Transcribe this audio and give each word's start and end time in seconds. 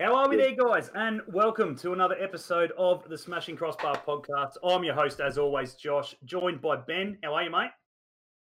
How 0.00 0.16
are 0.16 0.30
we 0.30 0.36
there, 0.36 0.54
guys? 0.54 0.90
And 0.94 1.20
welcome 1.28 1.76
to 1.76 1.92
another 1.92 2.16
episode 2.18 2.72
of 2.78 3.06
the 3.10 3.18
Smashing 3.18 3.54
Crossbar 3.54 3.98
podcast. 3.98 4.52
I'm 4.64 4.82
your 4.82 4.94
host, 4.94 5.20
as 5.20 5.36
always, 5.36 5.74
Josh, 5.74 6.14
joined 6.24 6.62
by 6.62 6.76
Ben. 6.76 7.18
How 7.22 7.34
are 7.34 7.42
you, 7.42 7.50
mate? 7.50 7.68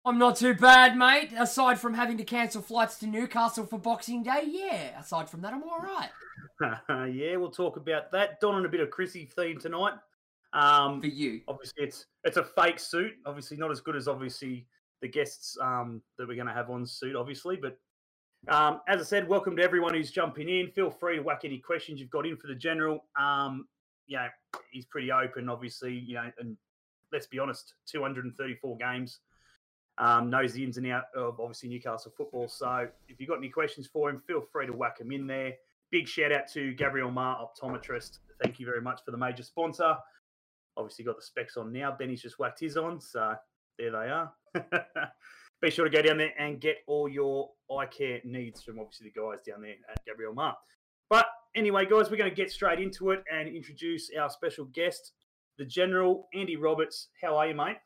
I'm 0.05 0.19
not 0.19 0.35
too 0.35 0.55
bad, 0.55 0.97
mate. 0.97 1.31
Aside 1.39 1.79
from 1.79 1.95
having 1.95 2.19
to 2.19 2.25
cancel 2.25 2.63
flights 2.63 2.99
to 2.99 3.07
Newcastle 3.07 3.65
for 3.65 3.79
Boxing 3.79 4.25
Day, 4.25 4.43
yeah. 4.45 4.99
Aside 4.99 5.31
from 5.31 5.41
that, 5.43 5.55
I'm 5.55 5.63
all 5.63 5.79
right. 5.79 6.11
yeah, 7.15 7.37
we'll 7.37 7.53
talk 7.53 7.77
about 7.77 8.11
that. 8.11 8.41
Don 8.41 8.57
on 8.57 8.67
a 8.67 8.69
bit 8.69 8.81
of 8.81 8.91
Chrissy 8.91 9.27
theme 9.27 9.61
tonight. 9.61 9.93
Um, 10.53 11.01
For 11.01 11.07
you. 11.07 11.43
obviously, 11.47 11.85
it's 11.85 12.07
it's 12.25 12.39
a 12.39 12.45
fake 12.45 12.81
suit. 12.81 13.13
Obviously, 13.25 13.57
not 13.57 13.71
as 13.71 13.81
good 13.81 13.95
as 13.95 14.09
obviously 14.09 14.67
the 15.01 15.07
guests 15.07 15.57
um, 15.63 16.03
that 16.19 16.27
we're 16.27 16.35
going 16.35 16.49
to 16.49 16.53
have 16.53 16.71
on 16.71 16.85
suit, 16.85 17.15
obviously. 17.15 17.55
But 17.55 17.79
um, 18.49 18.81
as 18.89 19.01
I 19.01 19.05
said, 19.05 19.29
welcome 19.29 19.57
to 19.57 19.63
everyone 19.63 19.95
who's 19.95 20.11
jumping 20.11 20.49
in. 20.49 20.71
Feel 20.71 20.91
free 20.91 21.17
to 21.17 21.23
whack 21.23 21.41
any 21.45 21.59
questions 21.59 22.01
you've 22.01 22.11
got 22.11 22.27
in 22.27 22.37
for 22.37 22.47
the 22.47 22.55
general. 22.55 23.05
Um, 23.19 23.67
you 24.07 24.17
know, 24.17 24.29
he's 24.71 24.87
pretty 24.87 25.11
open, 25.11 25.49
obviously. 25.49 25.95
You 25.95 26.15
know, 26.15 26.31
and 26.39 26.57
let's 27.13 27.27
be 27.27 27.39
honest, 27.39 27.75
234 27.91 28.77
games. 28.77 29.21
Um, 29.99 30.29
knows 30.29 30.53
the 30.53 30.63
ins 30.63 30.77
and 30.77 30.87
out 30.89 31.05
of 31.17 31.41
obviously 31.41 31.71
Newcastle 31.71 32.13
football. 32.17 32.49
So 32.49 32.87
if 33.09 33.19
you've 33.19 33.31
got 33.31 33.39
any 33.39 33.49
questions 33.49 33.87
for 33.87 34.11
him, 34.11 34.23
feel 34.27 34.43
free 34.53 34.67
to 34.67 34.73
whack 34.73 35.01
him 35.01 35.11
in 35.11 35.27
there. 35.27 35.55
Big 35.91 36.07
shout 36.07 36.33
out 36.33 36.49
to 36.53 36.75
Gabriel 36.75 37.11
Mar, 37.11 37.39
optometrist. 37.39 38.19
Thank 38.43 38.61
you 38.61 38.67
very 38.67 38.83
much 38.83 39.03
for 39.05 39.11
the 39.11 39.17
major 39.17 39.43
sponsor. 39.43 39.97
Obviously 40.77 41.05
got 41.05 41.17
the 41.17 41.23
specs 41.23 41.57
on 41.57 41.73
now. 41.73 41.97
Benny's 41.99 42.21
just 42.21 42.39
whacked 42.39 42.61
his 42.61 42.77
on, 42.77 43.01
so 43.01 43.35
there 43.79 43.91
they 43.91 44.11
are. 44.11 44.33
Be 45.63 45.71
sure 45.71 45.89
to 45.89 45.91
go 45.91 46.03
down 46.03 46.19
there 46.19 46.33
and 46.39 46.61
get 46.61 46.79
all 46.87 47.09
your 47.09 47.51
eye 47.71 47.87
care 47.87 48.21
needs 48.25 48.63
from 48.63 48.79
obviously 48.79 49.11
the 49.15 49.21
guys 49.21 49.41
down 49.47 49.63
there 49.63 49.75
at 49.91 50.05
Gabriel 50.07 50.35
Mar. 50.35 50.57
But 51.09 51.27
anyway, 51.55 51.87
guys, 51.87 52.11
we're 52.11 52.19
going 52.19 52.31
to 52.31 52.37
get 52.37 52.51
straight 52.51 52.79
into 52.79 53.11
it 53.11 53.25
and 53.33 53.49
introduce 53.49 54.11
our 54.21 54.29
special 54.29 54.67
guest, 54.67 55.13
the 55.59 55.65
General 55.65 56.29
Andy 56.35 56.57
Roberts. 56.57 57.09
How 57.23 57.37
are 57.37 57.49
you, 57.49 57.55
mate? 57.55 57.77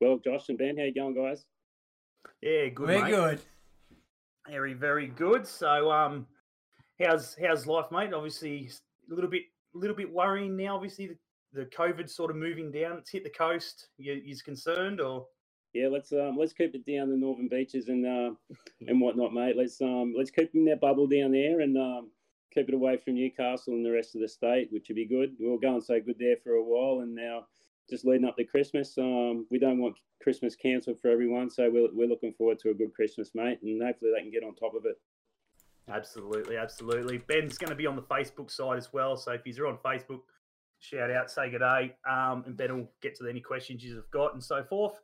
Well, 0.00 0.18
Josh 0.22 0.48
and 0.48 0.58
Ben, 0.58 0.76
how 0.76 0.84
you 0.84 0.94
going, 0.94 1.14
guys? 1.14 1.44
Yeah, 2.42 2.68
good. 2.68 2.88
We're 2.88 3.02
mate. 3.02 3.10
good. 3.10 3.40
Very, 4.48 4.74
very 4.74 5.08
good. 5.08 5.46
So, 5.46 5.90
um, 5.90 6.26
how's 7.00 7.36
how's 7.42 7.66
life, 7.66 7.86
mate? 7.90 8.12
Obviously, 8.12 8.70
a 9.10 9.14
little 9.14 9.30
bit, 9.30 9.42
a 9.74 9.78
little 9.78 9.96
bit 9.96 10.12
worrying 10.12 10.56
now. 10.56 10.76
Obviously, 10.76 11.08
the, 11.08 11.16
the 11.52 11.66
COVID 11.66 12.08
sort 12.08 12.30
of 12.30 12.36
moving 12.36 12.70
down. 12.70 12.98
It's 12.98 13.10
hit 13.10 13.24
the 13.24 13.30
coast. 13.30 13.88
You, 13.98 14.20
you's 14.24 14.42
concerned, 14.42 15.00
or 15.00 15.26
Yeah, 15.78 15.88
let's 15.88 16.12
um, 16.12 16.36
let's 16.36 16.52
keep 16.52 16.74
it 16.74 16.84
down 16.84 17.08
the 17.08 17.16
northern 17.16 17.46
beaches 17.46 17.88
and 17.88 18.04
uh, 18.04 18.30
and 18.88 19.00
whatnot, 19.00 19.32
mate. 19.32 19.56
Let's 19.56 19.80
um, 19.80 20.12
let's 20.16 20.32
keep 20.32 20.52
in 20.54 20.64
that 20.64 20.80
bubble 20.80 21.06
down 21.06 21.30
there 21.30 21.60
and 21.60 21.76
um, 21.78 22.10
keep 22.52 22.68
it 22.68 22.74
away 22.74 22.96
from 22.96 23.14
Newcastle 23.14 23.74
and 23.74 23.86
the 23.86 23.92
rest 23.92 24.16
of 24.16 24.20
the 24.20 24.28
state, 24.28 24.68
which 24.72 24.88
would 24.88 24.96
be 24.96 25.06
good. 25.06 25.36
We 25.38 25.48
were 25.48 25.58
going 25.58 25.80
so 25.80 26.00
good 26.00 26.16
there 26.18 26.36
for 26.42 26.54
a 26.54 26.64
while, 26.64 27.02
and 27.02 27.14
now 27.14 27.46
just 27.88 28.04
leading 28.04 28.26
up 28.26 28.36
to 28.36 28.44
Christmas, 28.44 28.98
um, 28.98 29.46
we 29.52 29.60
don't 29.60 29.80
want 29.80 29.96
Christmas 30.20 30.56
cancelled 30.56 30.98
for 31.00 31.10
everyone, 31.10 31.48
so 31.48 31.70
we're 31.70 31.88
we're 31.92 32.08
looking 32.08 32.32
forward 32.32 32.58
to 32.60 32.70
a 32.70 32.74
good 32.74 32.92
Christmas, 32.92 33.30
mate, 33.36 33.60
and 33.62 33.80
hopefully 33.80 34.10
they 34.16 34.22
can 34.22 34.32
get 34.32 34.42
on 34.42 34.56
top 34.56 34.74
of 34.74 34.84
it. 34.84 34.96
absolutely, 35.88 36.56
absolutely. 36.56 37.18
Ben's 37.18 37.56
going 37.56 37.70
to 37.70 37.76
be 37.76 37.86
on 37.86 37.94
the 37.94 38.02
Facebook 38.02 38.50
side 38.50 38.78
as 38.78 38.92
well. 38.92 39.16
So 39.16 39.30
if 39.30 39.42
you're 39.46 39.68
on 39.68 39.78
Facebook, 39.78 40.22
shout 40.80 41.12
out, 41.12 41.30
say 41.30 41.50
good 41.50 41.60
day, 41.60 41.94
um, 42.10 42.42
and 42.46 42.56
Ben 42.56 42.76
will 42.76 42.90
get 43.00 43.16
to 43.18 43.28
any 43.28 43.40
questions 43.40 43.84
you've 43.84 44.10
got 44.10 44.34
and 44.34 44.42
so 44.42 44.64
forth. 44.64 45.00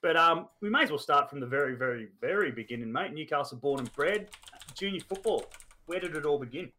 But 0.00 0.16
um, 0.16 0.48
we 0.60 0.70
may 0.70 0.82
as 0.82 0.90
well 0.90 0.98
start 0.98 1.28
from 1.28 1.40
the 1.40 1.46
very, 1.46 1.74
very, 1.74 2.08
very 2.20 2.52
beginning, 2.52 2.92
mate. 2.92 3.12
Newcastle 3.12 3.58
born 3.58 3.80
and 3.80 3.92
bred, 3.94 4.28
junior 4.74 5.00
football. 5.00 5.44
Where 5.86 6.00
did 6.00 6.14
it 6.14 6.24
all 6.24 6.38
begin? 6.38 6.70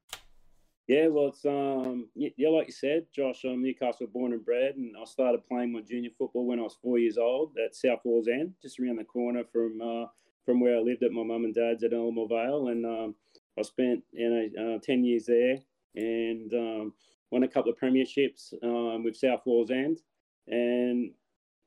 Yeah, 0.89 1.07
well, 1.07 1.27
it's 1.27 1.45
um, 1.45 2.07
yeah, 2.15 2.49
like 2.49 2.65
you 2.65 2.73
said, 2.73 3.05
Josh. 3.13 3.43
I'm 3.43 3.61
Newcastle 3.61 4.07
born 4.07 4.33
and 4.33 4.43
bred, 4.43 4.75
and 4.75 4.95
I 4.99 5.05
started 5.05 5.45
playing 5.45 5.71
my 5.71 5.81
junior 5.81 6.09
football 6.17 6.47
when 6.47 6.59
I 6.59 6.63
was 6.63 6.77
four 6.81 6.97
years 6.97 7.19
old 7.19 7.51
at 7.63 7.75
South 7.75 7.99
Wallsend, 8.03 8.53
just 8.59 8.79
around 8.79 8.97
the 8.97 9.03
corner 9.03 9.43
from 9.53 9.79
uh, 9.79 10.07
from 10.45 10.59
where 10.59 10.77
I 10.77 10.79
lived 10.79 11.03
at 11.03 11.11
my 11.11 11.21
mum 11.21 11.43
and 11.43 11.53
dad's 11.53 11.83
at 11.83 11.91
Elermore 11.91 12.27
Vale, 12.27 12.69
and 12.69 12.85
um, 12.87 13.15
I 13.55 13.61
spent 13.61 14.03
you 14.11 14.29
know 14.31 14.75
uh, 14.75 14.79
ten 14.81 15.03
years 15.03 15.27
there, 15.27 15.59
and 15.93 16.51
um, 16.55 16.93
won 17.29 17.43
a 17.43 17.47
couple 17.47 17.71
of 17.71 17.77
premierships 17.77 18.53
um, 18.63 19.03
with 19.03 19.15
South 19.15 19.41
Wallsend, 19.45 19.99
and 20.47 21.11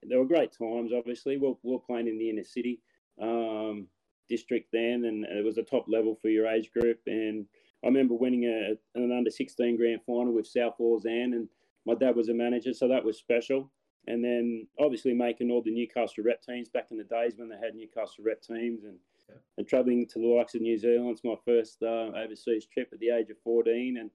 they 0.09 0.17
were 0.17 0.25
great 0.25 0.53
times. 0.53 0.93
Obviously, 0.93 1.37
we 1.37 1.49
we're, 1.49 1.55
we 1.63 1.73
we're 1.73 1.79
playing 1.79 2.09
in 2.09 2.19
the 2.19 2.31
inner 2.31 2.45
city 2.45 2.81
um, 3.21 3.87
district 4.29 4.69
then, 4.73 5.05
and 5.05 5.25
it 5.25 5.45
was 5.45 5.59
a 5.59 5.63
top 5.63 5.87
level 5.89 6.17
for 6.21 6.29
your 6.29 6.47
age 6.47 6.71
group, 6.73 7.01
and 7.07 7.47
I 7.85 7.89
remember 7.89 8.15
winning 8.15 8.45
a, 8.45 8.75
an 8.99 9.13
under 9.13 9.31
16 9.31 9.77
grand 9.77 10.01
final 10.07 10.33
with 10.33 10.47
South 10.47 10.75
Wallsend, 10.81 11.35
and 11.35 11.49
my 11.85 11.95
dad 11.95 12.17
was 12.17 12.29
a 12.29 12.35
manager, 12.35 12.73
so 12.73 12.89
that 12.89 13.05
was 13.05 13.19
special. 13.19 13.71
And 14.09 14.25
then 14.25 14.67
obviously 14.81 15.15
making 15.15 15.51
all 15.51 15.63
the 15.63 15.71
Newcastle 15.71 16.25
rep 16.25 16.43
teams 16.43 16.69
back 16.69 16.89
in 16.91 16.97
the 16.97 17.05
days 17.05 17.35
when 17.37 17.49
they 17.49 17.57
had 17.57 17.77
Newcastle 17.77 18.25
rep 18.25 18.43
teams, 18.43 18.85
and 18.85 18.99
Yeah. 19.29 19.37
and 19.59 19.69
travelling 19.69 20.07
to 20.09 20.19
the 20.19 20.27
likes 20.27 20.55
of 20.57 20.63
New 20.63 20.77
Zealand. 20.77 21.11
It's 21.11 21.25
my 21.25 21.37
first 21.45 21.83
uh, 21.83 22.11
overseas 22.17 22.67
trip 22.67 22.89
at 22.93 22.99
the 22.99 23.11
age 23.11 23.31
of 23.31 23.39
14, 23.45 23.97
and 23.99 24.11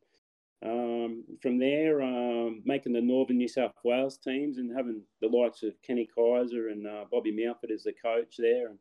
um, 0.65 1.23
from 1.41 1.59
there 1.59 2.01
um, 2.01 2.61
making 2.65 2.93
the 2.93 3.01
Northern 3.01 3.37
New 3.37 3.47
South 3.47 3.73
Wales 3.83 4.17
teams 4.17 4.57
and 4.57 4.75
having 4.75 5.01
the 5.21 5.27
likes 5.27 5.63
of 5.63 5.81
Kenny 5.81 6.07
Kaiser 6.13 6.69
and 6.69 6.87
uh, 6.87 7.05
Bobby 7.11 7.31
Mountford 7.31 7.71
as 7.71 7.83
the 7.83 7.93
coach 7.93 8.35
there, 8.37 8.69
and 8.69 8.77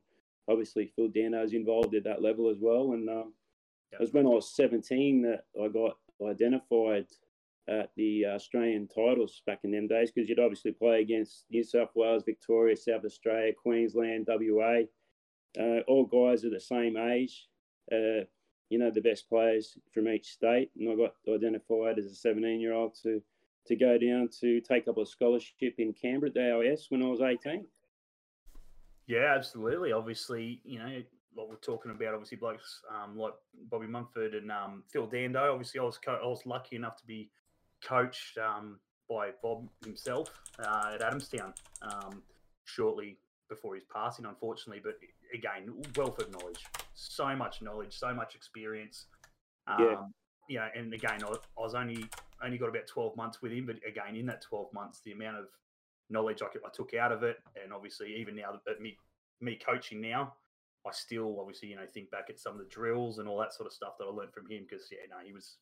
obviously 0.49 0.93
Phil 0.97 1.09
Dando's 1.09 1.53
involved 1.53 1.95
at 1.95 2.05
that 2.05 2.23
level 2.23 2.49
as 2.51 2.59
well, 2.61 2.93
and. 2.93 3.09
Um, 3.09 3.33
it 3.93 4.01
was 4.01 4.13
when 4.13 4.27
I 4.27 4.31
was 4.31 4.55
17 4.55 5.23
that 5.23 5.45
I 5.63 5.69
got 5.69 5.97
identified 6.27 7.07
at 7.69 7.91
the 7.97 8.27
Australian 8.27 8.89
titles 8.89 9.43
back 9.47 9.61
in 9.65 9.71
them 9.71 9.89
days 9.89 10.11
because 10.13 10.29
you'd 10.29 10.39
obviously 10.39 10.73
play 10.73 11.01
against 11.01 11.45
New 11.51 11.65
South 11.65 11.91
Wales, 11.95 12.23
Victoria, 12.25 12.77
South 12.77 13.05
Australia, 13.05 13.53
Queensland, 13.53 14.29
WA, 14.29 14.83
uh, 15.59 15.81
all 15.89 16.05
guys 16.05 16.45
are 16.45 16.51
the 16.51 16.61
same 16.61 16.97
age, 16.97 17.49
uh, 17.91 18.25
you 18.69 18.79
know, 18.79 18.91
the 18.91 19.01
best 19.01 19.29
players 19.29 19.79
from 19.93 20.09
each 20.09 20.27
state. 20.27 20.71
And 20.79 20.91
I 20.91 20.95
got 20.97 21.15
identified 21.33 21.99
as 21.99 22.07
a 22.07 22.15
17 22.15 22.61
year 22.61 22.73
old 22.73 22.97
to, 23.03 23.23
to 23.67 23.77
go 23.77 23.99
down 23.99 24.29
to 24.41 24.61
take 24.61 24.89
up 24.89 24.99
a 24.99 25.07
scholarship 25.07 25.75
in 25.79 25.93
Canberra 25.93 26.31
at 26.31 26.67
AIS 26.67 26.87
when 26.89 27.03
I 27.03 27.07
was 27.07 27.21
18. 27.21 27.65
Yeah, 29.07 29.35
absolutely. 29.37 29.93
Obviously, 29.93 30.61
you 30.65 30.79
know 30.79 31.03
what 31.35 31.49
we're 31.49 31.57
talking 31.57 31.93
about. 31.93 32.15
Obviously, 32.15 32.39
blokes 32.39 32.83
um, 32.93 33.17
like 33.17 33.35
Bobby 33.71 33.87
Mumford 33.87 34.35
and 34.35 34.51
um, 34.51 34.83
Phil 34.93 35.07
Dando. 35.07 35.53
Obviously, 35.53 35.79
I 35.81 35.85
was 35.85 35.99
co- 35.99 36.21
I 36.23 36.27
was 36.27 36.45
lucky 36.45 36.77
enough 36.77 36.97
to 36.97 37.07
be 37.07 37.31
coached 37.85 38.39
um, 38.39 38.81
by 39.09 39.31
Bob 39.43 39.69
himself 39.85 40.31
uh, 40.59 40.95
at 40.95 41.01
Adamstown 41.03 41.53
um, 41.83 42.23
shortly 42.65 43.19
before 43.49 43.75
his 43.75 43.85
passing, 43.93 44.25
unfortunately. 44.25 44.83
But 44.83 44.99
again, 45.33 45.73
wealth 45.97 46.19
of 46.19 46.33
knowledge, 46.33 46.65
so 46.97 47.37
much 47.37 47.63
knowledge, 47.63 47.97
so 47.97 48.13
much 48.13 48.35
experience. 48.35 49.07
Um, 49.69 49.79
Yeah. 50.49 50.69
yeah, 50.75 50.81
and 50.81 50.93
again, 50.93 51.23
I, 51.25 51.29
I 51.29 51.61
was 51.61 51.75
only 51.75 52.05
only 52.43 52.59
got 52.59 52.69
about 52.69 52.87
twelve 52.87 53.17
months 53.17 53.41
with 53.43 53.53
him, 53.53 53.67
but 53.67 53.77
again, 53.87 54.17
in 54.17 54.27
that 54.27 54.43
twelve 54.43 54.73
months, 54.73 55.01
the 55.05 55.13
amount 55.13 55.39
of 55.39 55.47
knowledge 56.11 56.41
I, 56.43 56.47
could, 56.47 56.63
I 56.65 56.71
took 56.73 56.95
out 56.95 57.13
of 57.13 57.23
it, 57.23 57.39
and 57.63 57.73
obviously 57.73 58.15
even 58.17 58.35
now 58.37 58.61
at 58.69 58.81
me 58.81 58.97
me 59.41 59.59
coaching 59.65 60.01
now, 60.01 60.35
I 60.87 60.93
still 60.93 61.39
obviously 61.41 61.69
you 61.69 61.77
know 61.77 61.87
think 61.93 62.11
back 62.11 62.27
at 62.31 62.39
some 62.39 62.53
of 62.55 62.59
the 62.59 62.65
drills 62.65 63.19
and 63.19 63.29
all 63.29 63.39
that 63.41 63.53
sort 63.53 63.67
of 63.67 63.73
stuff 63.73 63.95
that 63.99 64.05
I 64.05 64.09
learned 64.11 64.33
from 64.33 64.49
him 64.51 64.67
because 64.69 64.89
yeah, 64.91 64.99
no, 65.11 65.17
he 65.25 65.33
was 65.33 65.57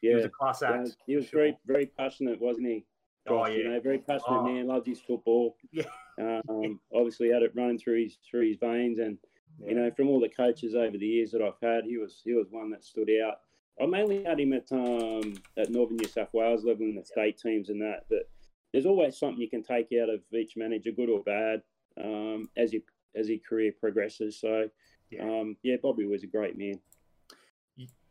he 0.00 0.08
Yeah, 0.08 0.16
was 0.16 0.24
a 0.24 0.28
class 0.28 0.62
yeah, 0.62 0.74
act. 0.74 0.96
he 1.06 1.16
was 1.16 1.26
sure. 1.26 1.40
very, 1.40 1.58
very 1.66 1.86
passionate, 1.86 2.40
wasn't 2.40 2.66
he? 2.66 2.84
Oh, 3.28 3.44
Josh, 3.44 3.56
You 3.56 3.64
yeah. 3.64 3.70
know, 3.70 3.80
very 3.80 3.98
passionate 3.98 4.40
Oh. 4.40 4.44
man, 4.44 4.66
loved 4.68 4.86
his 4.86 5.00
football. 5.00 5.56
Yeah. 5.72 6.40
Um, 6.48 6.80
obviously 6.94 7.28
had 7.30 7.42
it 7.42 7.52
running 7.54 7.78
through 7.78 8.04
his 8.04 8.16
through 8.30 8.48
his 8.48 8.56
veins, 8.58 8.98
and 8.98 9.18
Yeah. 9.58 9.68
you 9.70 9.74
know, 9.76 9.90
from 9.90 10.08
all 10.08 10.20
the 10.20 10.28
coaches 10.28 10.74
over 10.74 10.96
the 10.98 11.06
years 11.06 11.30
that 11.32 11.42
I've 11.42 11.60
had, 11.62 11.84
he 11.84 11.96
was 11.96 12.20
he 12.24 12.32
was 12.34 12.46
one 12.50 12.70
that 12.70 12.84
stood 12.84 13.10
out. 13.24 13.40
I 13.80 13.86
mainly 13.86 14.24
had 14.24 14.40
him 14.40 14.52
at 14.52 14.70
um, 14.72 15.34
at 15.56 15.70
Northern 15.70 15.96
New 15.96 16.08
South 16.08 16.32
Wales 16.32 16.64
level 16.64 16.84
in 16.86 16.96
the 16.96 17.04
state 17.04 17.38
teams 17.38 17.68
and 17.68 17.80
that. 17.80 18.04
But 18.08 18.28
there's 18.72 18.86
always 18.86 19.18
something 19.18 19.40
you 19.40 19.48
can 19.50 19.62
take 19.62 19.88
out 20.02 20.08
of 20.10 20.20
each 20.34 20.56
manager, 20.56 20.90
good 20.90 21.08
or 21.08 21.22
bad, 21.22 21.62
um, 22.02 22.48
as 22.56 22.72
he 22.72 22.82
as 23.14 23.28
his 23.28 23.40
career 23.48 23.72
progresses. 23.78 24.38
So 24.40 24.68
Yeah. 25.10 25.22
um, 25.24 25.56
yeah, 25.62 25.76
Bobby 25.82 26.06
was 26.06 26.22
a 26.22 26.26
great 26.26 26.56
man. 26.58 26.80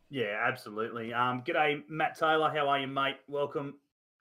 Yeah, 0.10 0.40
absolutely. 0.48 1.14
Um, 1.14 1.44
g'day, 1.44 1.82
Matt 1.90 2.16
Taylor. 2.18 2.50
How 2.52 2.70
are 2.70 2.80
you, 2.80 2.88
mate? 2.88 3.18
Welcome. 3.28 3.80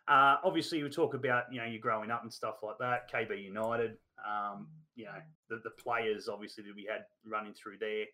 Uh, 0.09 0.37
obviously, 0.43 0.82
we 0.82 0.88
talk 0.88 1.15
about 1.15 1.53
you 1.53 1.59
know 1.61 1.67
you 1.67 1.79
growing 1.79 2.11
up 2.11 2.23
and 2.23 2.32
stuff 2.32 2.56
like 2.62 2.79
that. 2.79 3.11
KB 3.12 3.43
United. 3.43 3.97
Um, 4.22 4.69
you 4.96 5.06
know 5.06 5.19
the, 5.49 5.56
the 5.64 5.70
players 5.82 6.28
obviously 6.28 6.64
that 6.64 6.75
we 6.75 6.87
had 6.90 7.05
running 7.26 7.52
through 7.55 7.78
there, 7.81 8.05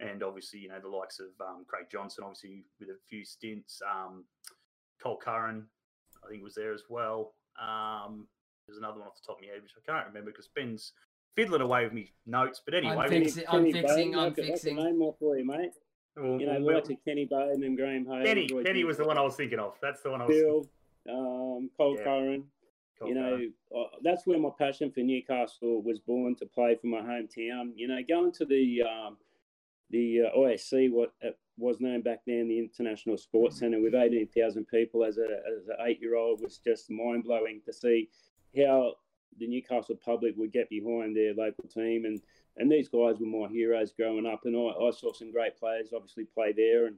and 0.00 0.22
obviously 0.22 0.60
you 0.60 0.68
know 0.68 0.78
the 0.80 0.88
likes 0.88 1.18
of 1.20 1.28
um, 1.40 1.64
Craig 1.66 1.86
Johnston, 1.90 2.24
obviously 2.24 2.64
with 2.78 2.88
a 2.90 2.98
few 3.08 3.24
stints. 3.24 3.80
Um, 3.82 4.24
Col 5.02 5.16
Curran, 5.16 5.66
I 6.24 6.28
think 6.30 6.42
was 6.44 6.54
there 6.54 6.72
as 6.72 6.82
well. 6.88 7.34
Um, 7.60 8.28
there's 8.66 8.78
another 8.78 8.98
one 9.00 9.08
off 9.08 9.16
the 9.16 9.26
top 9.26 9.38
of 9.38 9.42
my 9.42 9.52
head 9.52 9.62
which 9.62 9.72
I 9.76 9.90
can't 9.90 10.06
remember 10.06 10.30
because 10.30 10.48
Ben's 10.54 10.92
fiddling 11.34 11.60
away 11.62 11.84
with 11.84 11.92
me 11.92 12.12
notes. 12.26 12.60
But 12.64 12.74
anyway, 12.74 12.94
I'm 12.96 13.10
we- 13.10 13.24
fixing- 13.24 13.44
I'm 13.48 13.52
Kenny 13.64 13.72
fixing, 13.72 14.10
Bowden, 14.12 14.14
I'm 14.20 14.26
I 14.26 14.34
could- 14.34 14.44
I 14.44 14.48
fixing. 14.48 14.76
name 14.76 14.98
more 14.98 15.14
for 15.18 15.36
you, 15.36 15.44
mate. 15.46 15.72
Well, 16.14 16.38
You 16.40 16.46
know, 16.46 16.60
well, 16.60 16.74
like 16.76 16.84
to 16.84 16.96
Kenny 16.96 17.24
Bowden 17.24 17.64
and 17.64 17.74
Graham 17.76 18.04
Hayes. 18.06 18.26
Kenny, 18.26 18.48
Roy 18.52 18.62
Penny 18.64 18.84
was 18.84 18.98
the 18.98 19.04
one 19.06 19.16
I 19.16 19.22
was 19.22 19.34
thinking 19.34 19.58
of. 19.58 19.76
That's 19.80 20.02
the 20.02 20.10
one 20.10 20.20
I 20.20 20.26
was. 20.26 20.36
Bill, 20.36 20.66
um, 21.08 21.70
Cole 21.76 21.96
Yeah. 21.96 22.04
Curran. 22.04 22.51
Cool, 23.02 23.08
you 23.08 23.14
know, 23.14 23.40
uh, 23.74 23.80
uh, 23.80 23.88
that's 24.02 24.26
where 24.26 24.38
my 24.38 24.50
passion 24.56 24.90
for 24.90 25.00
Newcastle 25.00 25.82
was 25.82 25.98
born 25.98 26.34
to 26.36 26.46
play 26.46 26.76
for 26.80 26.86
my 26.86 27.00
hometown. 27.00 27.72
You 27.74 27.88
know, 27.88 27.98
going 28.08 28.32
to 28.32 28.44
the 28.44 28.82
um, 28.82 29.16
the 29.90 30.22
uh, 30.22 30.38
ISC, 30.38 30.90
what 30.90 31.12
it 31.20 31.38
was 31.58 31.80
known 31.80 32.02
back 32.02 32.20
then, 32.26 32.48
the 32.48 32.58
International 32.58 33.16
Sports 33.16 33.58
Centre, 33.58 33.80
with 33.80 33.94
eighteen 33.94 34.28
thousand 34.28 34.66
people 34.68 35.04
as 35.04 35.18
a 35.18 35.22
as 35.22 35.68
an 35.68 35.76
eight 35.86 36.00
year 36.00 36.16
old, 36.16 36.40
was 36.40 36.58
just 36.58 36.90
mind 36.90 37.24
blowing 37.24 37.60
to 37.66 37.72
see 37.72 38.08
how 38.56 38.94
the 39.38 39.48
Newcastle 39.48 39.96
public 40.04 40.34
would 40.36 40.52
get 40.52 40.68
behind 40.68 41.16
their 41.16 41.34
local 41.34 41.64
team, 41.64 42.04
and 42.04 42.20
and 42.56 42.70
these 42.70 42.88
guys 42.88 43.16
were 43.18 43.26
my 43.26 43.48
heroes 43.48 43.92
growing 43.92 44.26
up, 44.26 44.42
and 44.44 44.56
I, 44.56 44.86
I 44.86 44.90
saw 44.90 45.12
some 45.12 45.32
great 45.32 45.58
players 45.58 45.92
obviously 45.94 46.24
play 46.24 46.52
there, 46.52 46.86
and 46.86 46.96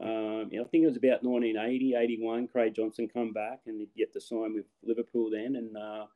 um, 0.00 0.50
I 0.52 0.64
think 0.70 0.84
it 0.84 0.86
was 0.86 0.96
about 0.96 1.22
1980, 1.22 1.94
81. 1.94 2.48
Craig 2.48 2.74
Johnston 2.74 3.08
come 3.08 3.32
back 3.32 3.60
and 3.66 3.80
he'd 3.80 3.94
get 3.96 4.12
to 4.14 4.20
sign 4.20 4.54
with 4.54 4.66
Liverpool 4.82 5.30
then, 5.30 5.56
and 5.56 5.76
uh, 5.76 6.06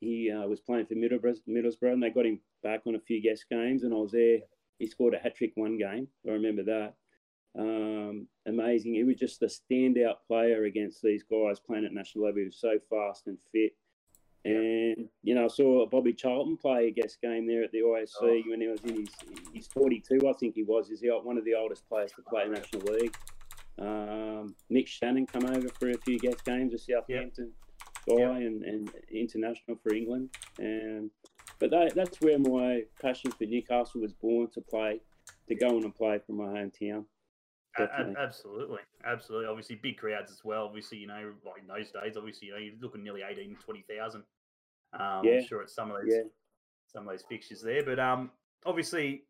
he 0.00 0.30
uh, 0.30 0.46
was 0.46 0.60
playing 0.60 0.86
for 0.86 0.94
Middlesbrough, 0.94 1.40
Middlesbrough, 1.48 1.92
and 1.92 2.02
they 2.02 2.10
got 2.10 2.26
him 2.26 2.40
back 2.62 2.82
on 2.86 2.94
a 2.94 3.00
few 3.00 3.20
guest 3.20 3.46
games, 3.50 3.82
and 3.82 3.92
I 3.92 3.96
was 3.96 4.12
there. 4.12 4.38
He 4.78 4.86
scored 4.86 5.14
a 5.14 5.18
hat 5.18 5.36
trick 5.36 5.52
one 5.56 5.76
game. 5.76 6.08
I 6.26 6.32
remember 6.32 6.62
that. 6.64 6.94
Um, 7.58 8.28
amazing. 8.46 8.94
He 8.94 9.02
was 9.02 9.16
just 9.16 9.42
a 9.42 9.46
standout 9.46 10.16
player 10.26 10.64
against 10.64 11.02
these 11.02 11.24
guys 11.24 11.58
playing 11.58 11.84
at 11.84 11.92
national 11.92 12.24
level. 12.24 12.38
He 12.38 12.44
was 12.44 12.60
so 12.60 12.78
fast 12.88 13.26
and 13.26 13.38
fit. 13.52 13.72
And 14.44 15.08
you 15.22 15.34
know, 15.34 15.44
I 15.44 15.48
saw 15.48 15.86
Bobby 15.86 16.12
Charlton 16.12 16.56
play 16.56 16.86
a 16.86 16.90
guest 16.90 17.18
game 17.20 17.46
there 17.46 17.62
at 17.64 17.72
the 17.72 17.78
ISC 17.80 18.14
Oh. 18.22 18.42
when 18.48 18.60
he 18.60 18.68
was 18.68 18.80
in 18.84 18.96
his 19.00 19.08
he's 19.52 19.66
42, 19.68 20.28
I 20.28 20.32
think 20.34 20.54
he 20.54 20.62
was. 20.62 20.88
He's 20.88 21.00
the, 21.00 21.08
one 21.22 21.36
of 21.38 21.44
the 21.44 21.54
oldest 21.54 21.88
players 21.88 22.12
to 22.12 22.22
play 22.22 22.44
the 22.48 22.54
National 22.54 22.82
League. 22.94 23.14
Um, 23.78 24.54
Mick 24.72 24.86
Channon 24.86 25.26
come 25.30 25.46
over 25.46 25.68
for 25.68 25.90
a 25.90 25.98
few 25.98 26.18
guest 26.18 26.44
games, 26.44 26.74
a 26.74 26.78
Southampton 26.78 27.52
guy 28.08 28.14
Yeah. 28.16 28.30
and, 28.36 28.64
and 28.64 28.90
international 29.12 29.76
for 29.82 29.94
England. 29.94 30.30
And 30.58 31.10
but 31.60 31.70
that, 31.70 31.94
that's 31.94 32.20
where 32.20 32.38
my 32.38 32.82
passion 33.02 33.30
for 33.32 33.44
Newcastle 33.44 34.00
was 34.00 34.12
born 34.12 34.48
to 34.54 34.60
play, 34.60 35.00
to 35.48 35.54
go 35.56 35.68
on 35.76 35.84
and 35.84 35.94
play 35.94 36.20
for 36.26 36.32
my 36.32 36.44
hometown. 36.46 37.04
Definitely. 37.78 38.14
absolutely, 38.18 38.78
absolutely. 39.04 39.46
Obviously, 39.46 39.76
big 39.76 39.96
crowds 39.96 40.30
as 40.30 40.44
well. 40.44 40.64
Obviously, 40.64 40.98
you 40.98 41.06
know, 41.06 41.32
like 41.44 41.60
in 41.60 41.66
those 41.66 41.90
days, 41.90 42.16
obviously, 42.16 42.48
you 42.48 42.52
know, 42.54 42.58
you're 42.58 42.74
looking 42.80 43.02
nearly 43.02 43.22
18, 43.22 43.56
20,000. 43.56 44.22
Um, 44.92 45.22
Yeah. 45.24 45.32
I'm 45.32 45.46
sure 45.46 45.62
it's 45.62 45.74
some 45.74 45.90
of 45.90 46.00
those 46.00 46.12
Yeah. 46.12 46.22
some 46.86 47.06
of 47.06 47.10
those 47.10 47.22
fixtures 47.28 47.60
there, 47.60 47.84
but 47.84 47.98
um, 47.98 48.30
obviously, 48.64 49.24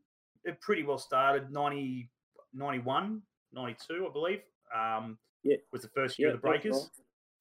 it 0.45 0.61
pretty 0.61 0.85
well 0.85 0.99
started 0.99 1.51
90, 1.51 2.09
91, 2.55 3.21
92, 3.53 4.07
I 4.09 4.13
believe. 4.13 4.41
Um, 4.75 5.19
Yeah. 5.43 5.57
was 5.73 5.83
the 5.83 5.89
first 5.89 6.19
year 6.19 6.29
Yeah, 6.29 6.35
of 6.35 6.41
the 6.41 6.47
Breakers. 6.47 6.91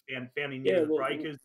Found 0.09 0.30
founding 0.36 0.65
Yeah, 0.65 0.71
year 0.71 0.81
of 0.83 0.88
the 0.88 0.94
well, 0.95 1.06
Breakers. 1.06 1.39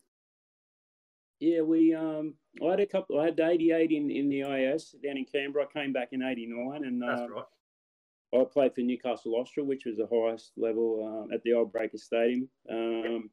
Yeah, 1.39 1.61
we 1.61 1.93
um, 1.93 2.35
I 2.65 2.71
had 2.71 2.79
a 2.79 2.85
couple. 2.85 3.19
I 3.19 3.25
had 3.25 3.39
88 3.39 3.91
in, 3.91 4.09
in 4.09 4.29
the 4.29 4.41
IS 4.41 4.95
down 5.03 5.17
in 5.17 5.25
Canberra. 5.25 5.65
I 5.65 5.73
came 5.79 5.91
back 5.91 6.09
in 6.13 6.21
89, 6.23 6.85
and 6.85 7.01
That's 7.01 7.21
um, 7.21 7.31
right. 7.33 7.43
I 8.33 8.43
played 8.45 8.73
for 8.73 8.81
Newcastle 8.81 9.35
Austral, 9.35 9.65
which 9.65 9.85
was 9.85 9.97
the 9.97 10.07
highest 10.11 10.51
level 10.57 11.25
um, 11.25 11.33
at 11.33 11.43
the 11.43 11.53
old 11.53 11.71
Breaker 11.71 11.97
Stadium, 11.97 12.49
um, 12.69 13.29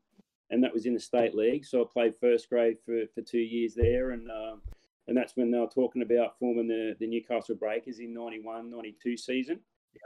and 0.50 0.62
that 0.62 0.74
was 0.74 0.86
in 0.86 0.94
the 0.94 1.00
state 1.00 1.34
league. 1.34 1.64
So 1.64 1.82
I 1.82 1.84
played 1.90 2.14
first 2.20 2.48
grade 2.50 2.76
for, 2.84 3.04
for 3.14 3.22
two 3.22 3.38
years 3.38 3.74
there, 3.74 4.10
and 4.10 4.30
um, 4.30 4.60
and 5.08 5.16
that's 5.16 5.36
when 5.36 5.50
they 5.50 5.58
were 5.58 5.66
talking 5.66 6.02
about 6.02 6.38
forming 6.38 6.68
the, 6.68 6.94
the 7.00 7.06
Newcastle 7.06 7.56
Breakers 7.56 7.98
in 7.98 8.14
91, 8.14 8.70
92 8.70 9.16
season. 9.16 9.58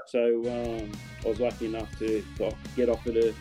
So 0.06 0.40
um, 0.46 0.92
I 1.24 1.28
was 1.28 1.40
lucky 1.40 1.66
enough 1.66 1.90
to, 1.98 2.24
to 2.38 2.54
get 2.74 2.88
offered 2.88 3.16
a, 3.16 3.34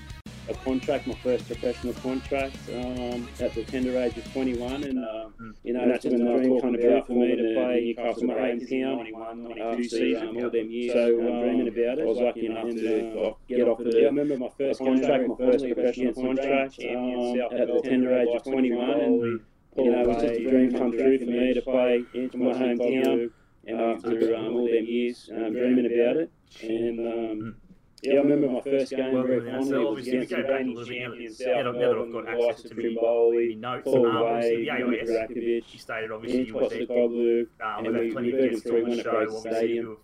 a 0.50 0.54
contract, 0.56 1.08
my 1.08 1.14
first 1.16 1.48
professional 1.48 1.94
contract 1.96 2.56
um, 2.74 3.28
at 3.40 3.54
the 3.54 3.64
tender 3.64 3.98
age 3.98 4.18
of 4.18 4.32
21, 4.34 4.84
and 4.84 4.98
um, 5.00 5.56
you 5.64 5.74
know 5.74 5.82
And 5.82 5.92
that's 5.92 6.06
when 6.06 6.24
they 6.24 6.32
were 6.50 6.60
talking 6.60 6.84
about 6.86 7.08
for 7.08 7.14
me 7.14 7.36
to 7.36 7.54
play 7.56 7.94
Newcastle 7.98 8.24
my 8.28 8.34
hometown, 8.34 9.62
after 9.62 9.84
season. 9.84 10.28
um, 10.30 10.38
all 10.38 10.50
them 10.50 10.70
years. 10.70 10.94
So, 10.94 11.08
So 11.08 11.22
um, 11.22 11.34
um, 11.34 11.42
dreaming 11.42 11.68
about 11.68 12.00
it. 12.00 12.02
I 12.02 12.06
was 12.06 12.18
lucky 12.18 12.46
enough 12.48 12.70
to 12.70 13.22
uh, 13.22 13.34
get 13.48 13.68
offered. 13.68 13.94
Yeah, 13.94 14.02
I 14.02 14.06
remember 14.06 14.38
my 14.38 14.50
first 14.58 14.80
contract, 14.80 15.28
my 15.28 15.36
first 15.36 15.66
professional 15.66 16.14
contract 16.14 16.80
um, 16.90 17.40
at 17.60 17.68
the 17.68 17.82
tender 17.84 18.18
age 18.18 18.30
of 18.36 18.44
21, 18.44 18.90
and 19.02 19.40
you 19.78 19.92
know 19.92 20.02
it 20.02 20.08
was 20.08 20.22
just 20.22 20.34
a 20.36 20.50
dream 20.50 20.72
come 20.74 20.92
true 20.92 21.20
for 21.20 21.26
me 21.26 21.54
to 21.54 21.62
play 21.62 22.04
into 22.14 22.38
my 22.38 22.52
hometown. 22.54 23.30
And 23.66 23.80
after 23.80 24.36
um, 24.36 24.56
all 24.58 24.66
them 24.66 24.84
years, 24.84 25.30
um, 25.34 25.54
dreaming 25.54 25.86
about 25.86 26.18
it, 26.18 26.30
and 26.62 27.00
um, 27.00 27.56
yeah, 28.04 28.14
I 28.14 28.18
remember 28.24 28.48
my 28.50 28.62
first 28.62 28.92
game 28.92 29.14
Well, 29.14 29.24
very 29.24 29.36
with 29.38 29.46
the 29.46 29.52
fondly. 29.52 29.72
NSL, 29.72 29.76
It 29.76 29.80
was 29.80 29.88
obviously, 29.90 30.20
we 30.20 30.26
go 30.26 30.36
back 30.36 30.46
a 30.46 30.54
reigning 30.54 30.76
little 30.76 30.90
bit 30.94 31.02
now 31.02 31.10
that- 31.12 31.20
now 31.20 31.30
South 31.32 31.76
now 31.76 31.80
that 31.94 31.98
I've 31.98 32.12
got 32.12 32.28
access 32.30 32.62
to 32.64 32.72
of 32.72 32.78
my- 32.78 32.84
Trimboli, 32.84 33.58
notes, 33.60 33.84
Paul 33.84 34.06
um, 34.08 34.16
obviously 34.18 34.56
Wade, 34.58 34.66
the 34.66 34.66
Dominic 34.80 35.00
AIS, 35.10 35.74
you 35.74 35.80
stated 35.80 36.12
obviously 36.12 36.40
Ian 36.40 36.48
you 36.48 36.54
were 36.54 36.70
there. 36.70 36.80
Postecoglou, 36.86 37.48
Um, 37.62 37.84
we've 37.86 37.96
had 37.96 38.12
plenty 38.12 38.32
of 38.32 38.40
guests 38.52 38.66
on 38.70 38.84
the 38.90 39.04
show, 39.04 39.10
obviously, 39.22 39.52
Stadium. 39.52 39.86
who 39.86 39.92
have 39.92 39.98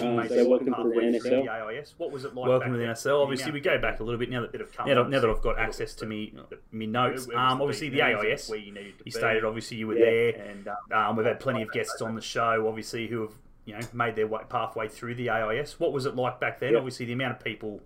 Um, 0.00 0.28
so 0.28 0.48
welcome 0.48 0.66
to 0.74 0.82
the 0.90 1.00
NSL. 1.00 1.48
AIS. 1.48 1.94
What 1.98 2.12
was 2.12 2.24
it 2.24 2.34
like? 2.36 2.48
Welcome 2.48 2.70
to 2.72 2.78
the 2.78 2.84
then? 2.84 2.94
NSL. 2.94 3.20
Obviously, 3.22 3.50
we 3.52 3.60
go 3.60 3.78
back 3.78 3.98
a 3.98 4.04
little 4.04 4.18
bit 4.18 4.30
now 4.30 4.40
that 4.42 4.52
bit 4.52 4.60
of 4.60 4.70
now 4.78 4.84
that, 5.02 5.10
now 5.10 5.20
that 5.20 5.28
I've 5.28 5.42
got 5.42 5.58
access 5.58 5.94
to 5.96 6.06
me 6.06 6.32
me 6.70 6.86
notes. 6.86 7.26
Where- 7.26 7.36
where 7.36 7.44
was 7.44 7.52
Um, 7.52 7.60
obviously 7.62 7.88
the? 7.88 8.02
AIS. 8.02 8.48
where 8.48 8.58
you 8.60 8.72
needed 8.72 8.98
to 8.98 9.04
You 9.04 9.10
stated 9.10 9.44
obviously 9.44 9.78
you 9.78 9.88
were 9.88 9.98
Yeah. 9.98 10.04
there. 10.04 10.28
and 10.50 10.68
um, 10.68 10.76
Um, 10.92 11.16
we've 11.16 11.26
had 11.26 11.40
plenty 11.40 11.62
of 11.62 11.72
guests 11.72 12.00
on 12.00 12.14
the 12.14 12.20
show, 12.20 12.66
obviously, 12.68 13.08
who 13.08 13.22
have 13.22 13.32
you 13.64 13.74
know 13.74 13.80
made 13.92 14.16
their 14.16 14.26
way, 14.26 14.42
pathway 14.48 14.88
through 14.88 15.14
the 15.14 15.30
AIS. 15.30 15.78
What 15.78 15.92
was 15.92 16.06
it 16.06 16.16
like 16.16 16.40
back 16.40 16.60
then? 16.60 16.76
Obviously, 16.76 17.06
the 17.06 17.12
amount 17.12 17.36
of 17.36 17.44
people 17.44 17.80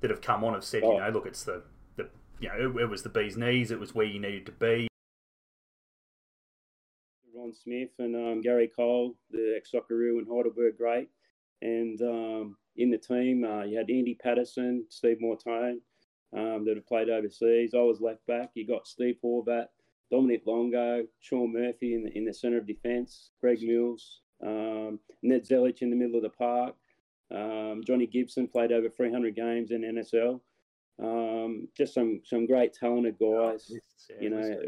that 0.00 0.10
have 0.10 0.20
come 0.20 0.44
on 0.44 0.54
have 0.54 0.64
said, 0.64 0.82
Oh. 0.84 0.92
you 0.94 1.00
know, 1.00 1.08
look, 1.10 1.26
it's 1.26 1.44
the, 1.44 1.62
the 1.96 2.08
you 2.38 2.48
know, 2.48 2.54
it, 2.78 2.82
it 2.82 2.86
was 2.86 3.02
the 3.02 3.08
bee's 3.08 3.36
knees. 3.36 3.70
It 3.70 3.80
was 3.80 3.94
where 3.94 4.06
you 4.06 4.20
needed 4.20 4.46
to 4.46 4.52
be. 4.52 4.88
Ron 7.34 7.52
Smith 7.54 7.90
and 7.98 8.14
um, 8.16 8.40
Gary 8.40 8.70
Cole, 8.74 9.14
the 9.30 9.54
ex 9.56 9.70
Socceroo 9.72 10.18
and 10.18 10.26
Heidelberg 10.30 10.76
great. 10.76 11.08
And 11.62 12.00
um, 12.02 12.56
in 12.76 12.90
the 12.90 12.98
team, 12.98 13.44
uh, 13.44 13.64
you 13.64 13.76
had 13.78 13.90
Andy 13.90 14.14
Patterson, 14.22 14.84
Steve 14.88 15.18
Mortone, 15.22 15.78
um, 16.36 16.64
that 16.64 16.74
have 16.76 16.86
played 16.86 17.08
overseas. 17.08 17.74
I 17.74 17.78
was 17.78 18.00
left 18.00 18.26
back. 18.26 18.50
You 18.54 18.66
got 18.66 18.86
Steve 18.86 19.16
Horvat, 19.24 19.66
Dominic 20.10 20.42
Longo, 20.46 21.04
Sean 21.20 21.52
Murphy 21.52 21.94
in 21.94 22.04
the, 22.04 22.16
in 22.16 22.24
the 22.24 22.34
centre 22.34 22.58
of 22.58 22.66
defence, 22.66 23.30
Greg 23.40 23.62
Mills, 23.62 24.20
um, 24.44 24.98
Ned 25.22 25.46
Zelich 25.46 25.82
in 25.82 25.90
the 25.90 25.96
middle 25.96 26.16
of 26.16 26.22
the 26.22 26.30
park. 26.30 26.74
Um, 27.30 27.82
Johnny 27.86 28.06
Gibson 28.06 28.48
played 28.48 28.72
over 28.72 28.88
300 28.88 29.34
games 29.34 29.70
in 29.70 29.82
NSL. 29.82 30.40
Um, 31.00 31.68
just 31.76 31.94
some 31.94 32.20
some 32.24 32.46
great 32.46 32.72
talented 32.72 33.16
guys 33.20 33.70
you 34.20 34.30
know, 34.30 34.58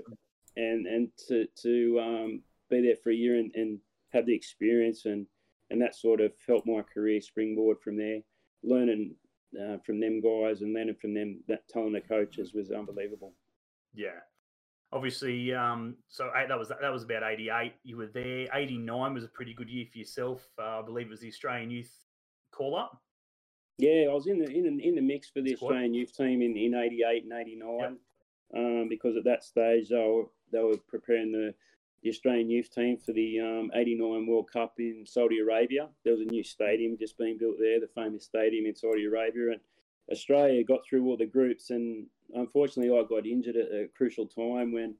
and 0.56 0.87
and 0.87 1.09
to 1.28 1.47
to 1.62 2.00
um, 2.00 2.42
be 2.68 2.83
there 2.83 2.97
for 3.02 3.11
a 3.11 3.14
year 3.14 3.38
and, 3.38 3.50
and 3.54 3.78
have 4.12 4.26
the 4.26 4.35
experience 4.35 5.06
and 5.06 5.26
and 5.71 5.80
that 5.83 5.94
sort 5.94 6.21
of 6.21 6.33
helped 6.47 6.66
my 6.66 6.83
career 6.83 7.21
springboard 7.21 7.78
from 7.83 7.97
there. 7.97 8.21
Learning 8.62 9.14
uh, 9.61 9.78
from 9.85 10.00
them 10.00 10.21
guys 10.21 10.61
and 10.61 10.75
learning 10.75 10.97
from 11.00 11.14
them 11.14 11.40
that 11.49 11.66
talented 11.68 12.09
coaches 12.09 12.52
was 12.54 12.71
unbelievable. 12.71 13.33
Yeah. 13.94 14.21
Obviously, 14.92 15.54
um, 15.54 15.97
so 16.09 16.30
eight, 16.37 16.49
that 16.49 16.59
was 16.59 16.68
that 16.68 16.92
was 16.92 17.04
about 17.04 17.23
eighty 17.23 17.49
eight. 17.49 17.75
You 17.85 17.97
were 17.97 18.09
there. 18.09 18.49
Eighty 18.52 18.76
nine 18.76 19.14
was 19.14 19.25
a 19.25 19.28
pretty 19.28 19.54
good 19.54 19.70
year 19.70 19.87
for 19.90 19.99
yourself. 19.99 20.49
Uh, 20.59 20.80
I 20.80 20.82
believe 20.82 21.06
it 21.06 21.11
was 21.11 21.20
the 21.20 21.28
Australian 21.28 21.70
Youth 21.70 21.92
call 22.50 22.76
up. 22.76 23.00
Yeah, 23.80 24.09
I 24.11 24.12
was 24.12 24.26
in 24.26 24.38
the 24.38 24.50
in 24.50 24.76
the, 24.76 24.88
in 24.88 24.94
the 24.94 25.00
mix 25.00 25.30
for 25.30 25.40
the 25.40 25.56
Squad. 25.56 25.68
Australian 25.68 25.94
youth 25.94 26.14
team 26.14 26.42
in, 26.42 26.56
in 26.56 26.75
'88 26.75 27.25
and 27.25 27.32
'89 27.32 27.97
um, 28.54 28.88
because 28.88 29.16
at 29.16 29.25
that 29.25 29.42
stage 29.42 29.88
they 29.88 29.97
were 29.97 30.25
they 30.52 30.62
were 30.62 30.76
preparing 30.88 31.32
the, 31.32 31.54
the 32.02 32.11
Australian 32.11 32.50
youth 32.50 32.70
team 32.75 32.99
for 32.99 33.12
the 33.12 33.40
um, 33.40 33.70
'89 33.75 34.26
World 34.26 34.50
Cup 34.52 34.75
in 34.78 35.04
Saudi 35.06 35.38
Arabia. 35.38 35.88
There 36.04 36.12
was 36.12 36.20
a 36.20 36.30
new 36.30 36.44
stadium 36.44 36.99
just 36.99 37.16
being 37.16 37.38
built 37.38 37.56
there, 37.59 37.80
the 37.80 37.88
famous 37.94 38.25
stadium 38.25 38.66
in 38.66 38.75
Saudi 38.75 39.06
Arabia, 39.06 39.52
and 39.52 39.61
Australia 40.12 40.62
got 40.62 40.80
through 40.87 41.06
all 41.06 41.16
the 41.16 41.26
groups. 41.26 41.70
And 41.70 42.06
unfortunately, 42.34 42.96
I 42.96 43.02
got 43.08 43.26
injured 43.26 43.56
at 43.56 43.66
a 43.72 43.88
crucial 43.96 44.26
time 44.26 44.72
when. 44.72 44.94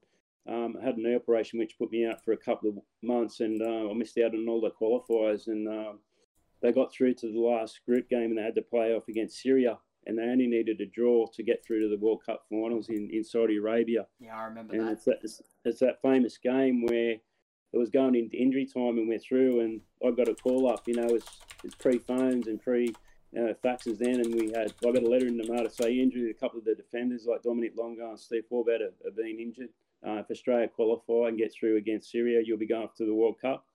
Um, 0.49 0.75
I 0.81 0.85
had 0.85 0.97
an 0.97 1.15
operation 1.15 1.59
which 1.59 1.77
put 1.77 1.91
me 1.91 2.03
out 2.03 2.25
for 2.25 2.31
a 2.31 2.37
couple 2.37 2.67
of 2.69 2.77
months, 3.03 3.41
and 3.41 3.61
uh, 3.61 3.91
I 3.91 3.93
missed 3.93 4.17
out 4.17 4.33
on 4.33 4.47
all 4.49 4.59
the 4.59 4.71
qualifiers. 4.71 5.45
And 5.45 5.67
um, 5.67 5.99
they 6.61 6.71
got 6.71 6.91
through 6.91 7.13
to 7.15 7.31
the 7.31 7.39
last 7.39 7.81
group 7.85 8.09
game 8.09 8.31
and 8.31 8.37
they 8.39 8.41
had 8.41 8.55
to 8.55 8.61
play 8.63 8.95
off 8.95 9.07
against 9.07 9.39
Syria 9.41 9.77
and 10.07 10.17
they 10.17 10.23
only 10.23 10.47
needed 10.47 10.81
a 10.81 10.85
draw 10.87 11.27
to 11.27 11.43
get 11.43 11.63
through 11.63 11.81
to 11.81 11.89
the 11.89 12.03
World 12.03 12.21
Cup 12.25 12.43
finals 12.49 12.89
in, 12.89 13.09
in 13.11 13.23
Saudi 13.23 13.57
Arabia. 13.57 14.07
Yeah, 14.19 14.35
I 14.35 14.45
remember 14.45 14.73
And 14.75 14.87
that. 14.87 14.91
it's 14.93 15.05
that, 15.05 15.19
it's, 15.23 15.41
it's 15.63 15.79
that 15.81 16.01
famous 16.01 16.37
game 16.39 16.83
where 16.85 17.11
it 17.11 17.77
was 17.77 17.89
going 17.91 18.15
into 18.15 18.35
injury 18.35 18.65
time 18.65 18.97
and 18.97 19.07
we're 19.07 19.19
through 19.19 19.59
and 19.61 19.81
I 20.05 20.09
got 20.11 20.27
a 20.27 20.33
call 20.33 20.67
up, 20.67 20.87
you 20.87 20.95
know, 20.95 21.07
it's, 21.13 21.27
it's 21.63 21.75
pre-phones 21.75 22.47
and 22.47 22.59
pre 22.59 22.93
uh, 23.37 23.53
faxes 23.63 23.97
then 23.97 24.19
and 24.19 24.35
we 24.35 24.51
had, 24.51 24.73
I 24.85 24.91
got 24.91 25.03
a 25.03 25.07
letter 25.07 25.27
in 25.27 25.37
the 25.37 25.47
mail 25.47 25.63
to 25.63 25.69
say 25.69 25.97
injury. 25.99 26.31
A 26.31 26.33
couple 26.33 26.59
of 26.59 26.65
the 26.65 26.75
defenders 26.75 27.25
like 27.25 27.43
Dominic 27.43 27.73
Longo 27.77 28.09
and 28.09 28.19
Steve 28.19 28.43
Horvat 28.51 28.81
have, 28.81 28.93
have 29.05 29.15
been 29.15 29.39
injured. 29.39 29.69
Uh, 30.05 30.17
if 30.17 30.31
Australia 30.31 30.67
qualify 30.67 31.29
and 31.29 31.37
get 31.37 31.53
through 31.53 31.77
against 31.77 32.11
Syria, 32.11 32.41
you'll 32.43 32.57
be 32.57 32.65
going 32.65 32.83
off 32.83 32.95
to 32.95 33.05
the 33.05 33.13
World 33.13 33.35
Cup. 33.41 33.65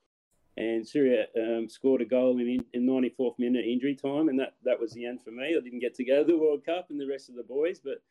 and 0.57 0.87
Syria 0.87 1.27
um, 1.37 1.69
scored 1.69 2.03
a 2.03 2.05
goal 2.05 2.39
in, 2.39 2.65
in 2.73 2.87
94th 2.87 3.39
minute 3.39 3.65
injury 3.65 3.95
time, 3.95 4.29
and 4.29 4.39
that, 4.39 4.55
that 4.65 4.81
was 4.81 4.93
the 4.93 5.07
end 5.07 5.23
for 5.23 5.31
me. 5.31 5.57
I 5.57 5.61
didn't 5.63 5.81
get 5.81 5.95
to 5.95 6.05
go 6.05 6.25
to 6.25 6.33
the 6.33 6.39
World 6.39 6.65
Cup 6.65 6.91
and 6.91 7.01
the 7.01 7.07
rest 7.07 7.29
of 7.29 7.37
the 7.37 7.43
boys, 7.43 7.81
but 7.81 8.03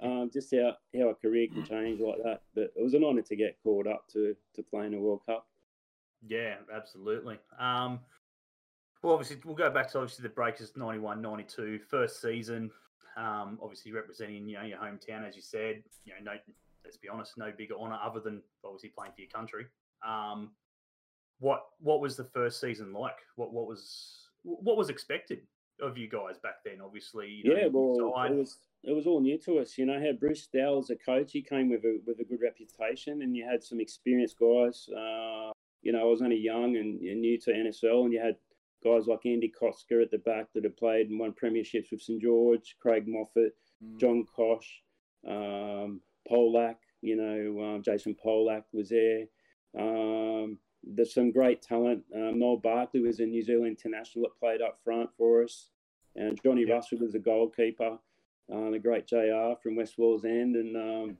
um, 0.02 0.30
just 0.32 0.54
how, 0.54 0.76
how 0.96 1.08
a 1.08 1.14
career 1.14 1.48
can 1.48 1.64
change 1.64 2.00
like 2.00 2.22
that. 2.22 2.42
But 2.54 2.72
it 2.76 2.82
was 2.82 2.94
an 2.94 3.04
honour 3.04 3.22
to 3.22 3.36
get 3.36 3.58
called 3.62 3.86
up 3.86 4.06
to 4.12 4.36
to 4.54 4.62
play 4.62 4.86
in 4.86 4.94
a 4.94 5.00
World 5.00 5.22
Cup. 5.26 5.46
Yeah, 6.26 6.56
absolutely. 6.72 7.38
Um, 7.58 7.98
well, 9.02 9.14
obviously, 9.14 9.38
we'll 9.44 9.54
go 9.54 9.70
back 9.70 9.90
to 9.92 9.98
obviously 9.98 10.22
the 10.22 10.28
Breakers 10.28 10.72
91 10.76 11.20
92, 11.20 11.80
first 11.90 12.20
season. 12.20 12.70
Um, 13.16 13.58
obviously, 13.62 13.92
representing 13.92 14.48
you 14.48 14.56
know 14.56 14.64
your 14.64 14.78
hometown, 14.78 15.26
as 15.26 15.36
you 15.36 15.42
said. 15.42 15.82
You 16.04 16.14
know, 16.14 16.32
no, 16.32 16.38
let's 16.84 16.96
be 16.96 17.08
honest, 17.08 17.36
no 17.36 17.52
bigger 17.56 17.74
honour 17.74 17.98
other 18.02 18.20
than 18.20 18.42
obviously 18.64 18.90
playing 18.90 19.12
for 19.12 19.20
your 19.20 19.30
country. 19.30 19.66
Um, 20.06 20.50
what 21.40 21.64
what 21.80 22.00
was 22.00 22.16
the 22.16 22.24
first 22.24 22.60
season 22.60 22.92
like? 22.92 23.16
What 23.36 23.52
what 23.52 23.66
was 23.66 24.28
what 24.44 24.76
was 24.76 24.88
expected 24.88 25.40
of 25.80 25.98
you 25.98 26.08
guys 26.08 26.38
back 26.38 26.62
then? 26.64 26.80
Obviously, 26.82 27.42
you 27.42 27.52
know, 27.52 27.60
yeah. 27.60 27.66
Well, 27.66 28.24
it 28.26 28.34
was 28.34 28.58
it 28.84 28.92
was 28.92 29.06
all 29.06 29.20
new 29.20 29.38
to 29.38 29.58
us. 29.58 29.76
You 29.76 29.86
know, 29.86 30.00
had 30.00 30.20
Bruce 30.20 30.46
Dowell 30.46 30.78
as 30.78 30.90
a 30.90 30.96
coach, 30.96 31.32
he 31.32 31.42
came 31.42 31.68
with 31.68 31.84
a 31.84 32.00
with 32.06 32.20
a 32.20 32.24
good 32.24 32.40
reputation, 32.40 33.22
and 33.22 33.36
you 33.36 33.44
had 33.44 33.62
some 33.62 33.80
experienced 33.80 34.38
guys. 34.38 34.88
Uh, 34.88 35.50
you 35.82 35.90
know, 35.90 36.00
I 36.00 36.04
was 36.04 36.22
only 36.22 36.36
young 36.36 36.76
and, 36.76 37.00
and, 37.00 37.20
new 37.20 37.38
to 37.40 37.50
NSL, 37.50 38.04
and 38.04 38.12
you 38.12 38.20
had 38.20 38.36
guys 38.82 39.06
like 39.06 39.24
Andy 39.24 39.52
Koczka 39.60 40.02
at 40.02 40.10
the 40.10 40.18
back 40.18 40.46
that 40.54 40.64
have 40.64 40.76
played 40.76 41.10
and 41.10 41.18
won 41.18 41.32
premierships 41.32 41.90
with 41.90 42.02
St 42.02 42.20
George, 42.20 42.76
Craig 42.80 43.04
Moffat, 43.06 43.52
mm. 43.84 43.98
John 43.98 44.26
Kosh, 44.34 44.82
um, 45.26 46.00
Polak. 46.30 46.76
You 47.00 47.16
know, 47.16 47.64
um, 47.64 47.82
Jason 47.82 48.14
Polak 48.24 48.64
was 48.72 48.90
there. 48.90 49.26
Um, 49.78 50.58
there's 50.84 51.14
some 51.14 51.32
great 51.32 51.62
talent. 51.62 52.04
Um, 52.14 52.38
Noel 52.38 52.58
Barkley 52.58 53.00
was 53.00 53.20
a 53.20 53.26
New 53.26 53.42
Zealand 53.42 53.76
international 53.78 54.24
that 54.24 54.38
played 54.38 54.62
up 54.62 54.78
front 54.84 55.10
for 55.16 55.42
us, 55.42 55.70
and 56.16 56.38
Johnny 56.42 56.64
yeah. 56.66 56.74
Russell 56.74 56.98
was 56.98 57.14
a 57.14 57.18
goalkeeper. 57.18 57.98
Uh, 58.52 58.70
the 58.70 58.78
great 58.78 59.06
JR 59.06 59.54
from 59.62 59.76
West 59.76 59.96
Wallsend, 59.98 60.54
and 60.54 60.76
um, 60.76 61.16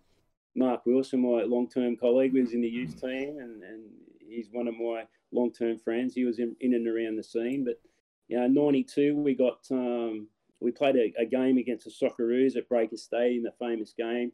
Mark 0.55 0.85
Wilson, 0.85 1.21
my 1.21 1.43
long-term 1.43 1.97
colleague, 1.97 2.35
was 2.35 2.53
in 2.53 2.61
the 2.61 2.69
youth 2.69 3.01
team, 3.01 3.39
and, 3.41 3.63
and 3.63 3.85
he's 4.21 4.49
one 4.53 4.69
of 4.69 4.75
my 4.75 5.05
long-term 5.33 5.79
friends. 5.79 6.15
He 6.15 6.25
was 6.25 6.39
in, 6.39 6.55
in 6.61 6.75
and 6.75 6.87
around 6.87 7.17
the 7.17 7.23
scene, 7.23 7.65
but 7.65 7.81
you 8.29 8.39
know, 8.39 8.47
'92 8.47 9.17
we 9.17 9.35
got 9.35 9.59
um, 9.71 10.29
we 10.61 10.71
played 10.71 10.97
a, 10.97 11.13
a, 11.21 11.27
game 11.27 11.59
against 11.59 11.85
the 11.85 11.91
Socceroos 11.91 12.57
at 12.57 12.69
Breaker 12.69 12.97
Stadium, 12.97 13.43
the 13.43 13.53
famous 13.59 13.93
game 13.97 14.33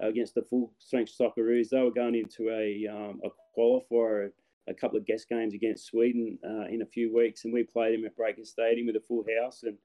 against 0.00 0.34
the 0.34 0.42
full-strength 0.42 1.12
Socceroos. 1.18 1.68
They 1.68 1.82
were 1.82 1.90
going 1.90 2.14
into 2.14 2.50
a 2.50 2.86
um, 2.88 3.20
a 3.24 3.30
qualifier 3.58 4.30
a 4.66 4.74
couple 4.74 4.98
of 4.98 5.06
guest 5.06 5.28
games 5.28 5.54
against 5.54 5.86
Sweden 5.86 6.38
uh, 6.44 6.66
in 6.66 6.82
a 6.82 6.86
few 6.86 7.14
weeks, 7.14 7.44
and 7.44 7.52
we 7.52 7.64
played 7.64 7.94
him 7.94 8.04
at 8.06 8.16
Breaker 8.16 8.44
Stadium 8.44 8.86
with 8.86 8.96
a 8.96 9.00
full 9.00 9.24
house. 9.40 9.62
And 9.62 9.76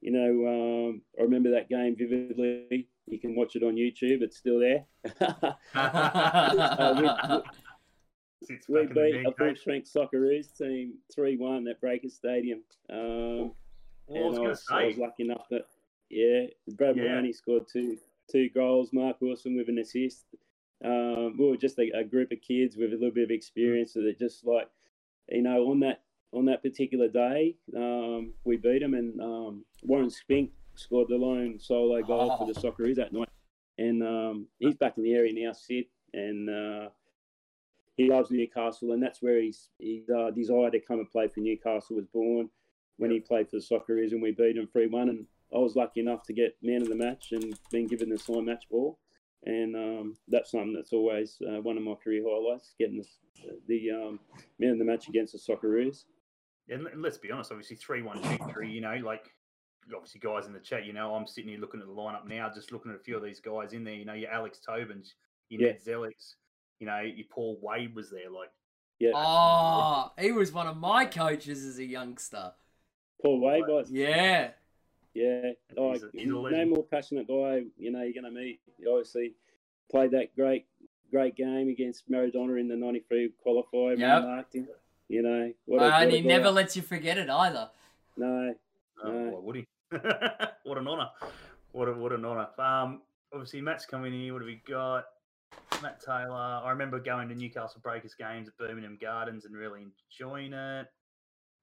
you 0.00 0.12
know, 0.12 0.90
um, 0.90 1.02
I 1.18 1.22
remember 1.22 1.50
that 1.50 1.68
game 1.68 1.96
vividly. 1.96 2.88
You 3.06 3.18
can 3.18 3.34
watch 3.34 3.56
it 3.56 3.62
on 3.62 3.74
YouTube; 3.74 4.22
it's 4.22 4.36
still 4.36 4.60
there. 4.60 4.84
uh, 5.74 6.94
we, 6.96 7.36
we, 7.36 7.42
we 8.68 8.86
beat 8.86 9.26
a 9.26 9.32
full 9.32 9.56
strength 9.56 9.92
Socceroos 9.92 10.56
team 10.56 10.94
three 11.14 11.36
one 11.36 11.66
at 11.68 11.80
Breaker 11.80 12.08
Stadium. 12.08 12.60
Um, 12.90 13.52
well, 14.06 14.28
and 14.28 14.38
I 14.38 14.40
was, 14.40 14.64
I, 14.70 14.84
was, 14.86 14.96
lucky 14.96 15.24
enough 15.24 15.46
that 15.50 15.66
yeah, 16.08 16.46
Brad 16.76 16.96
yeah. 16.96 17.04
Maloney 17.04 17.32
scored 17.32 17.66
two 17.70 17.98
two 18.30 18.48
goals. 18.50 18.92
Mark 18.92 19.20
Wilson 19.20 19.56
with 19.56 19.68
an 19.68 19.78
assist 19.78 20.24
um, 20.84 21.36
we 21.36 21.48
were 21.48 21.56
just 21.56 21.78
a, 21.78 21.90
a, 21.94 22.04
group 22.04 22.30
of 22.30 22.40
kids 22.40 22.76
with 22.76 22.90
a 22.90 22.96
little 22.96 23.10
bit 23.10 23.24
of 23.24 23.30
experience 23.30 23.94
so 23.94 24.02
that 24.02 24.18
just 24.18 24.46
like, 24.46 24.68
you 25.28 25.42
know, 25.42 25.70
on 25.70 25.80
that 25.80 26.02
on 26.32 26.44
that 26.44 26.62
particular 26.62 27.08
day, 27.08 27.56
um, 27.74 28.34
we 28.44 28.58
beat 28.58 28.80
them, 28.80 28.94
and 28.94 29.18
um, 29.20 29.64
Warren 29.82 30.10
Spink 30.10 30.50
scored 30.74 31.08
the 31.08 31.16
lone 31.16 31.58
solo 31.58 32.02
goal 32.02 32.30
oh. 32.30 32.36
for 32.36 32.52
the 32.52 32.60
Socceroos 32.60 32.96
that 32.96 33.12
night, 33.12 33.30
and 33.78 34.02
um, 34.02 34.46
he's 34.58 34.76
back 34.76 34.98
in 34.98 35.04
the 35.04 35.14
area 35.14 35.32
now, 35.32 35.52
Sid, 35.52 35.86
and 36.12 36.50
uh, 36.50 36.88
he 37.98 38.08
loves 38.08 38.30
Newcastle, 38.30 38.92
and 38.92 39.02
that's 39.02 39.20
where 39.20 39.42
his 39.42 39.68
his 39.78 40.08
uh, 40.08 40.30
desire 40.30 40.70
to 40.70 40.80
come 40.80 41.00
and 41.00 41.10
play 41.10 41.28
for 41.28 41.40
Newcastle 41.40 41.96
was 41.96 42.06
born 42.06 42.48
when 42.96 43.10
he 43.10 43.20
played 43.20 43.50
for 43.50 43.56
the 43.56 43.62
Socceroos, 43.62 44.12
and 44.12 44.22
we 44.22 44.30
beat 44.30 44.56
them 44.56 44.68
three 44.72 44.86
one, 44.86 45.10
and 45.10 45.26
I 45.54 45.58
was 45.58 45.76
lucky 45.76 46.00
enough 46.00 46.22
to 46.24 46.32
get 46.32 46.56
man 46.62 46.80
of 46.80 46.88
the 46.88 46.96
match 46.96 47.32
and 47.32 47.58
been 47.70 47.86
given 47.86 48.08
the 48.08 48.18
signed 48.18 48.46
match 48.46 48.64
ball 48.70 48.98
and 49.44 49.76
um, 49.76 50.16
that's 50.28 50.50
something 50.50 50.74
that's 50.74 50.92
always 50.92 51.40
uh, 51.48 51.60
one 51.60 51.76
of 51.76 51.82
my 51.82 51.94
career 51.94 52.22
highlights, 52.26 52.74
getting 52.78 52.98
the, 52.98 53.06
the 53.68 53.90
um, 53.90 54.20
man 54.58 54.72
of 54.72 54.78
the 54.78 54.84
match 54.84 55.08
against 55.08 55.32
the 55.32 55.38
Socceroos. 55.38 56.04
And 56.68 56.86
let's 56.96 57.18
be 57.18 57.30
honest, 57.30 57.50
obviously 57.50 57.76
three 57.76 58.02
one 58.02 58.22
victory. 58.22 58.70
You 58.70 58.80
know, 58.80 58.96
like 59.02 59.30
obviously 59.94 60.20
guys 60.20 60.46
in 60.46 60.52
the 60.52 60.58
chat. 60.58 60.84
You 60.84 60.92
know, 60.92 61.14
I'm 61.14 61.26
sitting 61.26 61.50
here 61.50 61.60
looking 61.60 61.80
at 61.80 61.86
the 61.86 61.92
lineup 61.92 62.26
now, 62.26 62.50
just 62.54 62.72
looking 62.72 62.92
at 62.92 62.98
a 62.98 63.02
few 63.02 63.16
of 63.16 63.22
these 63.22 63.40
guys 63.40 63.72
in 63.72 63.84
there. 63.84 63.94
You 63.94 64.04
know, 64.04 64.14
your 64.14 64.30
Alex 64.30 64.60
Tobins, 64.66 65.14
your 65.48 65.62
yeah. 65.62 65.68
Ned 65.68 65.84
Zelics, 65.84 66.34
you 66.78 66.86
know, 66.86 67.00
your 67.00 67.26
Paul 67.30 67.58
Wade 67.62 67.94
was 67.94 68.10
there. 68.10 68.30
Like, 68.30 68.50
yeah, 68.98 69.12
oh, 69.14 70.12
he 70.18 70.32
was 70.32 70.52
one 70.52 70.66
of 70.66 70.76
my 70.76 71.04
coaches 71.04 71.64
as 71.64 71.78
a 71.78 71.84
youngster. 71.84 72.52
Paul 73.22 73.40
Wade 73.40 73.64
was. 73.66 73.90
Yeah, 73.90 74.50
yeah, 75.14 75.52
like 75.76 75.94
he's 75.94 76.02
a, 76.02 76.08
he's 76.12 76.28
no 76.28 76.66
more 76.66 76.84
passionate 76.84 77.26
guy. 77.26 77.64
You 77.76 77.90
know, 77.90 78.02
you're 78.02 78.20
going 78.20 78.24
to 78.24 78.30
meet. 78.30 78.60
obviously 78.88 79.34
played 79.90 80.12
that 80.12 80.34
great, 80.36 80.66
great 81.10 81.36
game 81.36 81.68
against 81.68 82.10
Maradona 82.10 82.60
in 82.60 82.68
the 82.68 82.76
'93 82.76 83.32
qualifier. 83.44 83.98
Yeah, 83.98 84.42
You 85.08 85.22
know, 85.22 85.52
what 85.66 85.82
a, 85.82 85.96
and 85.96 86.12
he 86.12 86.20
never 86.20 86.50
lets 86.50 86.76
you 86.76 86.82
forget 86.82 87.18
it 87.18 87.28
either. 87.28 87.70
No, 88.16 88.54
oh, 89.04 89.10
no. 89.10 89.30
Why 89.30 89.40
would 89.40 89.56
he? 89.56 89.66
what 90.64 90.78
an 90.78 90.86
honour! 90.86 91.08
What 91.72 91.88
a, 91.88 91.92
what 91.94 92.12
an 92.12 92.24
honour! 92.24 92.48
Um, 92.58 93.02
obviously 93.32 93.60
Matt's 93.60 93.86
coming 93.86 94.12
in 94.12 94.20
here. 94.20 94.32
What 94.32 94.42
have 94.42 94.46
we 94.46 94.62
got? 94.68 95.04
Matt 95.82 96.00
Taylor. 96.04 96.60
I 96.64 96.70
remember 96.70 96.98
going 96.98 97.28
to 97.28 97.34
Newcastle 97.34 97.80
Breakers 97.82 98.14
games 98.14 98.48
at 98.48 98.56
Birmingham 98.56 98.98
Gardens 99.00 99.44
and 99.44 99.56
really 99.56 99.86
enjoying 100.10 100.52
it. 100.52 100.86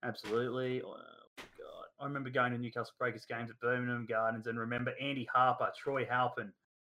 Absolutely. 0.03 0.81
God, 0.81 1.85
I 1.99 2.05
remember 2.05 2.29
going 2.29 2.51
to 2.51 2.57
Newcastle 2.57 2.93
Breakers 2.99 3.25
games 3.25 3.49
at 3.49 3.59
Birmingham 3.59 4.05
Gardens 4.07 4.47
and 4.47 4.59
remember 4.59 4.93
Andy 5.01 5.27
Harper, 5.33 5.71
Troy 5.77 6.05
Halpin, 6.09 6.51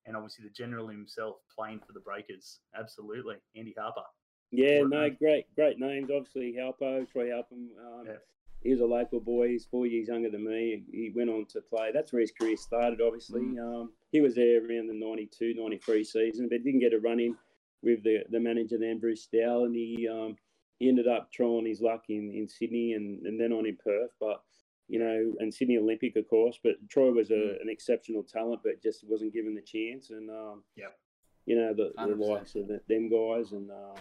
and 0.06 0.16
obviously 0.16 0.44
the 0.44 0.50
general 0.50 0.88
himself 0.88 1.36
playing 1.56 1.80
for 1.86 1.92
the 1.92 2.00
Breakers. 2.00 2.60
Absolutely, 2.78 3.36
Andy 3.56 3.74
Harper. 3.78 4.02
Yeah, 4.50 4.82
no, 4.82 5.02
name. 5.02 5.16
great, 5.18 5.54
great 5.54 5.78
names. 5.78 6.10
Obviously, 6.14 6.56
Halpo, 6.58 7.10
Troy 7.10 7.30
Halpin. 7.30 7.68
Um. 7.78 8.08
He 8.62 8.70
was 8.70 8.80
a 8.80 8.86
local 8.86 9.20
boy. 9.20 9.48
He's 9.48 9.66
four 9.66 9.86
years 9.86 10.08
younger 10.08 10.30
than 10.30 10.44
me. 10.44 10.82
He 10.90 11.12
went 11.14 11.30
on 11.30 11.46
to 11.50 11.60
play. 11.60 11.90
That's 11.94 12.12
where 12.12 12.20
his 12.20 12.32
career 12.32 12.56
started, 12.56 13.00
obviously. 13.00 13.42
Mm. 13.42 13.58
Um, 13.82 13.92
he 14.10 14.20
was 14.20 14.34
there 14.34 14.58
around 14.58 14.88
the 14.88 14.94
92, 14.94 15.54
93 15.56 16.04
season, 16.04 16.48
but 16.50 16.64
didn't 16.64 16.80
get 16.80 16.92
a 16.92 16.98
run 16.98 17.20
in 17.20 17.36
with 17.82 18.02
the, 18.02 18.24
the 18.30 18.40
manager 18.40 18.76
then, 18.78 18.98
Bruce 18.98 19.28
Dowell, 19.32 19.64
and 19.66 19.74
he 19.74 20.08
um, 20.10 20.36
he 20.78 20.88
ended 20.88 21.08
up 21.08 21.30
trying 21.32 21.66
his 21.66 21.80
luck 21.80 22.04
in, 22.08 22.32
in 22.34 22.48
Sydney 22.48 22.92
and, 22.92 23.24
and 23.26 23.40
then 23.40 23.52
on 23.52 23.66
in 23.66 23.76
Perth. 23.76 24.10
But 24.20 24.42
you 24.88 24.98
know, 24.98 25.34
and 25.38 25.52
Sydney 25.52 25.76
Olympic, 25.76 26.16
of 26.16 26.28
course. 26.28 26.58
But 26.62 26.74
Troy 26.88 27.10
was 27.10 27.30
a, 27.30 27.34
mm. 27.34 27.60
an 27.60 27.68
exceptional 27.68 28.22
talent, 28.22 28.62
but 28.64 28.82
just 28.82 29.04
wasn't 29.06 29.34
given 29.34 29.54
the 29.54 29.62
chance. 29.62 30.10
And 30.10 30.30
um, 30.30 30.62
yeah, 30.76 30.86
you 31.46 31.56
know, 31.56 31.74
the, 31.74 31.92
the 31.96 32.14
likes 32.14 32.54
of 32.54 32.68
the, 32.68 32.80
them 32.88 33.08
guys, 33.08 33.52
and 33.52 33.70
uh, 33.70 34.00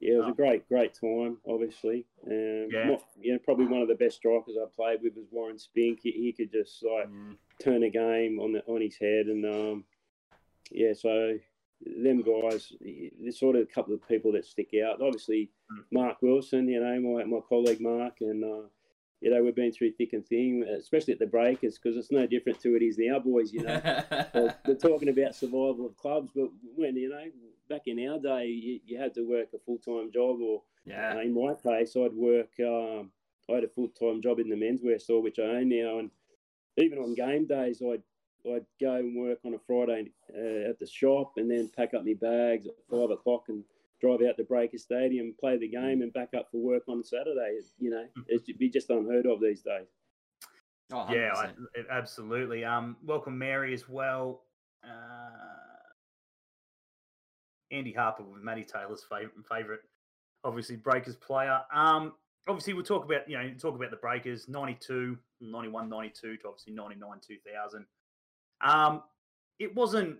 yeah, 0.00 0.14
it 0.14 0.18
was 0.18 0.26
oh. 0.28 0.32
a 0.32 0.34
great, 0.34 0.68
great 0.68 0.94
time. 0.94 1.36
Obviously, 1.46 2.06
um, 2.26 2.68
yeah, 2.72 2.84
not, 2.84 3.02
you 3.20 3.32
know, 3.32 3.38
probably 3.38 3.66
one 3.66 3.82
of 3.82 3.88
the 3.88 3.94
best 3.94 4.16
strikers 4.16 4.56
I 4.60 4.64
played 4.74 5.00
with 5.02 5.14
was 5.14 5.26
Warren 5.30 5.58
Spink. 5.58 6.00
He, 6.02 6.12
he 6.12 6.32
could 6.32 6.50
just 6.50 6.82
like 6.82 7.08
mm. 7.08 7.36
turn 7.62 7.82
a 7.82 7.90
game 7.90 8.40
on 8.40 8.52
the 8.52 8.64
on 8.66 8.80
his 8.80 8.96
head, 8.96 9.26
and 9.26 9.44
um, 9.44 9.84
yeah, 10.70 10.94
so 10.94 11.36
them 12.02 12.22
guys, 12.22 12.72
there's 13.20 13.38
sort 13.38 13.56
of 13.56 13.62
a 13.62 13.66
couple 13.66 13.94
of 13.94 14.06
people 14.08 14.32
that 14.32 14.46
stick 14.46 14.70
out. 14.84 15.02
Obviously, 15.02 15.50
mm. 15.70 15.84
Mark 15.90 16.16
Wilson, 16.22 16.66
you 16.68 16.80
know, 16.80 17.00
my 17.00 17.24
my 17.24 17.40
colleague 17.46 17.80
Mark, 17.80 18.16
and 18.20 18.42
uh, 18.42 18.68
you 19.20 19.30
know, 19.30 19.42
we've 19.42 19.54
been 19.54 19.72
through 19.72 19.92
thick 19.92 20.14
and 20.14 20.26
thin, 20.26 20.64
especially 20.78 21.12
at 21.12 21.18
the 21.18 21.26
breakers, 21.26 21.78
because 21.78 21.98
it's 21.98 22.10
no 22.10 22.26
different 22.26 22.58
to 22.60 22.74
it 22.74 22.82
is 22.82 22.96
now, 22.98 23.18
boys. 23.18 23.52
You 23.52 23.64
know, 23.64 23.80
they're 24.64 24.76
talking 24.80 25.10
about 25.10 25.34
survival 25.34 25.86
of 25.86 25.96
clubs, 25.96 26.30
but 26.34 26.48
when 26.74 26.96
you 26.96 27.10
know, 27.10 27.24
back 27.70 27.82
in 27.86 28.06
our 28.06 28.18
day, 28.18 28.48
you, 28.48 28.80
you 28.84 28.98
had 28.98 29.14
to 29.14 29.22
work 29.22 29.48
a 29.54 29.58
full 29.58 29.78
time 29.78 30.10
job, 30.12 30.40
or 30.42 30.62
yeah. 30.84 31.14
Uh, 31.16 31.20
in 31.20 31.32
my 31.32 31.54
case, 31.54 31.96
I'd 31.96 32.12
work. 32.12 32.50
Um, 32.60 33.10
I 33.48 33.54
had 33.54 33.64
a 33.64 33.68
full 33.68 33.88
time 33.88 34.20
job 34.20 34.40
in 34.40 34.50
the 34.50 34.56
menswear 34.56 35.00
store, 35.00 35.22
which 35.22 35.38
I 35.38 35.44
own 35.44 35.68
now, 35.70 36.00
and 36.00 36.10
even 36.76 36.98
on 36.98 37.14
game 37.14 37.46
days, 37.46 37.80
I'd 37.80 38.02
I'd 38.46 38.66
go 38.80 38.96
and 38.96 39.16
work 39.16 39.38
on 39.44 39.54
a 39.54 39.58
Friday 39.66 40.10
uh, 40.34 40.70
at 40.70 40.78
the 40.78 40.86
shop, 40.86 41.32
and 41.36 41.50
then 41.50 41.70
pack 41.74 41.94
up 41.94 42.04
my 42.04 42.14
bags 42.20 42.66
at 42.66 42.74
five 42.90 43.10
o'clock 43.10 43.44
and 43.48 43.64
drive 44.00 44.20
out 44.28 44.36
to 44.38 44.44
Breaker 44.44 44.78
Stadium, 44.78 45.34
play 45.38 45.56
the 45.56 45.68
game, 45.68 46.02
and 46.02 46.12
back 46.12 46.30
up 46.36 46.48
for 46.50 46.58
work 46.58 46.82
on 46.88 47.04
Saturday. 47.04 47.60
You 47.78 47.90
know, 47.90 48.04
it'd 48.28 48.58
be 48.58 48.68
just 48.68 48.90
unheard 48.90 49.26
of 49.26 49.40
these 49.40 49.62
days. 49.62 49.86
Oh, 50.92 51.06
yeah, 51.12 51.30
I, 51.36 51.50
absolutely. 51.88 52.64
Um, 52.64 52.96
welcome 53.04 53.38
Mary 53.38 53.72
as 53.72 53.88
well. 53.88 54.42
Uh, 54.82 55.69
Andy 57.70 57.92
Harper 57.92 58.22
with 58.22 58.42
Matty 58.42 58.64
Taylor's 58.64 59.04
favorite 59.48 59.80
obviously 60.44 60.76
Breakers 60.76 61.16
player. 61.16 61.60
Um, 61.72 62.14
obviously 62.48 62.72
we'll 62.72 62.84
talk 62.84 63.04
about 63.04 63.28
you 63.28 63.36
know 63.36 63.50
talk 63.58 63.74
about 63.74 63.90
the 63.90 63.96
Breakers 63.96 64.48
92, 64.48 65.18
91, 65.40 65.88
92 65.88 66.36
to 66.38 66.48
obviously 66.48 66.72
99, 66.72 67.10
2000. 67.26 67.86
Um, 68.62 69.02
it 69.58 69.74
wasn't 69.74 70.18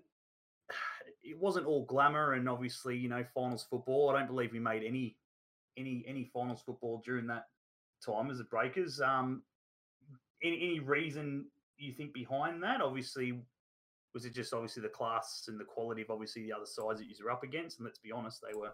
it 1.22 1.38
wasn't 1.38 1.66
all 1.66 1.84
glamour 1.84 2.34
and 2.34 2.48
obviously 2.48 2.96
you 2.96 3.08
know 3.08 3.24
finals 3.34 3.66
football. 3.68 4.10
I 4.10 4.18
don't 4.18 4.28
believe 4.28 4.52
we 4.52 4.60
made 4.60 4.82
any 4.84 5.16
any 5.76 6.04
any 6.06 6.24
finals 6.32 6.62
football 6.64 7.02
during 7.04 7.26
that 7.28 7.46
time 8.04 8.30
as 8.30 8.38
the 8.38 8.44
Breakers. 8.44 9.00
Um, 9.00 9.42
any 10.42 10.56
any 10.56 10.80
reason 10.80 11.46
you 11.76 11.92
think 11.92 12.12
behind 12.12 12.62
that? 12.62 12.80
Obviously, 12.80 13.40
was 14.14 14.24
it 14.24 14.34
just 14.34 14.52
obviously 14.52 14.82
the 14.82 14.88
class 14.88 15.44
and 15.48 15.58
the 15.58 15.64
quality 15.64 16.02
of 16.02 16.10
obviously 16.10 16.42
the 16.42 16.52
other 16.52 16.66
sides 16.66 17.00
that 17.00 17.06
you're 17.08 17.30
up 17.30 17.42
against? 17.42 17.78
And 17.78 17.86
let's 17.86 17.98
be 17.98 18.12
honest, 18.12 18.42
they 18.46 18.56
were 18.58 18.72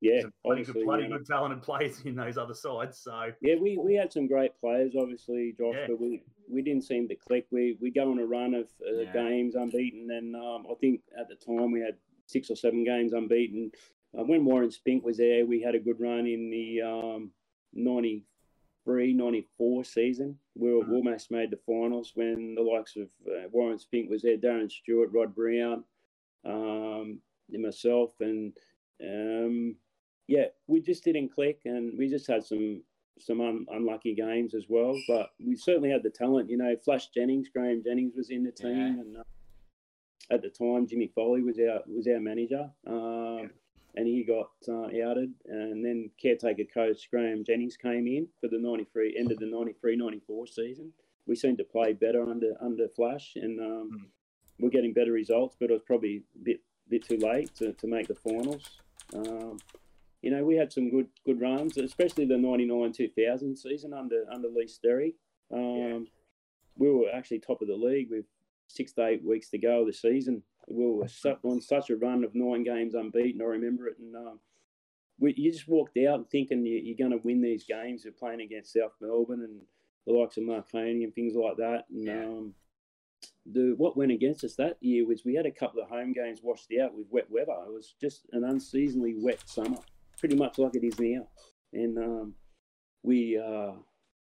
yeah, 0.00 0.22
some 0.22 0.32
bloody 0.44 0.64
good, 0.64 0.84
bloody 0.84 1.08
good 1.08 1.26
talented 1.26 1.62
players 1.62 2.00
in 2.04 2.14
those 2.14 2.36
other 2.36 2.54
sides. 2.54 2.98
So 2.98 3.32
yeah, 3.40 3.54
we, 3.60 3.78
we 3.78 3.94
had 3.94 4.12
some 4.12 4.26
great 4.26 4.58
players, 4.60 4.94
obviously, 4.98 5.54
Josh, 5.58 5.74
Yeah. 5.74 5.86
but 5.88 6.00
we, 6.00 6.22
we 6.50 6.62
didn't 6.62 6.84
seem 6.84 7.08
to 7.08 7.14
click. 7.14 7.46
We 7.50 7.78
we 7.80 7.90
go 7.90 8.10
on 8.10 8.18
a 8.18 8.26
run 8.26 8.54
of 8.54 8.68
uh, 8.86 9.02
Yeah. 9.02 9.12
games 9.12 9.54
unbeaten, 9.54 10.10
and 10.10 10.36
um, 10.36 10.66
I 10.70 10.74
think 10.80 11.00
at 11.18 11.28
the 11.28 11.36
time 11.36 11.72
we 11.72 11.80
had 11.80 11.96
six 12.26 12.50
or 12.50 12.56
seven 12.56 12.84
games 12.84 13.12
unbeaten. 13.12 13.70
Uh, 14.16 14.22
when 14.24 14.44
Warren 14.44 14.70
Spink 14.70 15.04
was 15.04 15.16
there, 15.16 15.44
we 15.44 15.60
had 15.60 15.74
a 15.74 15.80
good 15.80 15.98
run 15.98 16.26
in 16.26 16.48
the 16.48 16.82
um, 16.82 17.30
93, 17.72 19.12
94 19.12 19.84
season. 19.84 20.38
We 20.56 20.72
were, 20.72 20.84
almost 20.94 21.30
made 21.30 21.50
the 21.50 21.58
finals 21.66 22.12
when 22.14 22.54
the 22.54 22.62
likes 22.62 22.96
of 22.96 23.08
uh, 23.26 23.48
Warren 23.50 23.78
Spink 23.78 24.08
was 24.08 24.22
there, 24.22 24.36
Darren 24.36 24.70
Stewart, 24.70 25.10
Rod 25.12 25.34
Brown, 25.34 25.82
um, 26.44 27.18
and 27.52 27.62
myself, 27.62 28.12
and 28.20 28.52
um, 29.02 29.74
yeah, 30.28 30.44
we 30.66 30.80
just 30.80 31.04
didn't 31.04 31.34
click, 31.34 31.60
and 31.64 31.98
we 31.98 32.08
just 32.08 32.26
had 32.26 32.44
some 32.44 32.82
some 33.18 33.40
un, 33.40 33.66
unlucky 33.70 34.14
games 34.14 34.54
as 34.54 34.66
well. 34.68 34.96
But 35.08 35.30
we 35.44 35.56
certainly 35.56 35.90
had 35.90 36.02
the 36.02 36.10
talent. 36.10 36.50
You 36.50 36.56
know, 36.58 36.74
Flash 36.84 37.08
Jennings, 37.08 37.48
Graham 37.48 37.82
Jennings 37.84 38.14
was 38.16 38.30
in 38.30 38.44
the 38.44 38.52
team, 38.52 38.76
Yeah. 38.76 38.86
and 38.86 39.16
uh, 39.18 39.22
at 40.30 40.42
the 40.42 40.48
time 40.50 40.86
Jimmy 40.86 41.10
Foley 41.14 41.42
was 41.42 41.58
our 41.58 41.80
was 41.86 42.06
our 42.06 42.20
manager, 42.20 42.70
um, 42.86 43.50
and 43.96 44.06
he 44.06 44.24
got 44.24 44.50
uh, 44.68 44.88
outed. 45.06 45.32
And 45.46 45.84
then 45.84 46.10
caretaker 46.20 46.64
coach 46.72 47.08
Graham 47.10 47.44
Jennings 47.44 47.76
came 47.76 48.06
in 48.06 48.28
for 48.40 48.48
the 48.48 48.58
'93 48.58 49.16
end 49.18 49.32
of 49.32 49.38
the 49.38 49.46
'93-'94 49.46 50.48
season. 50.48 50.92
We 51.26 51.36
seemed 51.36 51.58
to 51.58 51.64
play 51.64 51.92
better 51.92 52.22
under 52.28 52.54
under 52.60 52.88
Flash, 52.88 53.32
and 53.36 53.58
um, 53.60 53.90
Mm. 53.92 54.06
we're 54.60 54.70
getting 54.70 54.92
better 54.92 55.12
results. 55.12 55.56
But 55.58 55.70
it 55.70 55.74
was 55.74 55.82
probably 55.86 56.22
a 56.34 56.38
bit 56.42 56.60
bit 56.88 57.04
too 57.06 57.16
late 57.18 57.54
to, 57.56 57.72
to 57.72 57.86
make 57.86 58.08
the 58.08 58.14
finals. 58.14 58.62
Um, 59.14 59.58
you 60.22 60.30
know, 60.30 60.44
we 60.44 60.54
had 60.56 60.72
some 60.72 60.90
good 60.90 61.08
good 61.24 61.40
runs, 61.40 61.76
especially 61.78 62.24
the 62.26 62.36
'99 62.38 62.92
2000 62.92 63.56
season 63.56 63.92
under 63.92 64.24
under 64.32 64.48
Lee 64.48 64.66
Sterry. 64.66 65.14
Um, 65.52 65.60
Yeah. 65.76 65.98
We 66.76 66.90
were 66.90 67.08
actually 67.12 67.38
top 67.38 67.62
of 67.62 67.68
the 67.68 67.76
league 67.76 68.10
with 68.10 68.24
six 68.66 68.92
to 68.94 69.06
eight 69.06 69.22
weeks 69.24 69.48
to 69.50 69.58
go 69.58 69.80
of 69.82 69.86
the 69.86 69.92
season. 69.92 70.42
We 70.68 70.86
were 70.86 71.06
on 71.44 71.60
such 71.60 71.90
a 71.90 71.96
run 71.96 72.24
of 72.24 72.34
nine 72.34 72.64
games 72.64 72.94
unbeaten. 72.94 73.40
I 73.42 73.44
remember 73.44 73.88
it, 73.88 73.98
and 73.98 74.14
um, 74.16 74.40
we, 75.18 75.34
you 75.36 75.52
just 75.52 75.68
walked 75.68 75.98
out 75.98 76.30
thinking 76.30 76.64
you, 76.64 76.80
you're 76.82 76.96
going 76.96 77.18
to 77.18 77.24
win 77.26 77.40
these 77.42 77.64
games. 77.64 78.04
You're 78.04 78.12
playing 78.12 78.40
against 78.40 78.72
South 78.72 78.92
Melbourne 79.00 79.42
and 79.42 79.60
the 80.06 80.12
likes 80.12 80.36
of 80.36 80.44
Marconi 80.44 81.04
and 81.04 81.14
things 81.14 81.34
like 81.34 81.56
that. 81.58 81.84
And 81.90 82.04
Yeah. 82.04 82.24
um, 82.24 82.54
the 83.46 83.74
what 83.76 83.96
went 83.96 84.12
against 84.12 84.44
us 84.44 84.54
that 84.56 84.76
year 84.80 85.06
was 85.06 85.24
we 85.24 85.34
had 85.34 85.46
a 85.46 85.50
couple 85.50 85.80
of 85.80 85.88
home 85.88 86.12
games 86.12 86.40
washed 86.42 86.72
out 86.82 86.94
with 86.94 87.06
wet 87.10 87.30
weather. 87.30 87.52
It 87.66 87.72
was 87.72 87.94
just 88.00 88.26
an 88.32 88.44
unseasonably 88.44 89.14
wet 89.16 89.42
summer, 89.48 89.78
pretty 90.18 90.36
much 90.36 90.58
like 90.58 90.74
it 90.74 90.84
is 90.84 90.98
now. 90.98 91.26
And 91.72 91.98
um, 91.98 92.34
we, 93.02 93.38
uh, 93.38 93.72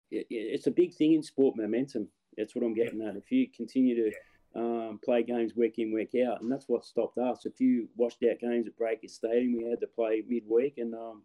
it, 0.09 0.27
it's 0.29 0.67
a 0.67 0.71
big 0.71 0.93
thing 0.93 1.13
in 1.13 1.23
sport 1.23 1.55
momentum. 1.55 2.07
That's 2.37 2.55
what 2.55 2.63
I'm 2.63 2.73
getting 2.73 3.01
at. 3.01 3.15
If 3.15 3.31
you 3.31 3.47
continue 3.55 3.95
to 3.95 4.15
um, 4.55 4.99
play 5.03 5.23
games 5.23 5.53
week 5.55 5.75
in, 5.77 5.93
week 5.93 6.11
out, 6.27 6.41
and 6.41 6.51
that's 6.51 6.67
what 6.67 6.85
stopped 6.85 7.17
us. 7.17 7.45
A 7.45 7.51
few 7.51 7.87
washed 7.95 8.23
out 8.29 8.39
games 8.39 8.67
at 8.67 8.77
Breakers 8.77 9.13
Stadium, 9.13 9.57
we 9.57 9.69
had 9.69 9.79
to 9.81 9.87
play 9.87 10.23
midweek, 10.27 10.77
and 10.77 10.93
um, 10.93 11.23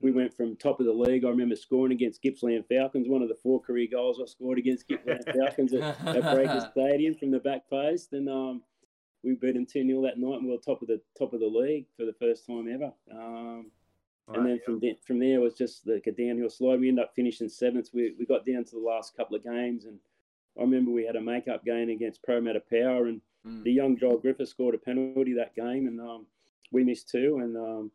we 0.00 0.12
went 0.12 0.36
from 0.36 0.56
top 0.56 0.80
of 0.80 0.86
the 0.86 0.92
league. 0.92 1.24
I 1.24 1.28
remember 1.28 1.56
scoring 1.56 1.92
against 1.92 2.22
Gippsland 2.22 2.64
Falcons, 2.68 3.08
one 3.08 3.22
of 3.22 3.28
the 3.28 3.38
four 3.42 3.60
career 3.60 3.88
goals 3.90 4.20
I 4.22 4.26
scored 4.26 4.58
against 4.58 4.88
Gippsland 4.88 5.24
Falcons 5.24 5.72
at, 5.72 5.82
at 6.06 6.34
Breakers 6.34 6.64
Stadium 6.72 7.14
from 7.14 7.30
the 7.30 7.40
back 7.40 7.68
post, 7.68 8.12
and 8.12 8.28
um, 8.28 8.62
we 9.24 9.34
beat 9.34 9.54
them 9.54 9.66
two 9.66 9.86
0 9.86 10.02
that 10.02 10.18
night, 10.18 10.38
and 10.38 10.46
we 10.46 10.52
were 10.52 10.58
top 10.58 10.82
of 10.82 10.88
the 10.88 11.00
top 11.18 11.32
of 11.32 11.40
the 11.40 11.46
league 11.46 11.86
for 11.96 12.04
the 12.04 12.14
first 12.14 12.46
time 12.46 12.68
ever. 12.72 12.92
Um, 13.12 13.70
and 14.28 14.46
then 14.46 14.60
from 14.64 14.78
there, 14.80 14.94
from 15.04 15.18
there 15.18 15.40
was 15.40 15.54
just 15.54 15.86
like 15.86 16.06
a 16.06 16.12
downhill 16.12 16.48
slide. 16.48 16.80
We 16.80 16.88
ended 16.88 17.04
up 17.04 17.12
finishing 17.14 17.48
seventh. 17.48 17.90
We 17.92 18.14
we 18.18 18.24
got 18.24 18.46
down 18.46 18.64
to 18.64 18.70
the 18.70 18.80
last 18.80 19.16
couple 19.16 19.36
of 19.36 19.44
games, 19.44 19.84
and 19.84 19.98
I 20.58 20.62
remember 20.62 20.90
we 20.90 21.04
had 21.06 21.16
a 21.16 21.20
make-up 21.20 21.64
game 21.64 21.88
against 21.88 22.22
Parramatta 22.24 22.60
Power, 22.60 23.06
and 23.06 23.20
Mm. 23.46 23.64
the 23.64 23.72
young 23.72 23.96
Joel 23.96 24.18
Griffiths 24.18 24.52
scored 24.52 24.76
a 24.76 24.78
penalty 24.78 25.32
that 25.34 25.54
game, 25.56 25.88
and 25.88 26.00
um, 26.00 26.26
we 26.70 26.84
missed 26.84 27.08
two, 27.08 27.38
and 27.38 27.56
um, 27.56 27.90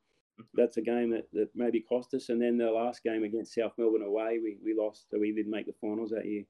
that's 0.53 0.75
a 0.75 0.81
game 0.81 1.09
that, 1.11 1.31
that 1.31 1.49
maybe 1.55 1.79
cost 1.79 2.13
us. 2.13 2.27
And 2.27 2.41
then 2.41 2.57
the 2.57 2.69
last 2.69 3.01
game 3.01 3.23
against 3.23 3.53
South 3.53 3.71
Melbourne 3.77 4.01
away, 4.01 4.39
we, 4.43 4.57
we 4.61 4.73
lost, 4.77 5.09
so 5.09 5.17
we 5.17 5.31
didn't 5.31 5.51
make 5.51 5.65
the 5.65 5.73
finals 5.79 6.09
that 6.09 6.25
year. 6.25 6.43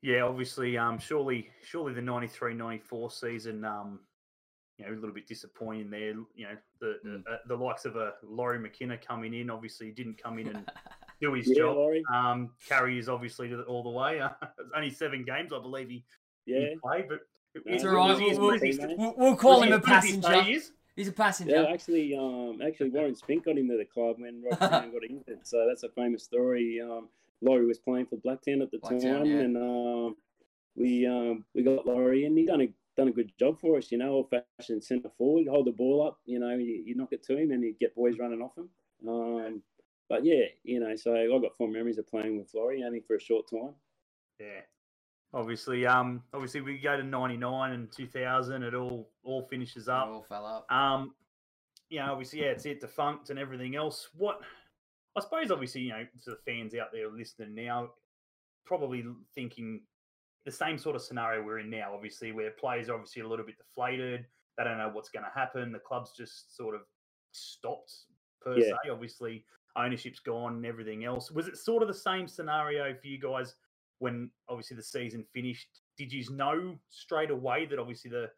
Yeah, 0.00 0.22
obviously, 0.22 0.78
um, 0.78 0.98
surely, 0.98 1.50
surely 1.62 1.92
the 1.92 2.00
93-94 2.00 3.12
season, 3.12 3.64
um, 3.66 4.00
you 4.78 4.86
know, 4.86 4.92
a 4.92 4.94
little 4.94 5.12
bit 5.12 5.26
disappointing 5.26 5.90
there. 5.90 6.14
You 6.34 6.46
know, 6.46 6.56
the 6.80 7.00
Mm. 7.04 7.24
the, 7.24 7.30
uh, 7.30 7.38
the 7.48 7.56
likes 7.56 7.84
of 7.84 7.96
a 7.96 8.14
Laurie 8.22 8.60
McKinna 8.60 8.96
coming 8.96 9.34
in, 9.34 9.50
obviously 9.50 9.90
didn't 9.90 10.16
come 10.22 10.38
in 10.38 10.48
and 10.48 10.56
do 11.20 11.32
his 11.34 11.48
Yeah, 11.48 11.56
job. 11.56 11.76
Laurie. 11.76 12.02
Um, 12.12 12.50
Carrie 12.68 12.98
is 12.98 13.08
obviously 13.08 13.48
to 13.48 13.56
the, 13.58 13.62
all 13.64 13.82
the 13.82 13.90
way. 13.90 14.20
Uh, 14.20 14.30
it's 14.58 14.70
only 14.74 14.90
seven 14.90 15.24
games, 15.24 15.52
I 15.52 15.58
believe 15.60 15.88
he, 15.88 16.04
Yeah, 16.46 16.60
he 16.70 16.76
played, 16.82 17.08
but 17.08 17.20
It's 17.54 17.82
was- 17.82 17.84
all 17.84 17.96
right, 17.98 18.10
was 18.10 18.18
he 18.18 18.30
as 18.30 18.38
we'll- 18.38 18.50
good 18.58 18.68
as 18.68 18.76
he- 18.76 18.86
we'll- 18.86 18.96
We'll, 18.96 19.14
we'll 19.16 19.36
call 19.36 19.60
was 19.60 19.66
him 19.68 19.72
a 19.72 19.76
as 19.76 19.82
good 19.82 19.92
as 19.94 20.04
he 20.04 20.10
say 20.12 20.20
passenger. 20.20 20.60
He's 20.96 21.06
a 21.08 21.12
passenger. 21.12 21.54
yeah. 21.62 21.72
Actually, 21.72 22.16
um, 22.16 22.60
actually, 22.60 22.90
Warren 22.90 23.14
Spink 23.14 23.44
got 23.44 23.56
him 23.56 23.68
to 23.68 23.76
the 23.76 23.84
club 23.84 24.16
when 24.18 24.42
Rod 24.42 24.58
Brown 24.58 24.90
got 24.92 25.04
injured. 25.04 25.46
So 25.46 25.64
that's 25.68 25.84
a 25.84 25.88
famous 25.90 26.24
story. 26.24 26.80
Um, 26.80 27.08
Laurie 27.40 27.66
was 27.66 27.78
playing 27.78 28.06
for 28.06 28.16
Blacktown 28.16 28.62
at 28.62 28.72
the 28.72 28.78
Blacktown, 28.78 29.18
time, 29.18 29.24
yeah. 29.26 29.38
and 29.38 29.56
um, 29.56 30.16
we 30.74 31.06
um, 31.06 31.44
we 31.54 31.62
got 31.62 31.86
Laurie, 31.86 32.24
and 32.24 32.36
he 32.36 32.44
done 32.46 32.62
a 32.62 32.68
done 32.96 33.06
a 33.06 33.12
good 33.12 33.30
job 33.38 33.60
for 33.60 33.78
us. 33.78 33.92
You 33.92 33.98
know, 33.98 34.10
old 34.14 34.30
fashioned 34.58 34.82
centre 34.82 35.10
forward, 35.16 35.46
hold 35.46 35.68
the 35.68 35.70
ball 35.70 36.04
up. 36.04 36.18
You 36.26 36.40
know, 36.40 36.50
you, 36.56 36.82
you 36.84 36.96
knock 36.96 37.12
it 37.12 37.22
to 37.26 37.36
him, 37.36 37.52
and 37.52 37.62
you 37.62 37.76
get 37.78 37.94
boys 37.94 38.18
running 38.18 38.42
off 38.42 38.58
him. 38.58 38.68
Um, 39.08 39.62
but 40.08 40.24
yeah, 40.24 40.44
you 40.64 40.80
know, 40.80 40.94
so 40.96 41.14
I 41.14 41.26
got 41.40 41.56
fond 41.56 41.72
memories 41.72 41.98
of 41.98 42.08
playing 42.08 42.38
with 42.38 42.50
Laurie, 42.54 42.82
only 42.84 43.00
for 43.00 43.16
a 43.16 43.20
short 43.20 43.48
time. 43.50 43.74
Yeah. 44.40 44.60
Obviously, 45.34 45.86
um, 45.86 46.22
obviously 46.32 46.62
we 46.62 46.78
go 46.78 46.96
to 46.96 47.02
ninety 47.02 47.36
nine 47.36 47.72
and 47.72 47.92
two 47.92 48.06
thousand. 48.06 48.62
It 48.62 48.74
all 48.74 49.10
all 49.24 49.42
finishes 49.42 49.88
It 49.88 49.92
up. 49.92 50.08
all 50.08 50.22
fell 50.22 50.46
up. 50.46 50.72
Um, 50.72 51.14
you 51.90 51.98
know, 52.00 52.12
obviously, 52.12 52.40
yeah, 52.40 52.46
it's 52.48 52.64
it 52.64 52.80
defunct 52.80 53.30
and 53.30 53.38
everything 53.38 53.76
else. 53.76 54.08
What 54.16 54.40
I 55.16 55.20
suppose, 55.20 55.50
obviously, 55.50 55.82
you 55.82 55.90
know, 55.90 56.04
to 56.24 56.30
the 56.30 56.38
fans 56.46 56.74
out 56.74 56.92
there 56.92 57.10
listening 57.10 57.54
now, 57.54 57.90
probably 58.64 59.04
thinking 59.34 59.82
the 60.46 60.52
same 60.52 60.78
sort 60.78 60.96
of 60.96 61.02
scenario 61.02 61.42
we're 61.42 61.58
in 61.58 61.68
now. 61.68 61.92
Obviously, 61.94 62.32
where 62.32 62.50
players 62.52 62.88
are 62.88 62.94
obviously 62.94 63.20
a 63.20 63.28
little 63.28 63.44
bit 63.44 63.56
deflated. 63.58 64.24
They 64.56 64.64
don't 64.64 64.78
know 64.78 64.88
what's 64.90 65.10
going 65.10 65.24
to 65.24 65.30
happen. 65.38 65.72
The 65.72 65.78
club's 65.78 66.12
just 66.16 66.56
sort 66.56 66.74
of 66.74 66.80
stopped 67.32 67.92
per 68.40 68.56
Yeah. 68.58 68.70
se. 68.84 68.90
Obviously, 68.90 69.44
ownership's 69.78 70.20
gone 70.20 70.56
and 70.56 70.66
everything 70.66 71.04
else. 71.04 71.30
Was 71.30 71.48
it 71.48 71.56
sort 71.56 71.82
of 71.82 71.88
the 71.88 71.94
same 71.94 72.26
scenario 72.26 72.94
for 72.94 73.06
you 73.06 73.18
guys 73.18 73.54
when 73.98 74.30
obviously 74.48 74.76
the 74.76 74.82
season 74.82 75.24
finished? 75.32 75.68
Did 75.96 76.12
you 76.12 76.24
know 76.34 76.76
straight 76.90 77.30
away 77.30 77.66
that 77.66 77.78
obviously 77.78 78.10
the 78.10 78.30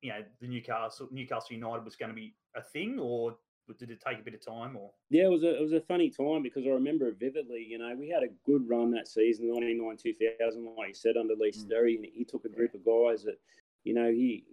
you 0.00 0.10
know 0.10 0.20
the 0.40 0.48
Newcastle 0.48 1.08
Newcastle 1.10 1.54
United 1.54 1.84
was 1.84 1.96
going 1.96 2.10
to 2.10 2.14
be 2.14 2.34
a 2.56 2.62
thing, 2.62 2.98
or 3.00 3.36
did 3.78 3.90
it 3.90 4.02
take 4.06 4.18
a 4.18 4.22
bit 4.22 4.34
of 4.34 4.44
time? 4.44 4.76
Or 4.76 4.90
Yeah, 5.08 5.24
it 5.24 5.30
was 5.30 5.42
a 5.44 5.56
it 5.56 5.62
was 5.62 5.72
a 5.72 5.80
funny 5.80 6.10
time 6.10 6.42
because 6.42 6.66
I 6.66 6.70
remember 6.70 7.08
it 7.08 7.18
vividly. 7.18 7.64
You 7.68 7.78
know, 7.78 7.94
we 7.96 8.08
had 8.08 8.22
a 8.22 8.32
good 8.44 8.68
run 8.68 8.90
that 8.92 9.08
season, 9.08 9.50
ninety 9.50 9.74
nine 9.74 9.96
two 9.96 10.12
thousand, 10.12 10.64
like 10.76 10.88
you 10.88 10.94
said, 10.94 11.16
under 11.16 11.34
Lee 11.34 11.52
Mm. 11.52 11.66
Sterry, 11.66 11.96
and 11.96 12.04
he 12.04 12.24
took 12.24 12.44
a 12.44 12.48
group 12.48 12.74
of 12.74 12.84
guys 12.84 13.22
that, 13.24 13.38
you 13.84 13.94
know, 13.94 14.10
he 14.10 14.44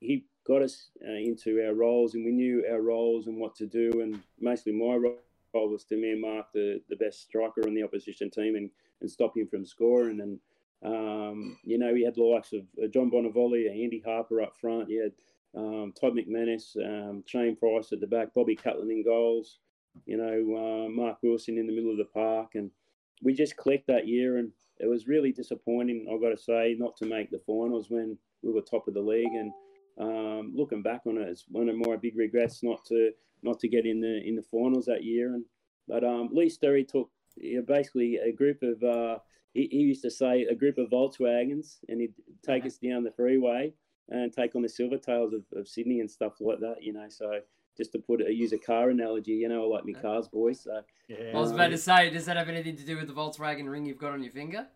he 0.00 0.24
got 0.46 0.62
us 0.62 0.90
uh, 1.06 1.12
into 1.12 1.64
our 1.66 1.74
roles, 1.74 2.14
and 2.14 2.24
we 2.24 2.32
knew 2.32 2.64
our 2.70 2.80
roles 2.80 3.26
and 3.26 3.36
what 3.38 3.54
to 3.56 3.66
do. 3.66 4.00
And 4.00 4.22
mostly 4.40 4.72
my 4.72 4.94
role 4.96 5.18
was 5.62 5.84
to 5.84 6.16
mark 6.20 6.46
the 6.52 6.80
the 6.88 6.96
best 6.96 7.22
striker 7.22 7.66
on 7.66 7.74
the 7.74 7.82
opposition 7.82 8.30
team 8.30 8.56
and 8.56 8.70
and 9.00 9.10
stop 9.10 9.36
him 9.36 9.46
from 9.48 9.66
scoring. 9.66 10.20
And 10.20 10.38
um, 10.84 11.58
you 11.64 11.78
know, 11.78 11.92
we 11.92 12.02
had 12.02 12.14
the 12.14 12.22
likes 12.22 12.52
of 12.52 12.62
uh, 12.82 12.88
John 12.88 13.10
Bonavoli, 13.10 13.68
Andy 13.70 14.02
Harper 14.04 14.42
up 14.42 14.54
front. 14.60 14.90
You 14.90 15.02
had 15.02 15.12
um, 15.56 15.92
Todd 15.98 16.14
McManus, 16.14 16.76
um, 16.84 17.22
Shane 17.26 17.56
Price 17.56 17.92
at 17.92 18.00
the 18.00 18.06
back, 18.06 18.34
Bobby 18.34 18.56
Cutland 18.56 18.90
in 18.90 19.04
goals. 19.04 19.58
You 20.06 20.16
know, 20.16 20.56
uh, 20.56 20.88
Mark 20.90 21.18
Wilson 21.22 21.56
in 21.56 21.66
the 21.66 21.74
middle 21.74 21.92
of 21.92 21.98
the 21.98 22.04
park, 22.04 22.50
and 22.54 22.70
we 23.22 23.32
just 23.32 23.56
clicked 23.56 23.86
that 23.86 24.08
year. 24.08 24.38
And 24.38 24.50
it 24.78 24.88
was 24.88 25.06
really 25.06 25.32
disappointing, 25.32 26.08
I've 26.12 26.20
got 26.20 26.36
to 26.36 26.42
say, 26.42 26.74
not 26.78 26.96
to 26.96 27.06
make 27.06 27.30
the 27.30 27.40
finals 27.46 27.86
when 27.88 28.18
we 28.42 28.52
were 28.52 28.60
top 28.60 28.88
of 28.88 28.94
the 28.94 29.00
league. 29.00 29.32
And 29.32 29.52
um, 29.98 30.52
looking 30.54 30.82
back 30.82 31.02
on 31.06 31.18
it, 31.18 31.28
it's 31.28 31.44
one 31.48 31.68
of 31.68 31.76
my 31.76 31.96
big 31.96 32.16
regrets 32.16 32.62
not 32.62 32.84
to 32.86 33.12
not 33.42 33.60
to 33.60 33.68
get 33.68 33.86
in 33.86 34.00
the 34.00 34.22
in 34.26 34.36
the 34.36 34.42
finals 34.42 34.86
that 34.86 35.04
year. 35.04 35.34
And 35.34 35.44
but 35.86 36.04
um, 36.04 36.30
Lee 36.32 36.48
Sterry 36.48 36.84
took 36.84 37.10
you 37.36 37.56
know, 37.56 37.62
basically 37.62 38.16
a 38.16 38.32
group 38.32 38.62
of 38.62 38.82
uh, 38.82 39.18
he, 39.52 39.68
he, 39.70 39.78
used 39.78 40.02
to 40.02 40.10
say 40.10 40.42
a 40.42 40.54
group 40.54 40.78
of 40.78 40.90
Volkswagens, 40.90 41.78
and 41.88 42.00
he'd 42.00 42.14
take 42.44 42.66
us 42.66 42.78
down 42.78 43.04
the 43.04 43.12
freeway 43.12 43.72
and 44.08 44.32
take 44.32 44.54
on 44.54 44.62
the 44.62 44.68
Silvertails 44.68 45.32
of, 45.32 45.44
of 45.54 45.68
Sydney 45.68 46.00
and 46.00 46.10
stuff 46.10 46.34
like 46.40 46.60
that. 46.60 46.82
You 46.82 46.92
know, 46.92 47.06
so 47.08 47.40
just 47.76 47.92
to 47.92 47.98
put 47.98 48.20
a 48.20 48.32
use 48.32 48.52
a 48.52 48.58
car 48.58 48.90
analogy, 48.90 49.32
you 49.32 49.48
know, 49.48 49.64
I 49.64 49.66
like 49.66 49.84
me 49.84 49.94
cars, 49.94 50.28
boys. 50.28 50.62
So 50.62 50.80
yeah. 51.08 51.32
I 51.34 51.38
was 51.38 51.52
about 51.52 51.70
to 51.70 51.78
say, 51.78 52.10
does 52.10 52.26
that 52.26 52.36
have 52.36 52.48
anything 52.48 52.76
to 52.76 52.84
do 52.84 52.96
with 52.96 53.08
the 53.08 53.14
Volkswagen 53.14 53.70
ring 53.70 53.86
you've 53.86 53.98
got 53.98 54.12
on 54.12 54.22
your 54.22 54.32
finger? 54.32 54.66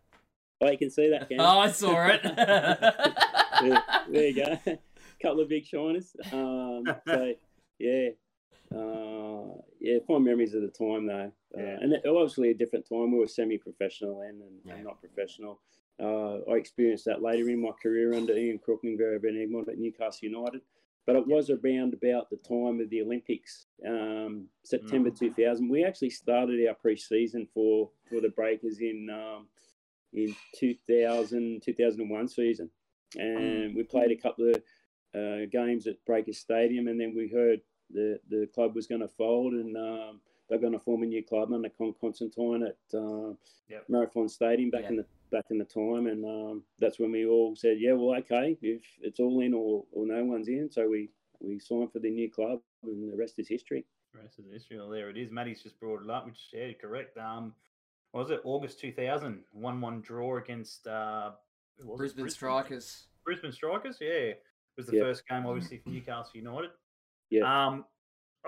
Oh, 0.60 0.70
you 0.70 0.78
can 0.78 0.90
see 0.90 1.08
that. 1.10 1.28
Ken. 1.28 1.40
oh, 1.40 1.60
I 1.60 1.70
saw 1.70 2.08
it. 2.08 2.22
there, 3.62 3.82
there, 4.08 4.26
you 4.26 4.34
go. 4.34 4.78
Couple 5.22 5.40
of 5.40 5.48
big 5.48 5.64
shiners. 5.64 6.14
Um, 6.32 6.84
so 7.06 7.32
yeah, 7.78 8.08
uh, 8.74 9.60
yeah, 9.80 9.98
fond 10.06 10.24
memories 10.24 10.54
of 10.54 10.62
the 10.62 10.68
time 10.68 11.06
though, 11.06 11.32
uh, 11.56 11.62
yeah. 11.62 11.78
and 11.80 11.94
obviously 12.06 12.50
a 12.50 12.54
different 12.54 12.88
time. 12.88 13.12
We 13.12 13.18
were 13.18 13.26
semi-professional 13.26 14.20
then 14.20 14.40
and, 14.42 14.60
yeah. 14.64 14.74
and 14.74 14.84
not 14.84 15.00
professional. 15.00 15.60
Uh, 16.00 16.38
I 16.50 16.56
experienced 16.56 17.06
that 17.06 17.22
later 17.22 17.48
in 17.48 17.60
my 17.60 17.72
career 17.82 18.14
under 18.14 18.36
Ian 18.36 18.58
Crook 18.58 18.80
and 18.84 18.96
Gary 18.96 19.18
Van 19.18 19.34
Egmond 19.34 19.68
at 19.68 19.78
Newcastle 19.78 20.28
United. 20.28 20.60
But 21.06 21.16
it 21.16 21.26
was 21.26 21.48
around 21.50 21.94
about 21.94 22.28
the 22.28 22.36
time 22.36 22.80
of 22.80 22.90
the 22.90 23.00
Olympics, 23.00 23.64
um, 23.86 24.44
September 24.62 25.10
mm. 25.10 25.18
2000. 25.18 25.68
We 25.68 25.82
actually 25.82 26.10
started 26.10 26.64
our 26.68 26.74
pre-season 26.74 27.48
for, 27.54 27.88
for 28.10 28.20
the 28.20 28.28
Breakers 28.28 28.78
in 28.80 29.08
um, 29.10 29.46
in 30.12 30.34
2000, 30.58 31.62
2001 31.62 32.28
season. 32.28 32.70
And 33.16 33.74
we 33.74 33.82
played 33.84 34.10
a 34.10 34.16
couple 34.16 34.50
of 34.50 34.62
uh, 35.14 35.46
games 35.50 35.86
at 35.86 36.04
Breakers 36.04 36.38
Stadium, 36.38 36.88
and 36.88 37.00
then 37.00 37.14
we 37.16 37.28
heard 37.28 37.60
the, 37.90 38.18
the 38.28 38.48
club 38.54 38.74
was 38.74 38.86
going 38.86 39.00
to 39.00 39.08
fold 39.08 39.54
and 39.54 39.76
um, 39.76 40.20
they're 40.48 40.58
going 40.58 40.72
to 40.72 40.78
form 40.78 41.02
a 41.02 41.06
new 41.06 41.22
club 41.22 41.52
under 41.52 41.68
Con 41.68 41.94
Constantine 42.00 42.66
at 42.66 42.98
uh, 42.98 43.32
yep. 43.68 43.84
Marathon 43.88 44.28
Stadium 44.28 44.70
back 44.70 44.82
yep. 44.82 44.90
in 44.90 44.96
the 44.96 45.06
back 45.30 45.44
in 45.50 45.58
the 45.58 45.64
time, 45.64 46.06
and 46.06 46.24
um, 46.24 46.62
that's 46.78 46.98
when 46.98 47.12
we 47.12 47.26
all 47.26 47.54
said, 47.54 47.76
yeah, 47.78 47.92
well, 47.92 48.16
okay, 48.16 48.56
if 48.62 48.82
it's 49.02 49.20
all 49.20 49.40
in 49.42 49.52
or, 49.52 49.84
or 49.92 50.06
no 50.06 50.24
one's 50.24 50.48
in, 50.48 50.70
so 50.70 50.88
we 50.88 51.10
we 51.40 51.58
signed 51.58 51.92
for 51.92 51.98
the 51.98 52.10
new 52.10 52.30
club, 52.30 52.60
and 52.82 53.12
the 53.12 53.16
rest 53.16 53.38
is 53.38 53.48
history. 53.48 53.84
The 54.14 54.20
rest 54.20 54.38
is 54.38 54.46
history. 54.50 54.78
Well, 54.78 54.88
there 54.88 55.10
it 55.10 55.18
is. 55.18 55.30
Matty's 55.30 55.62
just 55.62 55.78
brought 55.78 56.02
it 56.02 56.10
up, 56.10 56.26
which 56.26 56.48
yeah, 56.52 56.72
correct. 56.80 57.18
Um, 57.18 57.52
was 58.12 58.30
it 58.30 58.40
August 58.44 58.80
2000? 58.80 59.40
One 59.52 59.80
one 59.80 60.00
draw 60.00 60.38
against 60.38 60.86
uh, 60.86 61.32
Brisbane, 61.78 61.96
Brisbane, 61.96 62.30
Strikers. 62.30 63.06
Brisbane 63.24 63.52
Strikers, 63.52 63.98
yeah, 64.00 64.08
it 64.08 64.42
was 64.78 64.86
the 64.86 65.00
first 65.00 65.28
game 65.28 65.44
obviously 65.46 65.78
for 65.78 65.90
Newcastle 65.90 66.32
United. 66.34 66.70
Yeah. 67.30 67.66
Um, 67.66 67.84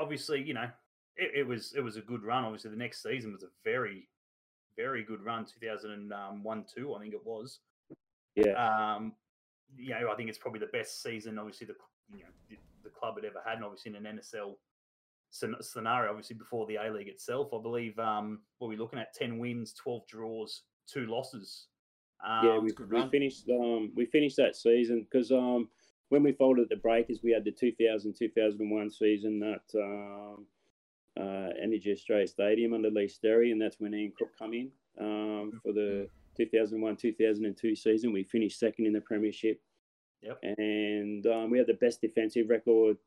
obviously, 0.01 0.43
you 0.43 0.55
know, 0.55 0.69
it, 1.17 1.41
it, 1.41 1.47
was 1.47 1.75
it 1.77 1.81
was 1.81 1.97
a 1.97 2.01
good 2.01 2.23
run. 2.23 2.45
Obviously, 2.45 2.71
the 2.71 2.77
next 2.77 3.03
season 3.03 3.33
was 3.33 3.43
a 3.43 3.49
very, 3.65 4.09
very 4.77 5.05
good 5.05 5.23
run. 5.23 5.45
Two 5.45 5.67
thousand 5.67 6.13
and 6.13 6.45
one, 6.45 6.65
two, 6.73 6.95
I 6.95 7.01
think 7.01 7.13
it 7.15 7.25
was. 7.25 7.59
Yeah. 8.35 8.53
Um, 8.53 9.13
you 9.77 9.91
know, 9.91 10.11
I 10.11 10.17
think 10.17 10.29
it's 10.29 10.39
probably 10.39 10.61
the 10.61 10.67
best 10.67 11.03
season. 11.03 11.39
Obviously, 11.39 11.67
the 11.67 11.75
you 12.17 12.23
know 12.23 12.31
the, 12.49 12.57
the 12.85 12.91
club 12.91 13.17
had 13.17 13.25
ever 13.25 13.43
had, 13.45 13.57
and 13.57 13.65
obviously 13.65 13.95
in 13.95 14.07
an 14.07 14.19
NSL 14.19 14.55
scenario. 15.31 16.11
Obviously, 16.11 16.37
before 16.37 16.67
the 16.67 16.77
A 16.77 16.91
League 16.91 17.09
itself, 17.09 17.49
I 17.53 17.61
believe 17.61 17.99
um, 17.99 18.41
what 18.59 18.69
we're 18.69 18.79
looking 18.79 18.99
at: 18.99 19.15
ten 19.15 19.39
wins, 19.39 19.73
twelve 19.75 20.07
draws, 20.07 20.63
two 20.87 21.07
losses. 21.07 21.67
Um, 22.27 22.47
yeah, 22.47 22.59
we, 22.59 22.71
we 22.91 23.09
finished 23.11 23.49
um, 23.51 23.93
we 23.95 24.07
finished 24.07 24.37
that 24.37 24.57
season 24.57 25.07
because 25.11 25.31
um, 25.31 25.69
when 26.11 26.23
we 26.23 26.33
folded 26.33 26.69
the 26.69 26.77
Breakers, 26.77 27.21
we 27.23 27.33
had 27.33 27.45
the 27.45 27.53
2000 27.53 28.13
2001 28.13 28.91
season 28.91 29.43
at 29.43 29.81
um, 29.81 30.47
uh, 31.19 31.51
Energy 31.61 31.93
Australia 31.93 32.27
Stadium 32.27 32.75
under 32.75 32.91
Lee 32.91 33.09
Sterry, 33.09 33.53
and 33.53 33.61
that's 33.61 33.81
when 33.81 33.95
Ian 33.95 34.13
Crook 34.17 34.31
come 34.39 34.53
in 34.53 34.71
um, 35.01 35.61
for 35.63 35.73
the 35.73 36.09
2001 36.37 36.97
2002 36.97 37.75
season. 37.75 38.13
We 38.13 38.25
finished 38.25 38.59
second 38.59 38.87
in 38.87 38.93
the 38.93 39.01
Premiership. 39.01 39.61
Yep. 40.23 40.39
And 40.43 41.27
um, 41.27 41.51
we 41.51 41.59
had 41.59 41.67
the 41.67 41.75
best 41.75 42.03
defensive 42.03 42.51
record 42.51 42.99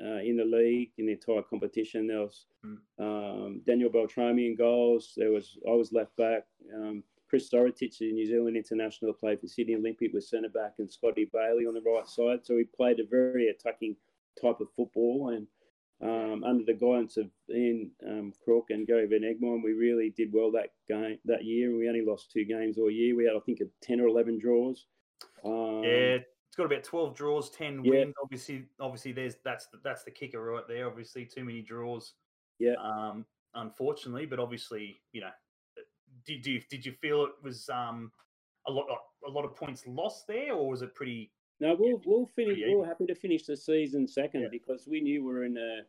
uh, 0.00 0.18
in 0.18 0.36
the 0.36 0.44
league 0.44 0.90
in 0.98 1.06
the 1.06 1.12
entire 1.12 1.42
competition. 1.42 2.06
There 2.06 2.20
was 2.20 2.46
mm. 2.64 2.76
um, 2.98 3.62
Daniel 3.66 3.90
Beltrami 3.90 4.46
in 4.46 4.56
goals. 4.56 5.14
There 5.16 5.30
was 5.30 5.56
I 5.66 5.72
was 5.72 5.92
left 5.92 6.14
back. 6.16 6.44
Um, 6.74 7.02
Chris 7.28 7.50
Zoricich, 7.50 7.98
the 7.98 8.12
New 8.12 8.26
Zealand 8.26 8.56
international, 8.56 9.12
played 9.12 9.40
for 9.40 9.46
Sydney 9.46 9.76
Olympic 9.76 10.12
with 10.12 10.24
centre 10.24 10.48
back, 10.48 10.74
and 10.78 10.90
Scotty 10.90 11.28
Bailey 11.32 11.66
on 11.66 11.74
the 11.74 11.82
right 11.82 12.06
side. 12.06 12.40
So 12.44 12.56
he 12.56 12.64
played 12.64 13.00
a 13.00 13.06
very 13.06 13.48
attacking 13.48 13.96
type 14.40 14.60
of 14.60 14.68
football. 14.76 15.34
And 15.34 15.46
um, 16.00 16.44
under 16.44 16.64
the 16.64 16.72
guidance 16.72 17.16
of 17.16 17.26
Ian 17.50 17.90
um, 18.06 18.32
Crook 18.42 18.66
and 18.70 18.86
Gary 18.86 19.06
Van 19.06 19.22
Egmond, 19.22 19.62
we 19.62 19.72
really 19.72 20.14
did 20.16 20.32
well 20.32 20.50
that 20.52 20.70
game 20.88 21.18
that 21.24 21.44
year. 21.44 21.76
We 21.76 21.88
only 21.88 22.04
lost 22.04 22.30
two 22.30 22.44
games 22.44 22.78
all 22.78 22.90
year. 22.90 23.16
We 23.16 23.24
had, 23.24 23.36
I 23.36 23.40
think, 23.40 23.60
a 23.60 23.66
ten 23.82 24.00
or 24.00 24.06
eleven 24.06 24.38
draws. 24.38 24.86
Um, 25.44 25.82
yeah, 25.82 26.20
it's 26.20 26.56
got 26.56 26.66
about 26.66 26.84
twelve 26.84 27.14
draws, 27.14 27.50
ten 27.50 27.84
yeah. 27.84 27.90
wins. 27.90 28.14
Obviously, 28.22 28.64
obviously, 28.80 29.12
there's 29.12 29.36
that's 29.44 29.66
the, 29.66 29.78
that's 29.84 30.04
the 30.04 30.10
kicker 30.10 30.42
right 30.42 30.66
there. 30.68 30.86
Obviously, 30.86 31.24
too 31.24 31.44
many 31.44 31.60
draws. 31.60 32.14
Yeah. 32.58 32.74
Um, 32.82 33.26
unfortunately, 33.54 34.26
but 34.26 34.38
obviously, 34.38 35.00
you 35.12 35.20
know, 35.20 35.30
did 36.28 36.46
you 36.46 36.60
did 36.70 36.84
you 36.84 36.92
feel 36.92 37.24
it 37.24 37.32
was 37.42 37.68
um 37.70 38.12
a 38.66 38.70
lot 38.70 38.86
a 39.26 39.30
lot 39.30 39.44
of 39.44 39.56
points 39.56 39.84
lost 39.86 40.26
there, 40.28 40.52
or 40.52 40.68
was 40.68 40.82
it 40.82 40.94
pretty? 40.94 41.32
No, 41.58 41.74
we'll 41.78 42.00
we'll 42.04 42.26
finish. 42.26 42.58
We're 42.64 42.86
happy 42.86 43.06
to 43.06 43.14
finish 43.14 43.46
the 43.46 43.56
season 43.56 44.06
second 44.06 44.42
yeah. 44.42 44.48
because 44.52 44.86
we 44.86 45.00
knew 45.00 45.24
we 45.24 45.32
were 45.32 45.44
in 45.44 45.56
a. 45.56 45.80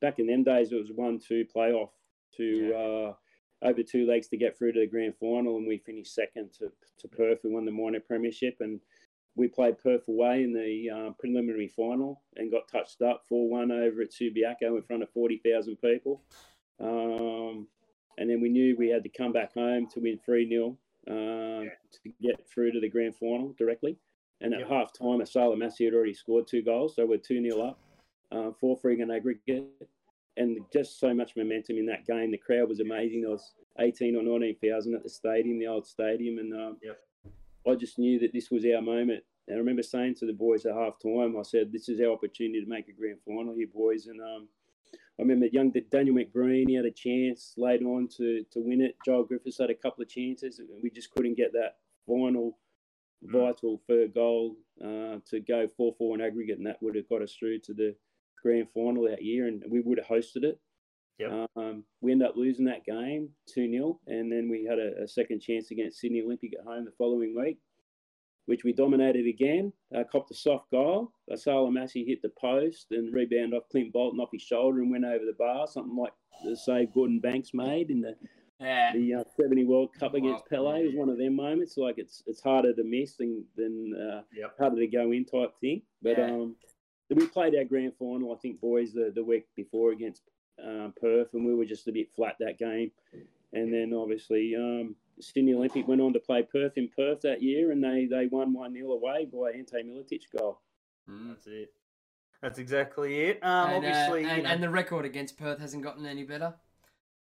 Back 0.00 0.18
in 0.18 0.26
them 0.26 0.42
days, 0.42 0.72
it 0.72 0.76
was 0.76 0.90
one 0.92 1.18
two 1.18 1.44
playoff 1.54 1.90
to 2.36 2.44
yeah. 2.44 2.76
uh, 2.76 3.12
over 3.62 3.82
two 3.82 4.06
legs 4.06 4.28
to 4.28 4.38
get 4.38 4.56
through 4.56 4.72
to 4.72 4.80
the 4.80 4.86
grand 4.86 5.14
final, 5.16 5.56
and 5.56 5.66
we 5.66 5.78
finished 5.78 6.14
second 6.14 6.52
to 6.58 6.72
to 6.98 7.08
Perth. 7.08 7.40
We 7.44 7.50
won 7.50 7.64
the 7.64 7.70
minor 7.70 8.00
premiership, 8.00 8.56
and 8.60 8.80
we 9.36 9.46
played 9.46 9.78
Perth 9.78 10.08
away 10.08 10.42
in 10.42 10.52
the 10.52 10.90
uh, 10.90 11.10
preliminary 11.18 11.68
final 11.68 12.22
and 12.36 12.50
got 12.50 12.68
touched 12.68 13.02
up 13.02 13.22
four 13.28 13.48
one 13.48 13.70
over 13.70 14.02
at 14.02 14.10
Subiaco 14.10 14.76
in 14.76 14.82
front 14.82 15.02
of 15.02 15.10
forty 15.10 15.40
thousand 15.44 15.76
people. 15.76 16.22
Um, 16.80 17.68
and 18.20 18.28
then 18.28 18.40
we 18.40 18.50
knew 18.50 18.76
we 18.78 18.90
had 18.90 19.02
to 19.02 19.08
come 19.08 19.32
back 19.32 19.54
home 19.54 19.88
to 19.88 20.00
win 20.00 20.20
3 20.24 20.46
0 20.46 20.76
uh, 21.08 21.12
yeah. 21.64 21.70
to 21.90 22.12
get 22.22 22.46
through 22.48 22.70
to 22.70 22.80
the 22.80 22.88
grand 22.88 23.16
final 23.16 23.54
directly. 23.58 23.96
And 24.42 24.52
at 24.52 24.60
yep. 24.60 24.68
half 24.68 24.92
time, 24.92 25.20
Asala 25.20 25.58
Massey 25.58 25.86
had 25.86 25.94
already 25.94 26.14
scored 26.14 26.46
two 26.46 26.62
goals, 26.62 26.94
so 26.96 27.06
we're 27.06 27.16
2 27.16 27.50
0 27.50 27.66
up, 27.66 27.78
uh, 28.30 28.50
4 28.60 28.76
3 28.76 29.00
in 29.00 29.10
aggregate. 29.10 29.64
And 30.36 30.58
just 30.72 31.00
so 31.00 31.12
much 31.12 31.34
momentum 31.36 31.76
in 31.76 31.86
that 31.86 32.06
game. 32.06 32.30
The 32.30 32.38
crowd 32.38 32.68
was 32.68 32.80
amazing. 32.80 33.22
There 33.22 33.30
was 33.30 33.52
18 33.78 34.16
or 34.16 34.22
19,000 34.22 34.94
at 34.94 35.02
the 35.02 35.08
stadium, 35.08 35.58
the 35.58 35.66
old 35.66 35.86
stadium. 35.86 36.38
And 36.38 36.54
um, 36.54 36.76
yep. 36.82 36.98
I 37.66 37.74
just 37.74 37.98
knew 37.98 38.18
that 38.20 38.32
this 38.32 38.50
was 38.50 38.64
our 38.64 38.80
moment. 38.80 39.24
And 39.48 39.56
I 39.56 39.58
remember 39.58 39.82
saying 39.82 40.14
to 40.16 40.26
the 40.26 40.32
boys 40.32 40.64
at 40.64 40.74
half 40.74 40.94
time, 41.02 41.36
I 41.38 41.42
said, 41.42 41.72
This 41.72 41.88
is 41.88 42.00
our 42.00 42.12
opportunity 42.12 42.62
to 42.62 42.70
make 42.70 42.88
a 42.88 42.92
grand 42.92 43.18
final 43.26 43.54
here, 43.54 43.66
boys. 43.74 44.06
And 44.06 44.20
um, 44.20 44.48
I 45.20 45.22
remember 45.22 45.46
young 45.52 45.70
Daniel 45.92 46.16
McBreen, 46.16 46.68
he 46.68 46.74
had 46.74 46.86
a 46.86 46.90
chance 46.90 47.52
later 47.58 47.84
on 47.84 48.08
to, 48.16 48.42
to 48.52 48.60
win 48.60 48.80
it. 48.80 48.96
Joel 49.04 49.24
Griffiths 49.24 49.58
had 49.58 49.68
a 49.68 49.74
couple 49.74 50.02
of 50.02 50.08
chances. 50.08 50.62
We 50.82 50.88
just 50.88 51.10
couldn't 51.10 51.36
get 51.36 51.52
that 51.52 51.76
final, 52.06 52.56
mm. 53.22 53.30
vital 53.30 53.82
third 53.86 54.14
goal 54.14 54.56
uh, 54.82 55.18
to 55.28 55.40
go 55.46 55.68
4 55.76 55.94
4 55.98 56.14
in 56.14 56.20
aggregate, 56.22 56.56
and 56.56 56.66
that 56.66 56.78
would 56.80 56.94
have 56.94 57.08
got 57.10 57.20
us 57.20 57.36
through 57.38 57.58
to 57.64 57.74
the 57.74 57.94
grand 58.42 58.68
final 58.72 59.06
that 59.10 59.22
year, 59.22 59.46
and 59.46 59.62
we 59.68 59.80
would 59.80 59.98
have 59.98 60.06
hosted 60.06 60.44
it. 60.44 60.58
Yep. 61.18 61.50
Um, 61.54 61.84
we 62.00 62.12
ended 62.12 62.28
up 62.28 62.36
losing 62.36 62.64
that 62.64 62.86
game 62.86 63.28
2 63.54 63.70
0, 63.70 64.00
and 64.06 64.32
then 64.32 64.48
we 64.48 64.64
had 64.64 64.78
a, 64.78 65.02
a 65.02 65.08
second 65.08 65.42
chance 65.42 65.70
against 65.70 66.00
Sydney 66.00 66.22
Olympic 66.22 66.52
at 66.58 66.64
home 66.64 66.86
the 66.86 66.92
following 66.96 67.36
week 67.36 67.58
which 68.46 68.64
we 68.64 68.72
dominated 68.72 69.26
again. 69.26 69.72
Uh, 69.94 70.04
copped 70.10 70.30
a 70.30 70.34
soft 70.34 70.70
goal. 70.70 71.12
Asala 71.30 71.72
Massey 71.72 72.04
hit 72.04 72.22
the 72.22 72.32
post 72.40 72.86
and 72.90 73.14
rebound 73.14 73.54
off 73.54 73.68
Clint 73.70 73.92
Bolton 73.92 74.20
off 74.20 74.30
his 74.32 74.42
shoulder 74.42 74.80
and 74.80 74.90
went 74.90 75.04
over 75.04 75.24
the 75.24 75.36
bar, 75.38 75.66
something 75.66 75.96
like 75.96 76.12
the 76.44 76.56
save 76.56 76.92
Gordon 76.92 77.20
Banks 77.20 77.50
made 77.52 77.90
in 77.90 78.00
the 78.00 78.16
yeah. 78.60 78.92
the 78.92 79.14
uh, 79.14 79.24
70 79.40 79.64
World 79.64 79.90
Cup 79.98 80.14
against 80.14 80.46
Pele. 80.46 80.82
It 80.82 80.86
was 80.86 80.94
one 80.94 81.08
of 81.08 81.18
them 81.18 81.36
moments. 81.36 81.76
Like 81.76 81.96
it's 81.98 82.22
it's 82.26 82.42
harder 82.42 82.74
to 82.74 82.84
miss 82.84 83.16
than 83.16 83.44
than 83.56 83.94
uh, 83.94 84.22
yep. 84.36 84.54
harder 84.58 84.76
to 84.76 84.86
go 84.86 85.12
in 85.12 85.24
type 85.24 85.52
thing. 85.60 85.82
But 86.02 86.18
yeah. 86.18 86.26
um, 86.26 86.56
we 87.10 87.26
played 87.26 87.54
our 87.56 87.64
grand 87.64 87.92
final, 87.98 88.32
I 88.32 88.38
think, 88.38 88.60
boys, 88.60 88.92
the, 88.92 89.12
the 89.14 89.24
week 89.24 89.46
before 89.56 89.92
against 89.92 90.22
um, 90.64 90.94
Perth, 91.00 91.28
and 91.34 91.44
we 91.44 91.54
were 91.54 91.64
just 91.64 91.88
a 91.88 91.92
bit 91.92 92.12
flat 92.14 92.36
that 92.40 92.58
game. 92.58 92.92
And 93.52 93.72
then 93.72 93.92
obviously 93.92 94.54
um, 94.56 94.94
Sydney 95.20 95.54
Olympic 95.54 95.86
went 95.86 96.00
on 96.00 96.12
to 96.12 96.20
play 96.20 96.42
Perth 96.42 96.76
in 96.76 96.88
Perth 96.88 97.20
that 97.22 97.42
year, 97.42 97.72
and 97.72 97.82
they, 97.82 98.06
they 98.06 98.26
won 98.26 98.52
1 98.52 98.74
0 98.74 98.92
away 98.92 99.26
by 99.32 99.50
Ante 99.56 99.82
Miletic 99.82 100.22
goal. 100.36 100.60
Mm. 101.08 101.28
That's 101.28 101.46
it. 101.46 101.72
That's 102.42 102.58
exactly 102.58 103.20
it. 103.20 103.38
Um, 103.42 103.70
and, 103.70 103.72
uh, 103.72 103.88
obviously, 103.88 104.24
uh, 104.24 104.34
and, 104.34 104.46
and, 104.46 104.62
the 104.62 104.70
record 104.70 105.04
against 105.04 105.38
Perth 105.38 105.58
hasn't 105.58 105.82
gotten 105.82 106.06
any 106.06 106.24
better. 106.24 106.54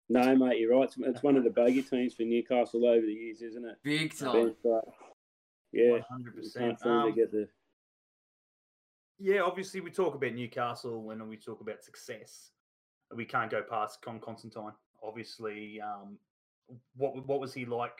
No, 0.10 0.36
mate, 0.36 0.60
you're 0.60 0.78
right. 0.78 0.84
It's, 0.84 0.98
it's 1.00 1.24
one 1.24 1.38
of 1.38 1.44
the 1.44 1.50
bogey 1.50 1.82
teams 1.82 2.14
for 2.14 2.24
Newcastle 2.24 2.86
over 2.86 3.06
the 3.06 3.14
years, 3.14 3.42
isn't 3.42 3.66
it? 3.66 3.78
Big 3.84 4.16
time. 4.16 4.54
yeah, 5.72 6.00
100%. 6.12 6.86
Um, 6.86 7.10
to 7.10 7.16
get 7.16 7.32
the 7.32 7.48
yeah, 9.18 9.42
obviously 9.42 9.80
we 9.80 9.92
talk 9.92 10.16
about 10.16 10.34
Newcastle 10.34 11.02
when 11.02 11.28
we 11.30 11.38
talk 11.38 11.62
about 11.62 11.84
success. 11.84 12.52
We 13.16 13.26
can't 13.26 13.50
go 13.50 13.62
past 13.62 14.02
Con 14.02 14.20
Constantine. 14.20 14.74
Obviously, 15.02 15.80
um, 15.80 16.18
what 16.96 17.26
what 17.28 17.40
was 17.40 17.54
he 17.54 17.66
like? 17.66 18.00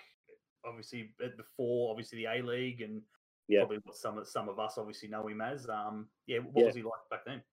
Obviously, 0.66 1.14
before 1.38 1.92
obviously 1.92 2.20
the 2.20 2.26
A 2.26 2.42
League 2.42 2.82
and 2.82 3.02
Yeah. 3.48 3.60
probably 3.60 3.78
what 3.84 3.96
some 3.96 4.18
of 4.18 4.28
some 4.28 4.50
of 4.50 4.60
us 4.60 4.78
obviously 4.78 5.10
know 5.10 5.28
him 5.28 5.42
as. 5.42 5.70
Um, 5.70 6.10
yeah, 6.26 6.40
what 6.40 6.62
Yeah. 6.62 6.66
was 6.68 6.76
he 6.76 6.82
like 6.82 7.10
back 7.10 7.26
then? 7.26 7.44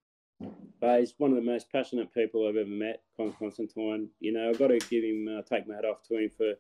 But 0.80 1.00
he's 1.00 1.14
one 1.18 1.30
of 1.30 1.36
the 1.36 1.42
most 1.42 1.70
passionate 1.70 2.12
people 2.12 2.48
I've 2.48 2.56
ever 2.56 2.68
met, 2.68 3.02
Con 3.16 3.32
Constantine. 3.38 4.10
You 4.18 4.32
know, 4.32 4.48
I've 4.48 4.58
got 4.58 4.68
to 4.68 4.78
give 4.78 5.04
him, 5.04 5.28
uh, 5.28 5.42
take 5.42 5.68
my 5.68 5.76
hat 5.76 5.84
off 5.84 6.02
to 6.08 6.16
him 6.16 6.30
for, 6.30 6.54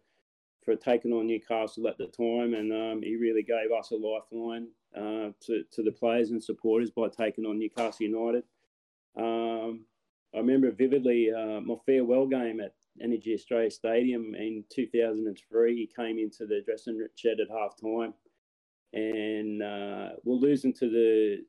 for 0.64 0.76
taking 0.76 1.12
on 1.12 1.26
Newcastle 1.26 1.88
at 1.88 1.98
the 1.98 2.06
time. 2.06 2.54
And 2.54 2.72
um, 2.72 3.02
he 3.02 3.16
really 3.16 3.42
gave 3.42 3.72
us 3.76 3.90
a 3.90 3.96
lifeline 3.96 4.68
uh, 4.94 5.32
to, 5.46 5.64
to 5.72 5.82
the 5.82 5.90
players 5.90 6.30
and 6.30 6.42
supporters 6.42 6.90
by 6.90 7.08
taking 7.08 7.44
on 7.44 7.58
Newcastle 7.58 8.06
United. 8.06 8.44
Um, 9.16 9.86
I 10.32 10.38
remember 10.38 10.70
vividly 10.70 11.32
uh, 11.32 11.60
my 11.60 11.74
farewell 11.84 12.26
game 12.28 12.60
at 12.60 12.74
Energy 13.00 13.34
Australia 13.34 13.70
Stadium 13.70 14.34
in 14.34 14.64
2003. 14.70 15.76
He 15.76 15.90
came 15.94 16.18
into 16.18 16.46
the 16.46 16.62
dressing 16.64 17.04
shed 17.16 17.40
at 17.40 17.48
half 17.50 17.74
time 17.80 18.14
and 18.92 19.62
uh, 19.62 20.10
we're 20.24 20.34
losing 20.34 20.72
to 20.74 20.88
the 20.90 21.44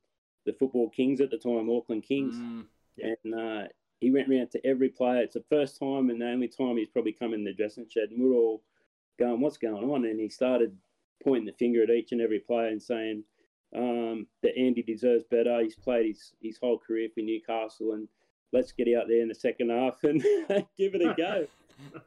the 0.46 0.54
football 0.54 0.90
kings 0.90 1.22
at 1.22 1.32
the 1.32 1.38
time, 1.38 1.70
Auckland 1.70 2.04
Kings 2.04 2.36
Mm, 2.36 2.66
and 3.00 3.34
uh, 3.34 3.68
he 4.02 4.12
went 4.12 4.30
round 4.30 4.52
to 4.52 4.66
every 4.68 4.90
player. 4.90 5.22
It's 5.22 5.36
the 5.36 5.46
first 5.50 5.80
time 5.80 6.10
and 6.10 6.22
the 6.22 6.28
only 6.28 6.50
time 6.50 6.76
he's 6.78 6.90
probably 6.90 7.14
come 7.14 7.34
in 7.34 7.44
the 7.44 7.54
dressing 7.54 7.88
shed, 7.90 8.10
and 8.12 8.22
we're 8.22 8.36
all 8.36 8.62
going, 9.18 9.40
"What's 9.42 9.58
going 9.58 9.90
on?" 9.90 10.06
And 10.06 10.20
he 10.20 10.30
started 10.30 10.78
pointing 11.24 11.46
the 11.46 11.54
finger 11.54 11.84
at 11.84 11.90
each 11.90 12.12
and 12.12 12.22
every 12.22 12.40
player 12.40 12.68
and 12.68 12.82
saying 12.82 13.24
um, 13.76 14.28
that 14.42 14.58
Andy 14.58 14.84
deserves 14.84 15.24
better. 15.32 15.62
He's 15.62 15.76
played 15.76 16.08
his 16.08 16.34
his 16.42 16.58
whole 16.58 16.78
career 16.78 17.10
for 17.14 17.22
Newcastle, 17.22 17.94
and 17.94 18.08
let's 18.54 18.72
get 18.72 18.88
out 18.96 19.08
there 19.08 19.22
in 19.22 19.28
the 19.28 19.36
second 19.36 19.70
half 19.72 20.04
and 20.04 20.22
give 20.78 20.96
it 20.96 21.02
a 21.02 21.14
go. 21.18 21.48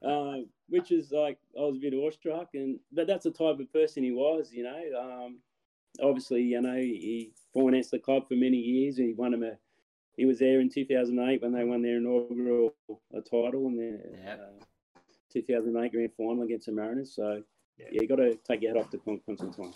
uh, 0.03 0.43
which 0.69 0.91
is 0.93 1.11
like 1.13 1.39
I 1.57 1.61
was 1.63 1.77
a 1.77 1.81
bit 1.81 1.93
awestruck, 1.95 2.49
and 2.55 2.79
but 2.93 3.07
that's 3.07 3.25
the 3.25 3.31
type 3.31 3.59
of 3.61 3.73
person 3.73 4.03
he 4.05 4.13
was, 4.13 4.53
you 4.53 4.63
know. 4.63 4.81
Um, 5.27 5.39
obviously, 6.01 6.43
you 6.43 6.61
know, 6.63 6.77
he 6.77 7.33
financed 7.53 7.91
the 7.91 7.99
club 7.99 8.27
for 8.29 8.35
many 8.35 8.57
years. 8.57 8.97
He 8.97 9.13
won 9.13 9.35
him 9.35 9.43
a. 9.43 9.53
He 10.17 10.25
was 10.25 10.39
there 10.39 10.61
in 10.61 10.71
2008 10.71 11.43
when 11.43 11.53
they 11.53 11.65
won 11.65 11.83
their 11.83 11.99
inaugural 11.99 12.75
uh, 12.91 13.21
title 13.21 13.67
in 13.67 13.77
their 13.77 14.01
Yep. 14.25 14.41
uh, 14.41 15.01
2008 15.33 15.93
grand 15.93 16.11
final 16.17 16.43
against 16.43 16.67
the 16.67 16.73
Mariners. 16.73 17.13
So 17.15 17.43
Yeah. 17.79 17.87
yeah, 17.93 18.01
you 18.03 18.09
got 18.09 18.17
to 18.17 18.35
take 18.37 18.63
your 18.63 18.75
hat 18.75 18.83
off 18.83 18.91
to 18.93 18.99
Con- 18.99 19.21
Constantine. 19.27 19.75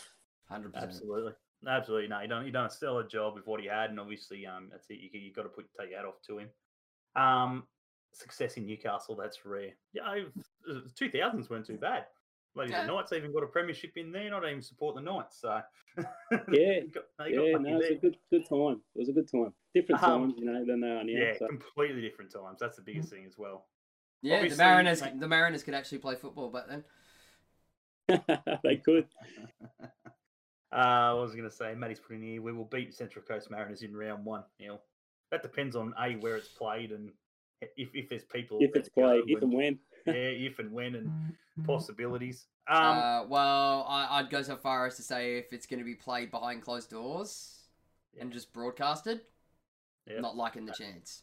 Hundred 0.49 0.73
percent. 0.73 0.91
Absolutely, 0.93 1.33
absolutely. 1.67 2.09
No, 2.09 2.19
he 2.21 2.27
done 2.29 2.45
he 2.45 2.51
done 2.51 2.67
a 2.67 2.71
stellar 2.71 3.07
job 3.07 3.35
with 3.35 3.47
what 3.47 3.61
he 3.61 3.67
had, 3.67 3.91
and 3.91 4.01
obviously, 4.01 4.47
um, 4.47 4.69
that's 4.71 4.89
it. 4.91 4.99
You 5.01 5.11
you 5.21 5.33
got 5.33 5.43
to 5.43 5.49
put 5.49 5.67
take 5.79 5.91
your 5.91 5.99
hat 5.99 6.07
off 6.07 6.21
to 6.27 6.39
him. 6.39 6.49
Um, 7.17 7.65
success 8.13 8.57
in 8.57 8.67
Newcastle, 8.67 9.17
that's 9.17 9.45
rare. 9.45 9.71
Yeah, 9.93 10.25
two 10.97 11.11
thousands 11.11 11.49
weren't 11.51 11.67
too 11.67 11.77
bad. 11.79 12.07
Ladies 12.57 12.75
and 12.75 12.89
Yeah. 12.89 12.95
Knights 12.95 13.13
even 13.13 13.33
got 13.33 13.45
a 13.45 13.47
premiership 13.47 13.93
in 13.97 14.11
there. 14.11 14.29
Not 14.29 14.45
even 14.45 14.61
support 14.61 14.97
the 14.97 15.01
Knights, 15.01 15.41
so 15.41 15.61
Yeah, 15.97 16.81
you 16.83 16.91
got, 16.93 17.05
no, 17.21 17.25
you 17.27 17.37
got 17.37 17.45
Yeah, 17.47 17.59
no, 17.59 17.69
it 17.69 17.73
was 17.75 17.83
there. 17.83 17.93
a 17.93 18.01
good 18.01 18.17
good 18.31 18.49
time. 18.49 18.81
It 18.95 18.99
was 18.99 19.09
a 19.09 19.13
good 19.13 19.31
time. 19.31 19.53
Different 19.73 20.03
Um, 20.03 20.23
times, 20.23 20.35
you 20.39 20.45
know, 20.47 20.65
than 20.65 20.81
they 20.81 20.89
are 20.89 21.05
now. 21.05 21.13
yeah, 21.13 21.33
so. 21.39 21.47
completely 21.47 22.01
different 22.01 22.33
times. 22.33 22.59
That's 22.59 22.75
the 22.77 22.83
biggest 22.83 23.11
thing 23.11 23.25
as 23.25 23.39
well. 23.39 23.67
Yeah, 24.23 24.47
the 24.49 24.57
Mariners. 24.57 25.01
like- 25.01 25.19
The 25.21 25.29
Mariners 25.29 25.63
could 25.63 25.75
actually 25.75 25.99
play 25.99 26.17
football 26.17 26.51
back 26.51 26.65
then. 26.69 26.85
they 28.65 28.77
could. 28.77 29.07
Uh, 30.73 30.77
I 30.77 31.13
was 31.15 31.33
going 31.33 31.49
to 31.49 31.55
say, 31.55 31.75
Matty's 31.75 31.99
putting 31.99 32.23
here, 32.23 32.41
we 32.41 32.53
will 32.53 32.65
beat 32.65 32.95
Central 32.95 33.25
Coast 33.25 33.51
Mariners 33.51 33.83
in 33.83 33.97
round 33.97 34.25
one. 34.25 34.45
You 34.59 34.69
know, 34.69 34.81
that 35.31 35.43
depends 35.43 35.75
on 35.75 35.95
A, 36.01 36.15
where 36.15 36.37
it's 36.37 36.49
played 36.49 36.93
and 36.93 37.11
if, 37.77 37.89
if 37.95 38.09
there's 38.09 38.25
people. 38.25 38.59
If 38.61 38.75
it's 38.77 38.89
played, 38.89 39.25
if 39.27 39.43
and 39.43 39.53
when. 39.53 39.79
yeah, 40.07 40.13
if 40.15 40.59
and 40.59 40.73
when 40.73 40.95
and 40.95 41.11
possibilities. 41.65 42.47
Um, 42.69 42.83
uh, 42.83 43.27
well, 43.27 43.85
I, 43.89 44.19
I'd 44.19 44.31
go 44.31 44.43
so 44.43 44.57
far 44.57 44.87
as 44.87 44.97
to 44.97 45.03
say 45.03 45.39
if 45.39 45.53
it's 45.53 45.67
going 45.67 45.81
to 45.81 45.85
be 45.85 45.95
played 45.95 46.31
behind 46.31 46.63
closed 46.63 46.91
doors 46.91 47.57
and 48.19 48.33
just 48.33 48.53
broadcasted, 48.53 49.23
Yeah. 50.07 50.21
not 50.21 50.37
liking 50.37 50.67
the 50.67 50.73
chance. 50.73 51.23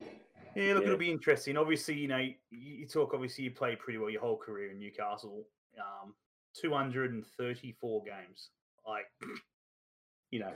yeah, 0.00 0.74
look, 0.74 0.82
yeah. 0.82 0.88
it'll 0.88 0.96
be 0.96 1.10
interesting. 1.10 1.56
Obviously, 1.56 1.94
you 1.94 2.08
know, 2.08 2.18
you, 2.18 2.34
you 2.50 2.86
talk. 2.86 3.14
Obviously, 3.14 3.44
you 3.44 3.50
played 3.52 3.78
pretty 3.78 3.98
well 3.98 4.10
your 4.10 4.20
whole 4.20 4.36
career 4.36 4.70
in 4.70 4.78
Newcastle. 4.78 5.44
Um, 5.78 6.14
two 6.60 6.72
hundred 6.72 7.12
and 7.12 7.24
thirty-four 7.38 8.02
games. 8.04 8.50
Like, 8.86 9.06
you 10.30 10.40
know, 10.40 10.52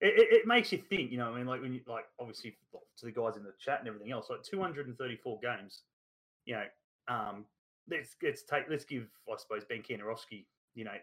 it, 0.00 0.14
it, 0.18 0.32
it 0.32 0.46
makes 0.46 0.72
you 0.72 0.78
think. 0.78 1.10
You 1.10 1.18
know, 1.18 1.32
I 1.32 1.38
mean, 1.38 1.46
like 1.46 1.62
when 1.62 1.72
you 1.72 1.80
like 1.86 2.04
obviously 2.18 2.56
to 2.98 3.06
the 3.06 3.12
guys 3.12 3.36
in 3.36 3.44
the 3.44 3.52
chat 3.58 3.80
and 3.80 3.88
everything 3.88 4.12
else, 4.12 4.26
like 4.30 4.42
two 4.42 4.60
hundred 4.60 4.86
and 4.88 4.96
thirty-four 4.98 5.40
games. 5.42 5.82
You 6.44 6.54
know, 6.56 6.64
um, 7.08 7.44
let's 7.90 8.16
let's 8.22 8.42
take 8.42 8.64
let's 8.70 8.84
give 8.84 9.06
I 9.30 9.36
suppose 9.36 9.64
Ben 9.68 9.82
Kantarovski. 9.82 10.46
You 10.74 10.84
know, 10.84 10.96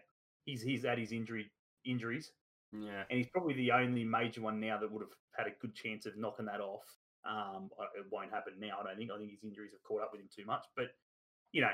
he's 0.44 0.62
he's 0.62 0.84
at 0.84 0.98
his 0.98 1.12
injury 1.12 1.50
injuries. 1.84 2.32
Yeah. 2.72 3.04
and 3.08 3.18
he's 3.18 3.28
probably 3.28 3.54
the 3.54 3.70
only 3.70 4.02
major 4.02 4.40
one 4.40 4.58
now 4.58 4.78
that 4.80 4.90
would 4.90 5.02
have 5.02 5.14
had 5.36 5.46
a 5.46 5.54
good 5.60 5.76
chance 5.76 6.06
of 6.06 6.16
knocking 6.16 6.46
that 6.46 6.60
off. 6.60 6.82
Um, 7.24 7.70
it 7.96 8.04
won't 8.10 8.32
happen 8.32 8.54
now. 8.58 8.78
I 8.80 8.84
don't 8.84 8.96
think. 8.98 9.10
I 9.10 9.18
think 9.18 9.30
his 9.30 9.44
injuries 9.44 9.70
have 9.72 9.82
caught 9.84 10.02
up 10.02 10.10
with 10.12 10.20
him 10.20 10.28
too 10.34 10.44
much. 10.44 10.64
But 10.76 10.86
you 11.52 11.62
know, 11.62 11.70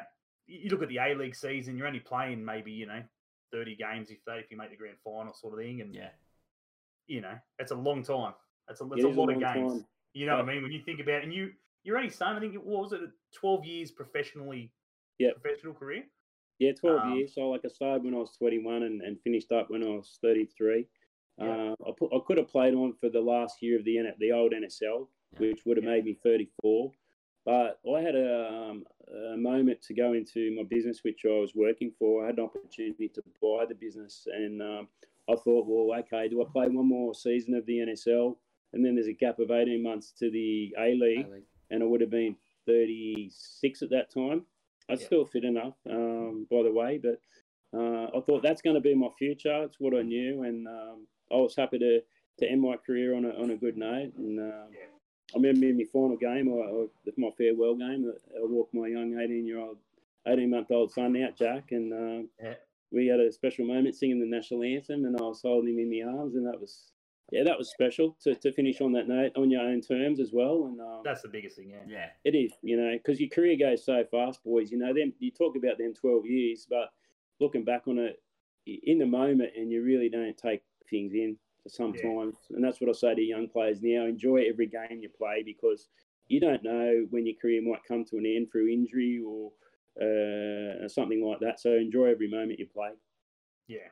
you 0.46 0.60
you 0.64 0.70
look 0.70 0.82
at 0.82 0.88
the 0.88 0.98
A 0.98 1.14
League 1.14 1.34
season. 1.34 1.76
You're 1.76 1.86
only 1.86 2.00
playing 2.00 2.44
maybe 2.44 2.72
you 2.72 2.86
know 2.86 3.02
thirty 3.52 3.76
games 3.76 4.10
if 4.10 4.18
they 4.26 4.34
if 4.34 4.50
you 4.50 4.56
make 4.56 4.70
the 4.70 4.76
grand 4.76 4.96
final 5.04 5.32
sort 5.34 5.54
of 5.54 5.60
thing, 5.60 5.80
and 5.80 5.94
Yeah. 5.94 6.10
you 7.06 7.20
know 7.20 7.34
that's 7.58 7.72
a 7.72 7.76
long 7.76 8.02
time. 8.02 8.34
That's 8.68 8.80
a 8.80 8.84
that's 8.84 9.00
It 9.02 9.06
a 9.06 9.10
is 9.10 9.16
lot 9.16 9.30
of 9.32 9.40
games. 9.40 9.72
time. 9.72 9.86
You 10.12 10.26
know 10.26 10.36
what 10.36 10.48
I 10.48 10.52
mean? 10.54 10.62
When 10.62 10.72
you 10.72 10.82
think 10.82 11.00
about 11.00 11.18
it, 11.20 11.24
and 11.24 11.34
you 11.34 11.52
you're 11.82 11.96
only 11.96 12.10
saying 12.10 12.36
I 12.36 12.40
think 12.40 12.54
it 12.54 12.62
what 12.64 12.82
was 12.82 12.92
it 12.92 13.00
twelve 13.34 13.64
years 13.64 13.90
professionally. 13.90 14.72
Yeah. 15.18 15.32
Professional 15.32 15.74
career. 15.74 16.04
Yeah, 16.58 16.72
12 16.72 17.00
Um, 17.00 17.12
years. 17.16 17.34
So, 17.34 17.48
like, 17.50 17.62
I 17.64 17.68
started 17.68 18.04
when 18.04 18.12
I 18.14 18.18
was 18.18 18.32
21 18.36 18.82
and, 18.82 19.00
and 19.02 19.18
finished 19.22 19.50
up 19.50 19.70
when 19.70 19.82
I 19.82 19.86
was 19.88 20.18
33. 20.22 20.86
Yeah. 21.38 21.44
Uh, 21.46 21.74
I, 21.86 21.92
put, 21.98 22.10
I 22.14 22.18
could 22.26 22.36
have 22.38 22.48
played 22.48 22.74
on 22.74 22.92
for 23.00 23.08
the 23.08 23.20
last 23.20 23.62
year 23.62 23.78
of 23.78 23.84
the 23.84 23.98
N- 23.98 24.14
the 24.18 24.32
old 24.32 24.52
NSL, 24.52 25.08
Yeah. 25.32 25.38
which 25.40 25.64
would 25.66 25.76
have 25.78 25.84
Yeah. 25.84 25.90
made 25.92 26.04
me 26.06 26.14
34. 26.22 26.92
But 27.44 27.80
I 27.90 28.00
had 28.00 28.14
a, 28.14 28.48
um, 28.70 28.84
a 29.32 29.36
moment 29.36 29.82
to 29.82 29.94
go 29.94 30.12
into 30.12 30.54
my 30.56 30.62
business, 30.62 31.00
which 31.02 31.22
I 31.24 31.28
was 31.28 31.52
working 31.54 31.92
for. 31.98 32.22
I 32.22 32.26
had 32.26 32.38
an 32.38 32.44
opportunity 32.44 33.08
to 33.08 33.22
buy 33.42 33.64
the 33.66 33.74
business, 33.74 34.26
and 34.32 34.60
um, 34.60 34.88
I 35.28 35.34
thought, 35.36 35.66
well, 35.66 35.98
okay, 36.00 36.28
do 36.28 36.42
I 36.42 36.44
play 36.52 36.68
one 36.68 36.88
more 36.88 37.14
season 37.14 37.54
of 37.54 37.64
the 37.66 37.78
NSL? 37.78 38.36
And 38.72 38.84
then 38.84 38.94
there's 38.94 39.08
a 39.08 39.12
gap 39.12 39.38
of 39.38 39.50
18 39.50 39.82
months 39.82 40.12
to 40.18 40.30
the 40.30 40.74
A 40.78 40.94
League 40.94 41.26
and 41.70 41.82
I 41.82 41.86
would 41.86 42.00
have 42.00 42.10
been 42.10 42.36
36 42.66 43.82
at 43.82 43.90
that 43.90 44.10
time. 44.12 44.44
I 44.88 44.94
Yeah. 44.94 45.06
still 45.06 45.24
fit 45.24 45.44
enough, 45.44 45.76
um, 45.88 46.46
by 46.50 46.62
the 46.62 46.72
way, 46.72 46.98
but 46.98 47.20
uh, 47.72 48.10
I 48.16 48.20
thought 48.20 48.42
that's 48.42 48.62
going 48.62 48.74
to 48.74 48.80
be 48.80 48.94
my 48.94 49.08
future. 49.18 49.62
It's 49.64 49.78
what 49.78 49.94
I 49.94 50.02
knew, 50.02 50.42
and 50.42 50.66
um, 50.66 51.06
I 51.30 51.36
was 51.36 51.54
happy 51.54 51.78
to, 51.78 52.02
to 52.38 52.50
end 52.50 52.60
my 52.60 52.76
career 52.76 53.14
on 53.14 53.24
a, 53.24 53.30
on 53.40 53.50
a 53.50 53.56
good 53.56 53.76
note. 53.76 54.12
And 54.16 54.40
um, 54.40 54.72
Yeah. 54.72 54.86
I 55.34 55.38
remember 55.38 55.66
in 55.66 55.76
my 55.76 55.84
final 55.92 56.16
game, 56.16 56.48
or, 56.48 56.64
or 56.64 56.88
my 57.16 57.30
farewell 57.36 57.74
game, 57.76 58.10
I 58.34 58.44
walked 58.44 58.74
my 58.74 58.88
young 58.88 59.18
18 59.18 59.46
year 59.46 59.58
old, 59.60 59.78
18 60.26 60.50
month 60.50 60.70
old 60.70 60.92
son 60.92 61.16
out, 61.22 61.36
Jack, 61.36 61.72
and 61.72 61.92
um, 61.92 62.28
Yeah. 62.42 62.54
we 62.90 63.06
had 63.06 63.20
a 63.20 63.30
special 63.32 63.66
moment 63.66 63.94
singing 63.94 64.20
the 64.20 64.26
national 64.26 64.62
anthem, 64.64 65.04
and 65.04 65.16
I 65.16 65.22
was 65.22 65.42
holding 65.42 65.74
him 65.78 65.92
in 65.92 66.04
my 66.06 66.18
arms, 66.18 66.34
and 66.34 66.46
that 66.46 66.60
was. 66.60 66.92
Yeah, 67.32 67.44
that 67.44 67.56
was 67.56 67.70
special 67.70 68.16
to, 68.24 68.34
to 68.34 68.50
finish 68.50 68.80
on 68.80 68.90
that 68.94 69.06
note 69.06 69.30
on 69.36 69.50
your 69.52 69.60
own 69.60 69.80
terms 69.82 70.18
as 70.18 70.32
well, 70.32 70.64
and 70.64 70.80
um, 70.80 71.02
That's 71.04 71.22
the 71.22 71.28
biggest 71.28 71.54
thing. 71.54 71.70
Yeah. 71.70 71.84
Yeah. 71.86 72.06
it 72.24 72.34
is, 72.36 72.50
you 72.60 72.76
know, 72.76 72.94
because 72.94 73.20
your 73.20 73.28
career 73.28 73.56
goes 73.56 73.84
so 73.84 74.02
fast, 74.10 74.42
boys. 74.42 74.72
You 74.72 74.78
know, 74.78 74.92
them 74.92 75.12
you 75.20 75.30
talk 75.30 75.54
about 75.54 75.78
them 75.78 75.94
twelve 75.94 76.26
years, 76.26 76.66
but 76.68 76.90
looking 77.38 77.62
back 77.64 77.86
on 77.86 77.98
it 77.98 78.20
in 78.66 78.98
the 78.98 79.06
moment, 79.06 79.50
and 79.56 79.70
you 79.70 79.84
really 79.84 80.08
don't 80.08 80.36
take 80.36 80.62
things 80.90 81.12
in 81.14 81.36
sometimes. 81.68 82.36
And 82.50 82.64
that's 82.64 82.80
what 82.80 82.90
I 82.90 82.92
say 82.92 83.14
to 83.14 83.20
young 83.22 83.48
players 83.48 83.80
now: 83.82 84.04
enjoy 84.06 84.44
every 84.48 84.66
game 84.66 85.00
you 85.02 85.08
play 85.08 85.42
because 85.44 85.88
you 86.28 86.40
don't 86.40 86.62
know 86.62 87.06
when 87.10 87.26
your 87.26 87.36
career 87.40 87.60
might 87.62 87.84
come 87.84 88.04
to 88.04 88.16
an 88.16 88.26
end 88.26 88.48
through 88.50 88.68
injury 88.68 89.20
or 89.24 89.50
uh, 90.00 90.88
something 90.88 91.24
like 91.24 91.40
that. 91.40 91.60
So 91.60 91.72
enjoy 91.74 92.06
every 92.06 92.30
moment 92.30 92.58
you 92.58 92.66
play. 92.66 92.90
Yeah, 93.66 93.88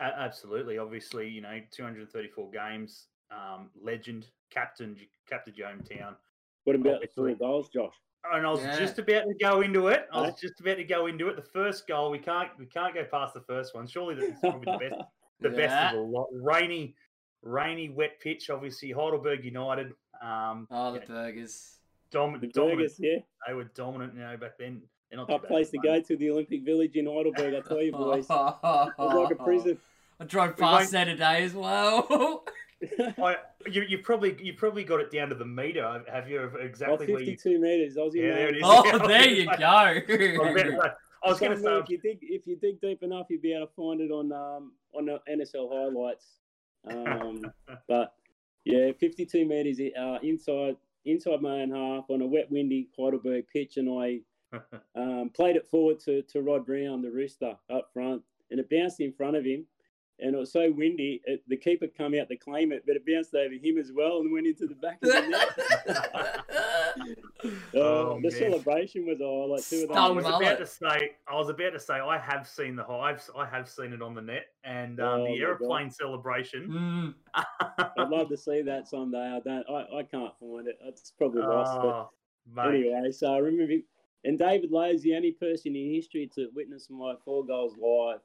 a- 0.00 0.18
absolutely. 0.20 0.78
Obviously, 0.78 1.28
you 1.28 1.40
know, 1.40 1.60
234 1.70 2.50
games, 2.50 3.06
um, 3.30 3.70
legend, 3.80 4.28
captain, 4.50 4.96
captain 5.28 5.54
your 5.54 5.68
hometown. 5.68 6.16
What 6.64 6.76
about 6.76 6.84
the 6.84 7.08
Obviously. 7.08 7.34
four 7.34 7.48
goals, 7.48 7.68
Josh? 7.70 7.94
And 8.32 8.46
I 8.46 8.50
was 8.50 8.64
Yeah. 8.64 8.78
just 8.78 8.98
about 8.98 9.24
to 9.24 9.34
go 9.40 9.62
into 9.62 9.88
it. 9.88 10.06
I 10.12 10.20
was 10.20 10.34
just 10.40 10.60
about 10.60 10.76
to 10.76 10.84
go 10.84 11.06
into 11.06 11.28
it. 11.28 11.36
The 11.36 11.42
first 11.42 11.88
goal, 11.88 12.10
we 12.10 12.18
can't 12.20 12.56
we 12.58 12.66
can't 12.66 12.94
go 12.94 13.04
past 13.04 13.34
the 13.34 13.40
first 13.40 13.74
one. 13.74 13.86
Surely 13.86 14.14
that's 14.14 14.40
probably 14.40 14.70
the 14.70 14.78
best 14.78 14.94
the 15.42 15.50
Yeah. 15.50 15.56
best 15.56 15.94
of 15.94 16.00
the 16.00 16.06
lot. 16.06 16.28
Rainy, 16.32 16.94
rainy, 17.42 17.88
wet 17.90 18.20
pitch. 18.20 18.50
Obviously, 18.50 18.90
Heidelberg 18.92 19.44
United. 19.44 19.94
Um, 20.22 20.66
Oh, 20.70 20.92
the 20.92 21.00
yeah, 21.00 21.04
burgers. 21.06 21.78
dom- 22.10 22.38
The 22.40 22.46
dominant. 22.48 22.78
Burgers, 22.78 23.00
yeah. 23.00 23.18
They 23.46 23.54
were 23.54 23.64
dominant, 23.64 24.14
you 24.14 24.20
know, 24.20 24.36
back 24.36 24.58
then. 24.58 24.82
They're 25.10 25.18
not 25.18 25.28
Tough 25.28 25.42
place 25.44 25.68
to 25.70 25.78
go 25.78 26.00
to, 26.00 26.16
the 26.16 26.30
Olympic 26.30 26.62
Village 26.64 26.96
in 26.96 27.04
Heidelberg. 27.06 27.54
I 27.54 27.60
tell 27.60 27.82
you, 27.82 27.92
boys, 27.92 28.24
it 28.24 28.30
was 28.30 28.94
like 28.98 29.30
a 29.30 29.34
prison. 29.44 29.78
I 30.18 30.24
drove 30.24 30.56
past 30.56 30.92
there 30.92 31.04
today 31.04 31.42
as 31.44 31.52
well. 31.54 32.44
I, 33.18 33.36
you, 33.70 33.82
you 33.82 33.98
probably 33.98 34.36
you 34.42 34.54
probably 34.54 34.82
got 34.84 34.98
it 35.00 35.12
down 35.12 35.28
to 35.28 35.34
the 35.36 35.44
meter. 35.44 36.02
Have 36.12 36.28
you 36.28 36.50
Oh, 36.52 36.56
exactly 36.58 37.12
where 37.12 37.20
you? 37.22 37.36
52 37.36 37.60
meters. 37.60 37.96
I 37.96 38.02
was 38.02 38.14
Yeah, 38.14 38.34
there 38.34 38.48
it 38.48 38.56
is. 38.56 38.62
Oh, 38.64 38.84
Yeah, 38.84 38.90
I 38.92 38.96
was 38.96 39.08
there 39.08 39.20
gonna 39.20 39.30
you 39.30 39.44
say- 39.44 40.88
I 41.24 41.28
was 41.30 41.40
go. 41.40 41.46
gonna 41.46 41.60
say- 41.60 41.68
I 41.68 41.76
was 41.78 41.86
going 41.86 41.86
to 41.86 41.86
say, 41.86 41.94
if 41.94 42.04
you 42.04 42.10
dig 42.10 42.18
if 42.22 42.46
you 42.46 42.56
dig 42.56 42.80
deep 42.80 43.02
enough, 43.02 43.26
you'll 43.30 43.40
be 43.40 43.54
able 43.54 43.66
to 43.66 43.72
find 43.74 44.00
it 44.00 44.10
on 44.10 44.32
um 44.32 44.72
on 44.94 45.06
the 45.06 45.20
NSL 45.30 45.68
highlights. 45.72 46.38
Um, 46.90 47.42
but 47.88 48.14
yeah, 48.64 48.92
52 48.98 49.44
meters 49.44 49.80
uh, 49.98 50.18
inside 50.22 50.76
inside 51.04 51.40
my 51.40 51.62
own 51.62 51.70
half 51.70 52.04
on 52.10 52.22
a 52.22 52.26
wet, 52.26 52.50
windy 52.50 52.88
Heidelberg 52.98 53.44
pitch, 53.52 53.76
and 53.76 53.88
I 53.88 54.20
um, 54.94 55.30
played 55.34 55.56
it 55.56 55.68
forward 55.68 55.98
to, 56.00 56.22
to 56.22 56.42
Rod 56.42 56.66
Brown, 56.66 57.02
the 57.02 57.10
rooster, 57.10 57.56
up 57.72 57.90
front, 57.92 58.22
and 58.50 58.60
it 58.60 58.68
bounced 58.70 59.00
in 59.00 59.12
front 59.12 59.36
of 59.36 59.44
him. 59.44 59.64
And 60.18 60.34
it 60.36 60.38
was 60.38 60.52
so 60.52 60.70
windy, 60.70 61.20
it, 61.24 61.42
the 61.48 61.56
keeper 61.56 61.86
come 61.88 62.14
out 62.14 62.28
to 62.28 62.36
claim 62.36 62.70
it, 62.70 62.84
but 62.86 62.94
it 62.96 63.04
bounced 63.04 63.34
over 63.34 63.54
him 63.54 63.76
as 63.78 63.90
well 63.92 64.18
and 64.20 64.32
went 64.32 64.46
into 64.46 64.66
the 64.66 64.74
back 64.76 64.98
of 65.02 65.08
the 65.08 65.28
net. 65.28 66.44
Oh, 67.74 68.12
Uh, 68.12 68.14
the 68.16 68.20
man. 68.20 68.30
celebration 68.30 69.04
was 69.06 69.20
a 69.20 69.24
highlight 69.24 69.62
too. 69.64 69.88
I 69.90 69.92
Stung 69.92 70.14
was 70.16 70.24
mullet. 70.24 70.42
about 70.46 70.58
to 70.58 70.66
say, 70.66 71.12
I 71.26 71.34
was 71.34 71.48
about 71.48 71.70
to 71.72 71.80
say, 71.80 71.94
I 71.94 72.16
have 72.18 72.46
seen 72.46 72.76
the 72.76 72.86
I've 72.86 73.28
I 73.36 73.44
have 73.46 73.68
seen 73.68 73.92
it 73.92 74.00
on 74.02 74.14
the 74.14 74.20
net, 74.22 74.44
and 74.62 75.00
um, 75.00 75.06
Oh, 75.08 75.24
the 75.24 75.30
my 75.30 75.36
God. 75.38 75.42
aeroplane 75.42 75.90
celebration. 75.90 77.14
Mm. 77.34 77.44
I'd 77.98 78.08
love 78.10 78.28
to 78.28 78.36
see 78.36 78.62
that 78.62 78.86
someday. 78.86 79.18
I 79.18 79.40
don't. 79.40 79.68
I, 79.68 79.98
I 79.98 80.02
can't 80.04 80.32
find 80.38 80.68
it. 80.68 80.78
It's 80.84 81.12
probably 81.18 81.42
lost. 81.42 81.72
But 81.80 81.86
oh, 81.88 82.10
mate. 82.54 82.92
anyway, 82.92 83.10
so 83.10 83.34
I 83.34 83.38
remember. 83.38 83.74
And 84.24 84.38
David 84.38 84.70
Lowe 84.70 84.82
is 84.90 85.02
the 85.02 85.16
only 85.16 85.32
person 85.32 85.74
in 85.74 85.94
history 85.94 86.30
to 86.36 86.48
witness 86.54 86.88
my 86.90 87.14
four 87.24 87.44
goals 87.44 87.74
live. 87.76 88.20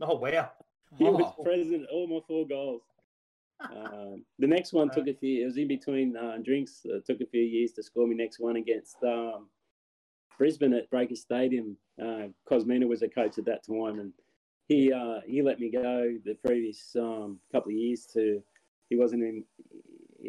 Oh 0.00 0.16
wow! 0.16 0.50
He 0.98 1.04
was 1.04 1.32
Oh. 1.38 1.42
present 1.42 1.86
all 1.92 2.06
my 2.06 2.20
four 2.26 2.46
goals. 2.46 2.82
Um, 3.60 4.24
the 4.38 4.46
next 4.46 4.72
one 4.72 4.90
took 4.90 5.06
a 5.06 5.14
few. 5.14 5.42
It 5.42 5.46
was 5.46 5.58
in 5.58 5.68
between 5.68 6.16
uh, 6.16 6.38
drinks. 6.42 6.80
It 6.84 7.04
took 7.04 7.20
a 7.20 7.26
few 7.26 7.42
years 7.42 7.72
to 7.72 7.82
score 7.82 8.06
me 8.06 8.14
next 8.14 8.40
one 8.40 8.56
against 8.56 8.96
um, 9.04 9.48
Brisbane 10.38 10.72
at 10.72 10.88
Breaker 10.90 11.14
Stadium. 11.14 11.76
Uh, 12.00 12.28
Kosmina 12.50 12.88
was 12.88 13.02
a 13.02 13.08
coach 13.08 13.36
at 13.38 13.44
that 13.44 13.64
time, 13.66 14.00
and 14.00 14.12
he 14.66 14.92
uh, 14.92 15.20
he 15.26 15.42
let 15.42 15.60
me 15.60 15.70
go 15.70 16.16
the 16.24 16.34
previous 16.44 16.96
um, 16.96 17.38
couple 17.52 17.70
of 17.70 17.76
years. 17.76 18.06
To 18.14 18.42
he 18.88 18.96
wasn't 18.96 19.22
in. 19.22 19.44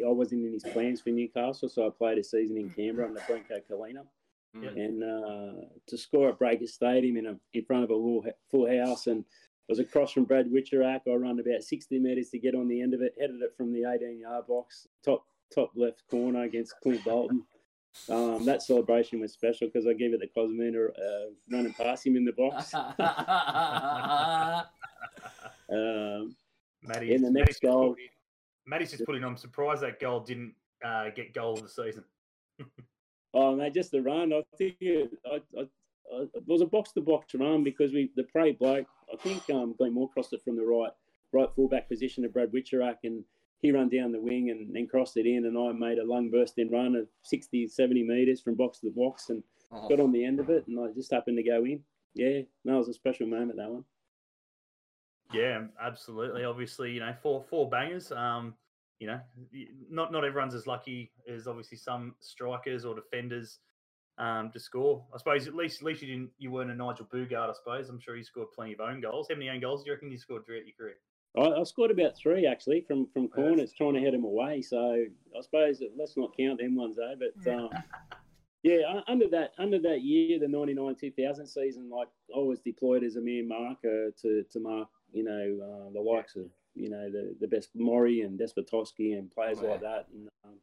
I 0.06 0.10
wasn't 0.10 0.44
in 0.44 0.52
his 0.52 0.64
plans 0.64 1.00
for 1.00 1.10
Newcastle, 1.10 1.68
so 1.68 1.86
I 1.86 1.90
played 1.90 2.18
a 2.18 2.24
season 2.24 2.56
in 2.56 2.70
Canberra 2.70 3.08
under 3.08 3.20
Branko 3.20 3.60
Culina. 3.70 4.04
Mm. 4.56 4.76
And 4.76 5.02
uh, 5.02 5.64
to 5.86 5.96
score 5.98 6.28
at 6.28 6.38
Breaker 6.38 6.66
Stadium 6.66 7.16
in 7.16 7.26
a, 7.26 7.36
in 7.54 7.64
front 7.64 7.84
of 7.84 7.90
a 7.90 7.94
full, 7.94 8.24
full 8.50 8.68
house, 8.84 9.06
and 9.06 9.24
I 9.24 9.26
was 9.68 9.78
across 9.78 10.12
from 10.12 10.24
Brad 10.24 10.46
Witcherak. 10.50 11.00
I 11.06 11.14
run 11.14 11.38
about 11.40 11.62
60 11.62 11.98
metres 11.98 12.30
to 12.30 12.38
get 12.38 12.54
on 12.54 12.68
the 12.68 12.80
end 12.80 12.94
of 12.94 13.02
it, 13.02 13.14
headed 13.18 13.40
it 13.42 13.54
from 13.56 13.72
the 13.72 13.84
18 13.90 14.20
yard 14.20 14.46
box, 14.46 14.86
top 15.04 15.24
top 15.54 15.70
left 15.76 16.02
corner 16.10 16.42
against 16.42 16.74
Clint 16.82 17.04
Bolton. 17.04 17.44
Um, 18.08 18.44
that 18.46 18.62
celebration 18.62 19.20
was 19.20 19.32
special 19.32 19.68
because 19.68 19.86
I 19.86 19.92
gave 19.92 20.14
it 20.14 20.20
to 20.20 20.26
Kosmina 20.28 20.88
uh, 20.88 21.30
running 21.50 21.74
past 21.74 22.06
him 22.06 22.16
in 22.16 22.24
the 22.24 22.32
box. 22.32 22.72
Um, 25.72 26.36
Matty, 26.82 27.14
In 27.14 27.22
the 27.22 27.30
next 27.30 27.62
goal- 27.62 27.96
Matty's 28.66 28.90
just 28.90 29.06
putting. 29.06 29.24
I'm 29.24 29.36
surprised 29.36 29.82
that 29.82 30.00
goal 30.00 30.20
didn't 30.20 30.54
uh, 30.84 31.10
get 31.10 31.32
goal 31.32 31.54
of 31.54 31.62
the 31.62 31.68
season. 31.68 32.04
oh, 33.34 33.56
mate, 33.56 33.72
just 33.74 33.90
the 33.90 34.02
run. 34.02 34.32
I 34.32 34.42
think 34.58 34.76
it, 34.80 35.10
I, 35.24 35.36
I, 35.58 35.62
I, 35.62 36.22
it 36.34 36.42
was 36.46 36.60
a 36.60 36.66
box 36.66 36.92
to 36.92 37.00
box 37.00 37.34
run 37.34 37.64
because 37.64 37.92
we 37.92 38.10
the 38.16 38.24
prey 38.24 38.52
bloke. 38.52 38.86
I 39.12 39.16
think 39.16 39.42
um, 39.50 39.74
Glenn 39.76 39.92
Moore 39.94 40.08
crossed 40.10 40.32
it 40.32 40.42
from 40.42 40.56
the 40.56 40.64
right 40.64 40.90
right 41.32 41.48
fullback 41.54 41.88
position 41.88 42.22
to 42.22 42.28
Brad 42.28 42.52
Witcherak 42.52 42.98
and 43.04 43.24
he 43.60 43.70
ran 43.72 43.88
down 43.88 44.12
the 44.12 44.20
wing 44.20 44.50
and 44.50 44.74
then 44.74 44.86
crossed 44.86 45.16
it 45.16 45.26
in 45.26 45.46
and 45.46 45.56
I 45.56 45.72
made 45.72 45.98
a 45.98 46.04
lung 46.04 46.30
bursting 46.30 46.70
run 46.70 46.94
of 46.96 47.06
60, 47.22 47.68
70 47.68 48.02
metres 48.02 48.40
from 48.40 48.54
box 48.54 48.80
to 48.80 48.90
box 48.90 49.30
and 49.30 49.42
Oh. 49.74 49.88
got 49.88 50.00
on 50.00 50.12
the 50.12 50.22
end 50.22 50.38
of 50.38 50.50
it 50.50 50.66
and 50.66 50.78
I 50.78 50.92
just 50.92 51.10
happened 51.10 51.38
to 51.38 51.42
go 51.42 51.64
in. 51.64 51.80
Yeah, 52.14 52.42
that 52.66 52.74
was 52.76 52.88
a 52.88 52.92
special 52.92 53.26
moment, 53.26 53.56
that 53.56 53.70
one. 53.70 53.84
Yeah, 55.32 55.62
absolutely. 55.80 56.44
Obviously, 56.44 56.90
you 56.92 57.00
know, 57.00 57.14
four 57.22 57.42
four 57.42 57.70
bangers. 57.70 58.12
Um, 58.12 58.54
you 58.98 59.06
know, 59.06 59.20
not 59.90 60.12
not 60.12 60.24
everyone's 60.24 60.54
as 60.54 60.66
lucky 60.66 61.10
as 61.26 61.48
obviously 61.48 61.78
some 61.78 62.14
strikers 62.20 62.84
or 62.84 62.94
defenders 62.94 63.60
um, 64.18 64.50
to 64.52 64.60
score. 64.60 65.04
I 65.14 65.18
suppose 65.18 65.46
at 65.48 65.54
least 65.54 65.80
at 65.80 65.86
least 65.86 66.02
you 66.02 66.08
didn't 66.08 66.30
you 66.38 66.50
weren't 66.50 66.70
a 66.70 66.74
Nigel 66.74 67.06
Boogaard. 67.12 67.50
I 67.50 67.52
suppose 67.54 67.88
I'm 67.88 67.98
sure 68.00 68.16
you 68.16 68.24
scored 68.24 68.48
plenty 68.54 68.72
of 68.74 68.80
own 68.80 69.00
goals. 69.00 69.26
How 69.30 69.36
many 69.36 69.48
own 69.50 69.60
goals 69.60 69.82
do 69.82 69.88
you 69.90 69.94
reckon 69.94 70.10
you 70.10 70.18
scored 70.18 70.44
throughout 70.46 70.66
your 70.66 70.74
career? 70.76 70.96
I, 71.36 71.60
I 71.60 71.62
scored 71.64 71.90
about 71.90 72.14
three 72.16 72.46
actually 72.46 72.82
from, 72.82 73.06
from 73.12 73.22
Yes. 73.24 73.32
corners 73.34 73.72
trying 73.72 73.94
to 73.94 74.00
head 74.00 74.12
them 74.12 74.24
away. 74.24 74.60
So 74.62 74.78
I 75.36 75.40
suppose 75.40 75.78
that- 75.78 75.92
let's 75.96 76.16
not 76.16 76.36
count 76.36 76.58
them 76.60 76.76
ones, 76.76 76.98
eh? 76.98 77.14
But 77.18 77.50
um, 77.52 77.70
yeah, 78.62 79.00
under 79.08 79.28
that 79.28 79.52
under 79.58 79.78
that 79.80 80.02
year, 80.02 80.38
the 80.38 80.46
ninety 80.48 80.74
nine 80.74 80.94
two 80.94 81.10
thousand 81.10 81.46
season, 81.46 81.90
like 81.90 82.08
I 82.34 82.38
was 82.38 82.60
deployed 82.60 83.02
as 83.02 83.16
a 83.16 83.20
mere 83.20 83.44
marker 83.44 84.10
to 84.22 84.44
to 84.52 84.60
mark, 84.60 84.88
you 85.12 85.24
know, 85.24 85.58
uh, 85.88 85.92
the 85.92 86.00
likes 86.00 86.36
of 86.36 86.44
you 86.74 86.88
know 86.90 87.10
the 87.10 87.34
the 87.40 87.48
best 87.48 87.70
Mori 87.74 88.20
and 88.20 88.38
Despotovski 88.38 89.18
and 89.18 89.30
players 89.30 89.58
Yeah. 89.62 89.70
like 89.70 89.80
that. 89.80 90.06
And 90.14 90.28
um, 90.44 90.54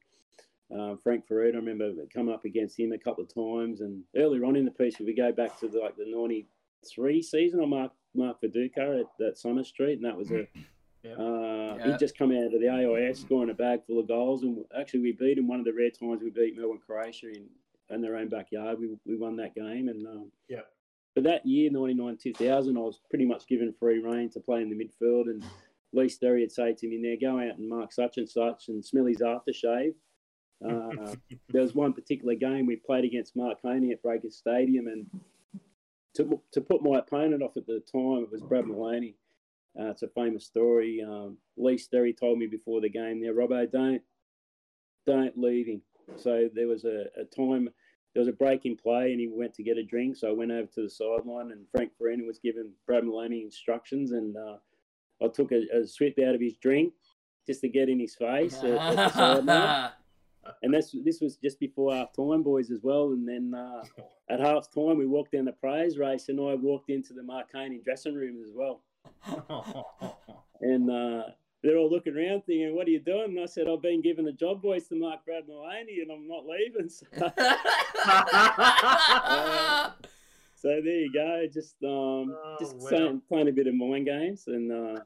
um, 0.72 0.98
Frank 1.04 1.28
Farina, 1.28 1.58
I 1.58 1.62
remember 1.62 1.92
come 2.14 2.30
up 2.30 2.46
against 2.46 2.80
him 2.80 2.92
a 2.92 2.98
couple 2.98 3.24
of 3.24 3.34
times. 3.34 3.82
And 3.82 4.04
earlier 4.16 4.46
on 4.46 4.56
in 4.56 4.66
the 4.66 4.72
piece, 4.72 5.00
if 5.00 5.06
we 5.06 5.14
go 5.16 5.32
back 5.32 5.60
to 5.60 5.68
the, 5.68 5.80
like 5.80 5.96
the 5.98 6.06
ninety 6.08 6.48
three 6.88 7.22
season, 7.22 7.62
I 7.62 7.66
marked 7.66 7.96
Mark 8.16 8.38
Viduka 8.42 9.02
at, 9.02 9.26
at 9.26 9.38
Somers 9.38 9.68
Street, 9.68 9.94
and 9.96 10.06
that 10.06 10.18
was 10.18 10.32
a 10.32 10.48
Yeah. 11.02 11.14
uh, 11.14 11.76
Yeah. 11.78 11.92
He'd 11.92 12.00
just 12.00 12.18
come 12.18 12.32
out 12.32 12.54
of 12.54 12.60
the 12.60 12.68
AIS 12.68 13.22
scoring 13.22 13.50
a 13.50 13.54
bag 13.54 13.86
full 13.88 14.00
of 14.00 14.08
goals, 14.10 14.44
and 14.44 14.66
actually 14.78 15.00
we 15.00 15.14
beat 15.14 15.38
him. 15.38 15.48
One 15.48 15.60
of 15.60 15.66
the 15.66 15.72
rare 15.74 15.90
times 15.90 16.22
we 16.22 16.30
beat 16.30 16.58
Melbourne 16.58 16.80
Croatia 16.86 17.28
in, 17.30 17.46
in 17.90 18.02
their 18.02 18.18
own 18.18 18.28
backyard. 18.28 18.80
We, 18.82 18.90
we 19.06 19.16
won 19.18 19.38
that 19.38 19.56
game, 19.56 19.88
and 19.88 20.06
um, 20.06 20.32
Yeah. 20.50 20.62
But 21.16 21.24
that 21.24 21.46
year, 21.46 21.72
ninety 21.72 21.94
nine 21.96 22.18
two 22.22 22.34
thousand, 22.34 22.78
I 22.78 22.82
was 22.82 23.00
pretty 23.10 23.26
much 23.26 23.48
given 23.48 23.74
free 23.80 24.00
reign 24.00 24.30
to 24.32 24.40
play 24.42 24.62
in 24.62 24.70
the 24.70 24.76
midfield, 24.76 25.28
and 25.30 25.44
Lee 25.94 26.06
Sterrey 26.08 26.42
would 26.42 26.52
say 26.52 26.74
to 26.74 26.88
me, 26.88 26.98
"Now 26.98 27.16
go 27.20 27.40
out 27.40 27.58
and 27.58 27.68
mark 27.70 27.92
such 27.94 28.18
and 28.18 28.30
such, 28.30 28.68
and 28.68 28.84
Smilly's 28.84 29.22
aftershave." 29.22 29.96
Uh, 30.68 31.16
there 31.50 31.62
was 31.62 31.74
one 31.74 31.94
particular 31.94 32.36
game 32.36 32.66
we 32.66 32.76
played 32.76 33.06
against 33.06 33.36
Marconi 33.36 33.92
at 33.92 34.04
Breakers 34.04 34.36
Stadium, 34.36 34.88
and 34.88 35.06
to, 36.16 36.42
to 36.52 36.62
put 36.62 36.84
my 36.84 37.00
opponent 37.00 37.42
off 37.42 37.56
at 37.56 37.66
the 37.66 37.82
time, 37.92 38.24
it 38.24 38.32
was 38.32 38.42
Brad 38.42 38.68
Maloney. 38.68 39.16
Uh, 39.80 39.92
it's 39.92 40.02
a 40.02 40.08
famous 40.10 40.46
story. 40.46 41.02
Um, 41.06 41.38
Lee 41.56 41.78
Sterrey 41.78 42.18
told 42.18 42.40
me 42.40 42.48
before 42.48 42.82
the 42.82 42.90
game, 42.90 43.22
"Now, 43.22 43.30
Robbo, 43.30 43.72
don't 43.72 44.02
don't 45.06 45.38
leave 45.38 45.68
him." 45.68 45.82
So 46.18 46.50
there 46.54 46.68
was 46.68 46.86
a, 46.86 47.06
a 47.16 47.24
time, 47.24 47.70
there 48.14 48.22
was 48.22 48.28
a 48.28 48.34
break 48.34 48.66
in 48.66 48.76
play, 48.76 49.12
and 49.12 49.20
he 49.20 49.28
went 49.28 49.54
to 49.56 49.64
get 49.64 49.78
a 49.78 49.84
drink. 49.84 50.18
So 50.18 50.28
I 50.28 50.34
went 50.34 50.52
over 50.52 50.68
to 50.76 50.84
the 50.84 50.90
sideline, 50.90 51.52
and 51.52 51.68
Frank 51.72 51.92
Farina 51.98 52.24
was 52.24 52.40
giving 52.40 52.72
Brad 52.86 53.06
Maloney 53.06 53.44
instructions, 53.44 54.12
and 54.12 54.36
uh, 54.36 54.58
I 55.24 55.28
took 55.28 55.52
a, 55.52 55.62
a 55.74 55.88
swip 55.88 56.18
out 56.20 56.36
of 56.36 56.42
his 56.42 56.58
drink 56.58 56.94
just 57.48 57.62
to 57.62 57.70
get 57.70 57.90
in 57.90 58.00
his 58.00 58.16
face 58.16 58.58
at, 58.64 59.16
at 59.16 59.94
and 60.64 60.74
that's 60.74 60.96
this 61.04 61.20
was 61.22 61.36
just 61.38 61.60
before 61.60 61.94
half 61.94 62.14
time, 62.14 62.44
boys, 62.44 62.72
as 62.72 62.80
well. 62.82 63.12
And 63.12 63.28
then 63.28 63.54
uh, 63.54 63.84
at 64.30 64.40
half 64.40 64.72
time, 64.74 64.98
we 64.98 65.06
walked 65.06 65.34
down 65.34 65.46
the 65.46 65.52
praise 65.54 65.98
race, 65.98 66.30
and 66.30 66.40
I 66.40 66.56
walked 66.56 66.90
into 66.90 67.14
the 67.14 67.24
Marconi 67.24 67.80
dressing 67.84 68.16
room 68.16 68.38
as 68.44 68.52
well. 68.54 68.82
And 70.62 70.92
uh, 70.92 71.24
they're 71.64 71.78
all 71.78 71.90
looking 71.90 72.18
around, 72.18 72.44
thinking, 72.46 72.76
"What 72.76 72.86
are 72.86 72.90
you 72.92 73.00
doing?" 73.00 73.38
And 73.38 73.40
I 73.40 73.46
said, 73.46 73.70
"I've 73.70 73.82
been 73.82 74.02
given 74.02 74.28
a 74.28 74.34
job, 74.34 74.62
boys, 74.62 74.90
to 74.90 74.96
Mark 74.96 75.24
Brad 75.26 75.48
Maloney, 75.48 76.02
and 76.02 76.12
I'm 76.12 76.28
not 76.28 76.44
leaving." 76.46 76.90
So, 77.00 77.06
so 80.56 80.68
there 80.84 81.00
you 81.00 81.12
go. 81.14 81.46
Just 81.52 81.76
um, 81.84 82.36
Oh, 82.36 82.56
just 82.60 82.76
wow. 82.78 82.90
playing, 82.90 83.22
playing 83.30 83.48
a 83.48 83.52
bit 83.52 83.68
of 83.68 83.76
mind 83.76 84.06
games, 84.06 84.46
and 84.48 84.72
uh, 84.72 85.00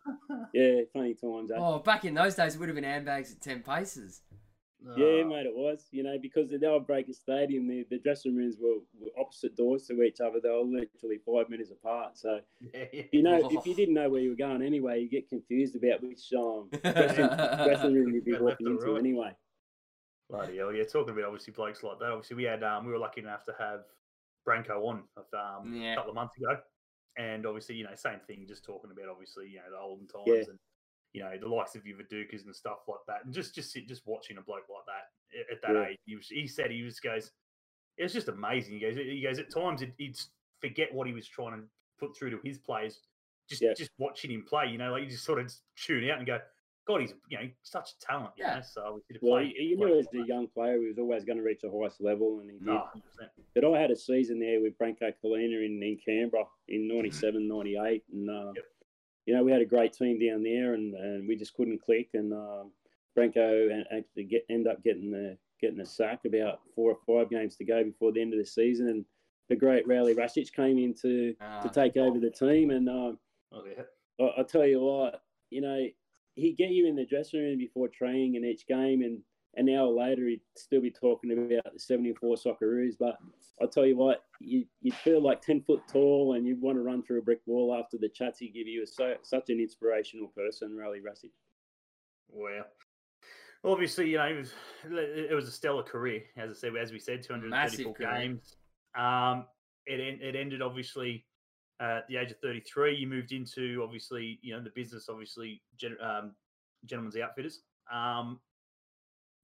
yeah, 0.53 0.82
funny 0.91 1.13
times. 1.13 1.51
Eh? 1.51 1.56
oh, 1.58 1.79
back 1.79 2.06
in 2.06 2.13
those 2.15 2.36
days, 2.36 2.56
it 2.56 2.60
would 2.60 2.69
have 2.69 2.75
been 2.75 2.84
handbags 2.84 3.32
at 3.32 3.41
10 3.41 3.62
paces. 3.62 4.21
Yeah, 4.97 5.23
Oh, 5.23 5.27
mate, 5.29 5.45
it 5.45 5.55
was. 5.55 5.87
You 5.91 6.03
know, 6.03 6.17
because 6.21 6.49
the 6.49 6.67
old 6.67 6.85
Breaker 6.85 7.13
Stadium, 7.13 7.67
the, 7.67 7.85
the 7.89 7.99
dressing 7.99 8.35
rooms 8.35 8.57
were, 8.59 8.79
were 8.99 9.11
opposite 9.17 9.55
doors 9.55 9.88
to 9.88 10.01
each 10.03 10.19
other. 10.19 10.39
They 10.41 10.49
were 10.49 10.59
literally 10.63 11.19
five 11.25 11.49
minutes 11.49 11.71
apart. 11.71 12.17
So, 12.17 12.39
yeah, 12.73 12.86
yeah. 12.91 13.03
you 13.11 13.23
know, 13.23 13.41
Oh. 13.43 13.57
if 13.59 13.65
you 13.65 13.73
didn't 13.75 13.93
know 13.95 14.09
where 14.09 14.21
you 14.21 14.31
were 14.31 14.36
going 14.36 14.61
anyway, 14.61 15.01
you 15.01 15.09
get 15.09 15.29
confused 15.29 15.75
about 15.75 16.03
which 16.03 16.21
um, 16.38 16.69
dressing, 16.84 17.27
dressing 17.27 17.93
room 17.93 18.13
you'd 18.13 18.25
be 18.25 18.31
Left 18.34 18.43
walking 18.43 18.67
into 18.67 18.91
right. 18.91 18.99
anyway. 18.99 19.31
Bloody 20.29 20.57
hell, 20.57 20.73
yeah. 20.73 20.84
Talking 20.84 21.13
about 21.13 21.25
obviously 21.25 21.53
blokes 21.53 21.84
like 21.84 21.99
that. 21.99 22.09
Obviously, 22.09 22.36
we 22.38 22.43
had 22.43 22.63
um, 22.63 22.86
we 22.86 22.91
were 22.91 22.97
lucky 22.97 23.21
enough 23.21 23.43
to 23.45 23.53
have 23.59 23.81
Branko 24.47 24.84
on 24.88 25.03
um, 25.34 25.73
Yeah. 25.73 25.93
a 25.93 25.95
couple 25.95 26.11
of 26.11 26.15
months 26.15 26.36
ago, 26.38 26.57
and 27.17 27.45
obviously, 27.45 27.75
you 27.75 27.84
know, 27.84 27.95
same 27.95 28.19
thing. 28.27 28.45
Just 28.47 28.63
talking 28.65 28.91
about 28.91 29.09
obviously, 29.09 29.47
you 29.49 29.57
know, 29.57 29.69
the 29.71 29.77
olden 29.77 30.07
times 30.07 30.23
Yeah. 30.27 30.43
and 30.49 30.59
you 31.14 31.22
know 31.22 31.32
the 31.39 31.47
likes 31.47 31.76
of 31.76 31.86
your 31.86 31.97
Vidukas 31.97 32.45
and 32.45 32.55
stuff 32.55 32.80
like 32.88 32.99
that, 33.07 33.26
and 33.26 33.34
just 33.34 33.53
just 33.55 33.72
sit, 33.72 33.88
just 33.88 34.01
watching 34.05 34.38
a 34.38 34.41
bloke 34.41 34.66
like 34.70 34.86
that 34.88 35.39
at, 35.39 35.57
at 35.57 35.61
that 35.61 35.80
Yeah. 35.80 35.89
age. 35.91 35.97
He, 36.05 36.16
was, 36.16 36.28
he 36.28 36.47
said 36.47 36.72
he 36.72 36.82
was 36.84 36.99
goes, 36.99 37.32
it 37.97 38.03
was 38.03 38.14
just 38.14 38.28
amazing. 38.28 38.74
He 38.76 38.80
goes, 38.80 38.95
he 38.95 39.22
goes 39.22 39.39
at 39.39 39.49
times 39.53 39.82
he'd, 39.82 39.93
he'd 39.97 40.18
forget 40.59 40.93
what 40.93 41.07
he 41.07 41.14
was 41.14 41.28
trying 41.28 41.51
to 41.61 41.68
put 41.99 42.16
through 42.18 42.32
to 42.32 42.39
his 42.43 42.57
players. 42.57 42.99
Just 43.49 43.61
Yeah. 43.61 43.74
just 43.76 43.91
watching 43.97 44.32
him 44.32 44.43
play, 44.43 44.68
you 44.68 44.78
know, 44.78 44.91
like 44.91 45.03
you 45.03 45.09
just 45.09 45.26
sort 45.26 45.39
of 45.39 45.53
tune 45.76 46.09
out 46.09 46.18
and 46.18 46.26
go, 46.26 46.39
God, 46.88 47.01
he's 47.01 47.14
you 47.30 47.38
know 47.38 47.49
such 47.61 47.91
a 47.91 47.99
talent. 48.05 48.32
You 48.38 48.45
Yeah. 48.45 48.55
know, 48.55 48.61
so 48.61 49.01
to 49.11 49.20
Well, 49.22 49.34
play. 49.41 49.53
you, 49.57 49.78
play- 49.78 49.86
knew 49.91 49.99
as 49.99 50.07
a 50.14 50.26
young 50.28 50.47
player 50.47 50.80
he 50.82 50.88
was 50.88 50.97
always 50.97 51.24
going 51.24 51.38
to 51.38 51.43
reach 51.43 51.61
the 51.61 51.70
highest 51.72 52.01
level, 52.01 52.39
and 52.39 52.49
he 52.49 52.57
did. 52.57 52.70
Oh, 52.70 52.89
100%. 53.20 53.30
But 53.53 53.66
I 53.66 53.80
had 53.80 53.91
a 53.91 53.95
season 53.95 54.39
there 54.39 54.59
with 54.61 54.78
Branko 54.78 55.14
Culina 55.24 55.66
in, 55.66 55.82
in 55.84 55.97
Canberra 56.03 56.45
in 56.70 56.88
97, 56.88 57.47
98. 57.47 58.03
And, 58.11 58.30
uh, 58.30 58.51
Yep. 58.55 58.66
You 59.26 59.36
know, 59.36 59.43
we 59.43 59.51
had 59.51 59.61
a 59.61 59.65
great 59.65 59.93
team 59.93 60.19
down 60.19 60.43
there 60.43 60.74
and, 60.74 60.93
and 60.95 61.28
we 61.28 61.36
just 61.36 61.53
couldn't 61.53 61.82
click. 61.82 62.09
And 62.13 62.34
um, 62.34 62.71
Branko 63.17 63.84
actually 63.91 64.26
get, 64.26 64.45
end 64.49 64.67
up 64.67 64.84
getting 64.84 65.11
the, 65.11 65.38
getting 65.61 65.80
a 65.80 65.86
sack 65.86 66.21
about 66.26 66.59
four 66.76 66.91
or 66.91 66.97
five 67.07 67.30
games 67.30 67.55
to 67.57 67.65
go 67.65 67.84
before 67.84 68.11
the 68.11 68.21
end 68.21 68.34
of 68.34 68.39
the 68.39 68.45
season. 68.45 68.89
And 68.89 69.05
the 69.49 69.55
great 69.55 69.88
Rale 69.88 70.13
Rasic 70.13 70.51
came 70.53 70.78
in 70.78 70.93
to, 71.01 71.36
Ah, 71.41 71.61
to 71.61 71.69
take 71.69 71.95
over 71.97 72.19
the 72.19 72.32
team. 72.32 72.71
And 72.71 72.89
um, 72.89 73.17
Oh, 73.53 73.63
yeah. 73.65 73.84
I, 74.19 74.41
I 74.41 74.43
tell 74.43 74.65
you 74.65 74.82
what, 74.82 75.21
you 75.49 75.61
know, 75.61 75.86
he'd 76.36 76.57
get 76.57 76.71
you 76.71 76.88
in 76.88 76.95
the 76.95 77.05
dressing 77.05 77.39
room 77.39 77.57
before 77.57 77.88
training 77.88 78.36
in 78.36 78.43
each 78.43 78.65
game, 78.67 79.03
and 79.03 79.19
an 79.56 79.70
hour 79.70 79.88
later 79.88 80.28
he'd 80.28 80.41
still 80.56 80.82
be 80.82 80.91
talking 80.91 81.32
about 81.32 81.74
the 81.74 81.80
74 81.80 82.36
Socceroos. 82.36 82.95
But 82.99 83.18
I 83.62 83.66
tell 83.68 83.86
you 83.86 83.95
what, 83.95 84.24
you, 84.39 84.66
you'd 84.82 84.95
feel 84.95 85.22
like 85.22 85.41
10 85.41 85.62
foot 85.62 85.82
tall 85.88 86.34
and 86.34 86.47
you'd 86.47 86.62
want 86.62 86.78
to 86.78 86.82
run 86.82 87.04
through 87.04 87.20
a 87.20 87.24
brick 87.24 87.41
wall 87.45 87.78
after 87.80 87.97
the 87.97 88.10
chats 88.10 88.39
he 88.39 88.49
give 88.49 88.68
you. 88.68 88.86
So, 88.86 89.16
such 89.22 89.49
an 89.49 89.60
inspirational 89.60 90.28
person, 90.30 90.76
Rale 90.76 90.93
Rasic. 90.93 91.32
Wow. 92.30 92.66
Obviously, 93.64 94.10
you 94.10 94.18
know, 94.18 94.26
it 94.26 94.38
was, 94.38 94.54
it 94.91 95.34
was 95.34 95.47
a 95.47 95.51
stellar 95.51 95.84
career, 95.84 96.24
as 96.36 96.49
I 96.49 96.54
said, 96.54 96.76
as 96.76 96.91
we 96.91 96.99
said, 96.99 97.24
234 97.24 97.93
games. 97.93 98.58
Um, 98.97 99.45
it, 99.86 99.99
it 99.99 100.36
ended 100.36 100.62
obviously 100.62 101.26
uh, 101.80 101.97
at 101.99 102.08
the 102.08 102.18
age 102.18 102.32
of 102.32 102.39
33. 102.39 102.95
You 102.95 103.08
moved 103.08 103.32
into 103.32 103.82
obviously, 103.84 104.39
you 104.41 104.54
know, 104.54 104.62
the 104.62 104.72
business, 104.72 105.08
obviously, 105.10 105.62
gen- 105.78 105.97
um, 106.01 106.34
Gentlemen's 106.86 107.16
Outfitters. 107.16 107.62
Um, 107.91 108.39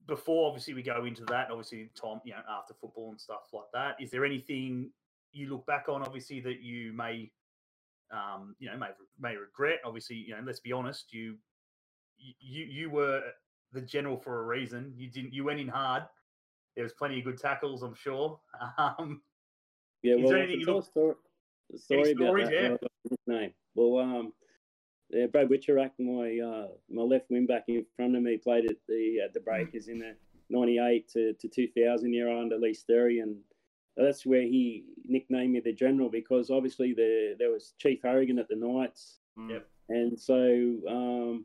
before, 0.06 0.48
obviously, 0.48 0.74
we 0.74 0.82
go 0.82 1.04
into 1.04 1.24
that, 1.26 1.48
obviously, 1.50 1.90
Tom, 1.94 2.20
you 2.24 2.32
know, 2.32 2.40
after 2.48 2.74
football 2.74 3.10
and 3.10 3.20
stuff 3.20 3.48
like 3.52 3.70
that, 3.72 3.96
is 4.00 4.10
there 4.10 4.24
anything 4.24 4.90
you 5.32 5.48
look 5.50 5.64
back 5.66 5.88
on, 5.88 6.02
obviously, 6.02 6.40
that 6.40 6.60
you 6.60 6.92
may, 6.92 7.30
um, 8.10 8.56
you 8.58 8.70
know, 8.70 8.76
may 8.76 8.88
may 9.18 9.36
regret? 9.36 9.80
Obviously, 9.84 10.16
you 10.16 10.34
know, 10.34 10.42
let's 10.44 10.60
be 10.60 10.72
honest, 10.72 11.12
you 11.12 11.36
you 12.18 12.64
you 12.64 12.90
were 12.90 13.22
the 13.72 13.80
general 13.80 14.16
for 14.18 14.40
a 14.40 14.42
reason. 14.44 14.92
You 14.96 15.08
didn't. 15.08 15.32
You 15.32 15.44
went 15.44 15.60
in 15.60 15.68
hard. 15.68 16.02
There 16.74 16.84
was 16.84 16.92
plenty 16.92 17.18
of 17.18 17.24
good 17.24 17.38
tackles, 17.38 17.82
I'm 17.82 17.94
sure. 17.94 18.40
Um, 18.78 19.22
Yeah, 20.02 20.14
Is 20.14 20.20
well, 20.22 20.30
there 20.32 20.42
anything 20.42 20.60
you 20.60 20.78
a 20.78 20.82
story, 20.82 21.14
story 21.76 22.10
about 22.12 22.24
stories, 22.24 22.48
that. 22.48 22.54
yeah? 22.54 22.62
when 22.62 22.72
I 22.72 22.76
got 22.76 22.90
his 23.10 23.18
name. 23.26 23.52
Well, 23.74 23.98
um, 24.02 24.32
yeah, 25.12 25.26
Brad 25.26 25.48
Witcherak, 25.48 25.90
my 25.98 26.38
uh, 26.44 26.68
my 26.90 27.02
left 27.02 27.30
wing 27.30 27.46
back 27.46 27.64
in 27.68 27.84
front 27.96 28.16
of 28.16 28.22
me, 28.22 28.36
played 28.36 28.64
at 28.66 28.76
the 28.88 29.20
at 29.24 29.34
the 29.34 29.40
Breakers 29.40 29.88
in 29.88 29.98
the 29.98 30.14
'98 30.48 31.08
to, 31.12 31.32
to 31.34 31.48
2000 31.48 32.12
year 32.12 32.30
under 32.30 32.56
Lee 32.58 32.74
Sterrey, 32.74 33.22
and 33.22 33.36
that's 33.96 34.24
where 34.24 34.42
he 34.42 34.84
nicknamed 35.04 35.52
me 35.52 35.60
the 35.60 35.72
General 35.72 36.08
because 36.08 36.50
obviously 36.50 36.92
the 36.94 37.34
there 37.38 37.50
was 37.50 37.74
Chief 37.78 38.00
Harragon 38.02 38.38
at 38.38 38.48
the 38.48 38.56
Knights, 38.56 39.18
Yep. 39.48 39.66
and 39.88 40.18
so 40.18 40.36
um, 40.88 41.44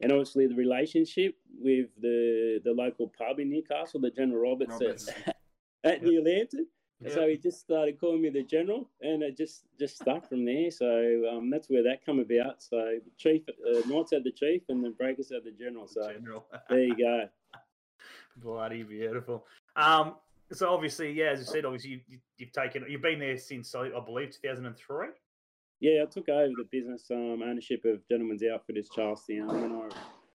and 0.00 0.12
obviously 0.12 0.46
the 0.46 0.54
relationship 0.54 1.36
with 1.58 1.88
the 2.00 2.60
the 2.64 2.72
local 2.72 3.12
pub 3.18 3.40
in 3.40 3.50
Newcastle, 3.50 4.00
the 4.00 4.10
General 4.10 4.40
Roberts, 4.42 4.72
Roberts. 4.72 5.08
at, 5.26 5.36
at 5.84 6.02
New 6.02 6.22
Lambton. 6.22 6.66
Yeah. 7.00 7.14
So 7.14 7.28
he 7.28 7.36
just 7.36 7.60
started 7.60 8.00
calling 8.00 8.22
me 8.22 8.30
the 8.30 8.42
general, 8.42 8.88
and 9.00 9.22
it 9.22 9.36
just 9.36 9.64
just 9.78 9.96
stuck 9.96 10.28
from 10.28 10.44
there. 10.44 10.70
So 10.70 11.24
um, 11.30 11.50
that's 11.50 11.68
where 11.68 11.82
that 11.82 12.04
come 12.04 12.20
about. 12.20 12.62
So 12.62 12.98
chief, 13.18 13.42
uh, 13.48 13.80
Knights 13.88 14.12
had 14.12 14.24
the 14.24 14.32
chief, 14.32 14.62
and 14.68 14.84
the 14.84 14.90
Breakers 14.90 15.30
had 15.32 15.44
the 15.44 15.52
general. 15.52 15.86
So 15.86 16.10
general. 16.12 16.46
there 16.68 16.80
you 16.80 16.96
go. 16.96 17.28
Bloody 18.36 18.82
beautiful. 18.82 19.46
Um, 19.76 20.16
so 20.52 20.68
obviously, 20.72 21.12
yeah, 21.12 21.30
as 21.30 21.40
you 21.40 21.44
said, 21.46 21.64
obviously 21.64 21.90
you, 21.90 22.00
you, 22.08 22.18
you've 22.38 22.52
taken, 22.52 22.84
you've 22.88 23.02
been 23.02 23.18
there 23.18 23.36
since 23.36 23.74
I, 23.74 23.86
I 23.86 24.00
believe 24.04 24.30
2003. 24.30 25.08
Yeah, 25.80 26.02
I 26.02 26.06
took 26.06 26.28
over 26.28 26.52
the 26.56 26.68
business 26.70 27.06
um, 27.10 27.42
ownership 27.42 27.84
of 27.84 28.06
Gentlemen's 28.08 28.42
Outfitters 28.42 28.88
Charlestown 28.94 29.48
when 29.48 29.72
I 29.72 29.88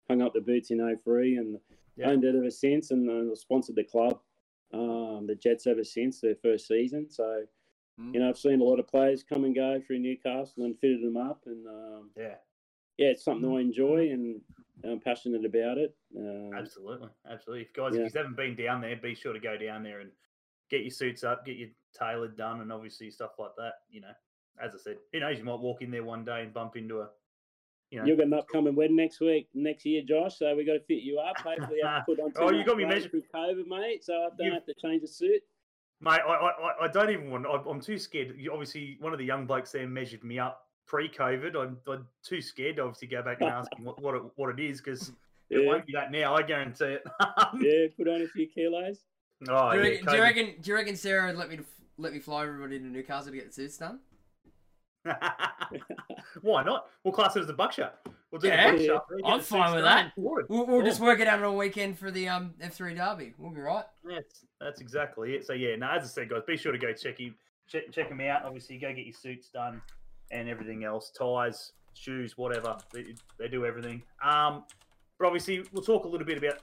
hung 0.08 0.22
up 0.22 0.34
the 0.34 0.40
boots 0.40 0.70
in 0.70 0.78
03 1.04 1.36
and 1.36 1.58
Yeah. 1.96 2.10
owned 2.10 2.24
it 2.24 2.34
ever 2.34 2.50
since, 2.50 2.90
and 2.90 3.08
uh, 3.08 3.34
sponsored 3.34 3.76
the 3.76 3.84
club, 3.84 4.20
um, 4.72 5.26
the 5.26 5.34
Jets 5.34 5.66
ever 5.66 5.84
since 5.84 6.20
their 6.20 6.36
first 6.36 6.66
season. 6.68 7.08
So 7.10 7.44
Mm. 7.98 8.14
you 8.14 8.20
know, 8.20 8.28
I've 8.30 8.38
seen 8.38 8.60
a 8.60 8.64
lot 8.64 8.78
of 8.78 8.86
players 8.86 9.22
come 9.22 9.44
and 9.44 9.54
go 9.54 9.78
through 9.80 9.98
Newcastle 9.98 10.64
and 10.64 10.78
fitted 10.78 11.02
them 11.02 11.16
up, 11.18 11.42
and 11.46 11.66
um, 11.66 12.10
Yeah, 12.16 12.36
yeah, 12.96 13.08
it's 13.08 13.22
something 13.24 13.50
I 13.50 13.60
enjoy 13.60 14.10
and 14.10 14.40
I'm 14.84 15.00
passionate 15.00 15.44
about 15.44 15.76
it. 15.76 15.94
Um, 16.16 16.54
absolutely, 16.54 17.08
absolutely. 17.28 17.62
If 17.66 17.72
guys, 17.74 17.96
Yeah. 17.96 18.04
if 18.06 18.14
you 18.14 18.18
haven't 18.18 18.36
been 18.36 18.56
down 18.56 18.80
there, 18.80 18.96
be 18.96 19.14
sure 19.14 19.34
to 19.34 19.40
go 19.40 19.58
down 19.58 19.82
there 19.82 20.00
and 20.00 20.10
get 20.70 20.80
your 20.82 20.90
suits 20.90 21.24
up, 21.24 21.44
get 21.44 21.56
your 21.56 21.68
tailored 21.92 22.36
done, 22.36 22.60
and 22.62 22.72
obviously 22.72 23.10
stuff 23.10 23.32
like 23.38 23.54
that. 23.58 23.82
You 23.90 24.00
know, 24.02 24.14
as 24.58 24.74
I 24.74 24.78
said, 24.78 24.98
who 25.12 25.20
knows? 25.20 25.38
You 25.38 25.44
might 25.44 25.60
walk 25.60 25.82
in 25.82 25.90
there 25.90 26.04
one 26.04 26.24
day 26.24 26.42
and 26.42 26.54
bump 26.54 26.76
into 26.76 27.00
a, 27.00 27.10
you 27.90 27.98
know, 28.00 28.06
You've 28.06 28.18
got 28.18 28.26
an 28.28 28.34
upcoming 28.34 28.74
wedding 28.76 28.96
next 28.96 29.20
week, 29.20 29.48
next 29.54 29.84
year, 29.84 30.02
Josh. 30.06 30.38
So 30.38 30.54
we 30.54 30.64
got 30.64 30.74
to 30.74 30.80
fit 30.80 31.02
you 31.02 31.18
up. 31.18 31.36
Hopefully, 31.40 31.78
I 31.84 32.00
put 32.06 32.20
on. 32.20 32.30
too 32.32 32.38
Oh, 32.40 32.50
you 32.50 32.58
much 32.58 32.66
got 32.66 32.76
me 32.76 32.84
weight 32.84 32.94
measured. 32.94 33.10
through 33.10 33.22
COVID, 33.34 33.66
mate. 33.66 34.04
So 34.04 34.14
I 34.14 34.28
don't 34.36 34.46
You've- 34.46 34.54
have 34.54 34.66
to 34.66 34.74
change 34.74 35.02
the 35.02 35.08
suit. 35.08 35.42
Mate, 36.02 36.20
I, 36.26 36.32
I, 36.32 36.48
I- 36.50 36.84
I 36.84 36.88
don't 36.88 37.10
even 37.10 37.30
want. 37.30 37.46
I, 37.46 37.56
I'm 37.68 37.80
too 37.80 37.98
scared. 37.98 38.34
You, 38.38 38.52
obviously, 38.52 38.96
one 39.00 39.12
of 39.12 39.18
the 39.18 39.24
young 39.24 39.44
blokes 39.46 39.72
there 39.72 39.86
measured 39.86 40.24
me 40.24 40.38
up 40.38 40.66
pre-COVID. 40.86 41.54
I'm, 41.56 41.76
I'm 41.88 42.06
too 42.24 42.40
scared 42.40 42.76
to 42.76 42.82
obviously 42.82 43.08
go 43.08 43.22
back 43.22 43.40
and 43.40 43.50
ask 43.50 43.70
him 43.76 43.84
what 43.84 44.00
what 44.00 44.14
it, 44.14 44.22
what 44.36 44.48
it 44.58 44.60
is 44.64 44.80
because 44.80 45.12
it 45.50 45.66
won't 45.66 45.84
be 45.86 45.92
that 45.92 46.10
now. 46.10 46.34
I 46.34 46.42
guarantee 46.42 46.84
it. 46.96 47.02
yeah. 47.60 47.86
Put 47.96 48.08
on 48.08 48.22
a 48.22 48.28
few 48.28 48.46
kilos. 48.46 49.00
Oh, 49.48 49.72
do, 49.72 49.78
you 49.78 49.84
yeah, 49.84 49.88
reckon, 49.90 50.06
do 50.06 50.16
you 50.16 50.22
reckon? 50.22 50.54
Do 50.62 50.70
you 50.70 50.74
reckon 50.76 50.96
Sarah 50.96 51.26
would 51.26 51.36
let 51.36 51.48
me 51.50 51.58
let 51.98 52.12
me 52.12 52.18
fly 52.18 52.44
everybody 52.44 52.78
to 52.78 52.84
Newcastle 52.86 53.30
to 53.32 53.36
get 53.36 53.48
the 53.48 53.52
suits 53.52 53.76
done? 53.76 53.98
Why 56.42 56.62
not? 56.62 56.86
We'll 57.04 57.12
class 57.12 57.36
it 57.36 57.40
as 57.42 57.48
a 57.48 57.52
buckshot. 57.54 57.98
We'll 58.30 58.40
do 58.40 58.48
Yeah, 58.48 58.70
the 58.72 58.76
buckshot. 58.78 59.04
We'll 59.10 59.26
I'm 59.34 59.40
fine 59.40 59.74
with 59.74 59.84
that. 59.84 60.04
and. 60.04 60.12
We'll, 60.48 60.66
we'll 60.66 60.82
just 60.84 61.00
work 61.00 61.20
it 61.20 61.26
out 61.26 61.38
on 61.38 61.44
a 61.44 61.52
weekend 61.52 61.98
for 61.98 62.10
the 62.10 62.28
um 62.28 62.54
F3 62.62 62.96
Derby. 62.96 63.34
We'll 63.38 63.50
be 63.52 63.60
right. 63.60 63.84
That's 64.04 64.44
that's 64.60 64.80
exactly 64.80 65.34
it. 65.34 65.46
So 65.46 65.52
yeah, 65.52 65.76
now 65.76 65.96
as 65.96 66.04
I 66.04 66.06
said, 66.06 66.28
guys, 66.30 66.42
be 66.46 66.56
sure 66.56 66.72
to 66.72 66.78
go 66.78 66.92
check 66.92 67.18
him, 67.18 67.34
check 67.68 67.90
check 67.92 68.08
him 68.08 68.20
out. 68.20 68.44
Obviously, 68.44 68.78
go 68.78 68.92
get 68.92 69.06
your 69.06 69.14
suits 69.14 69.48
done 69.48 69.80
and 70.30 70.48
everything 70.48 70.84
else, 70.84 71.10
ties, 71.10 71.72
shoes, 71.94 72.36
whatever. 72.36 72.76
They, 72.92 73.14
they 73.38 73.48
do 73.48 73.64
everything. 73.66 74.02
Um, 74.24 74.64
but 75.18 75.26
obviously, 75.26 75.64
we'll 75.72 75.82
talk 75.82 76.04
a 76.04 76.08
little 76.08 76.26
bit 76.26 76.38
about 76.38 76.60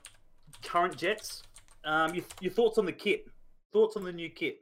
current 0.64 0.96
Jets. 0.96 1.44
Um, 1.84 2.14
your, 2.16 2.24
your 2.42 2.52
thoughts 2.52 2.78
on 2.78 2.86
the 2.86 2.92
kit? 2.94 3.26
Thoughts 3.74 3.98
on 3.98 4.04
the 4.04 4.12
new 4.12 4.30
kit? 4.30 4.60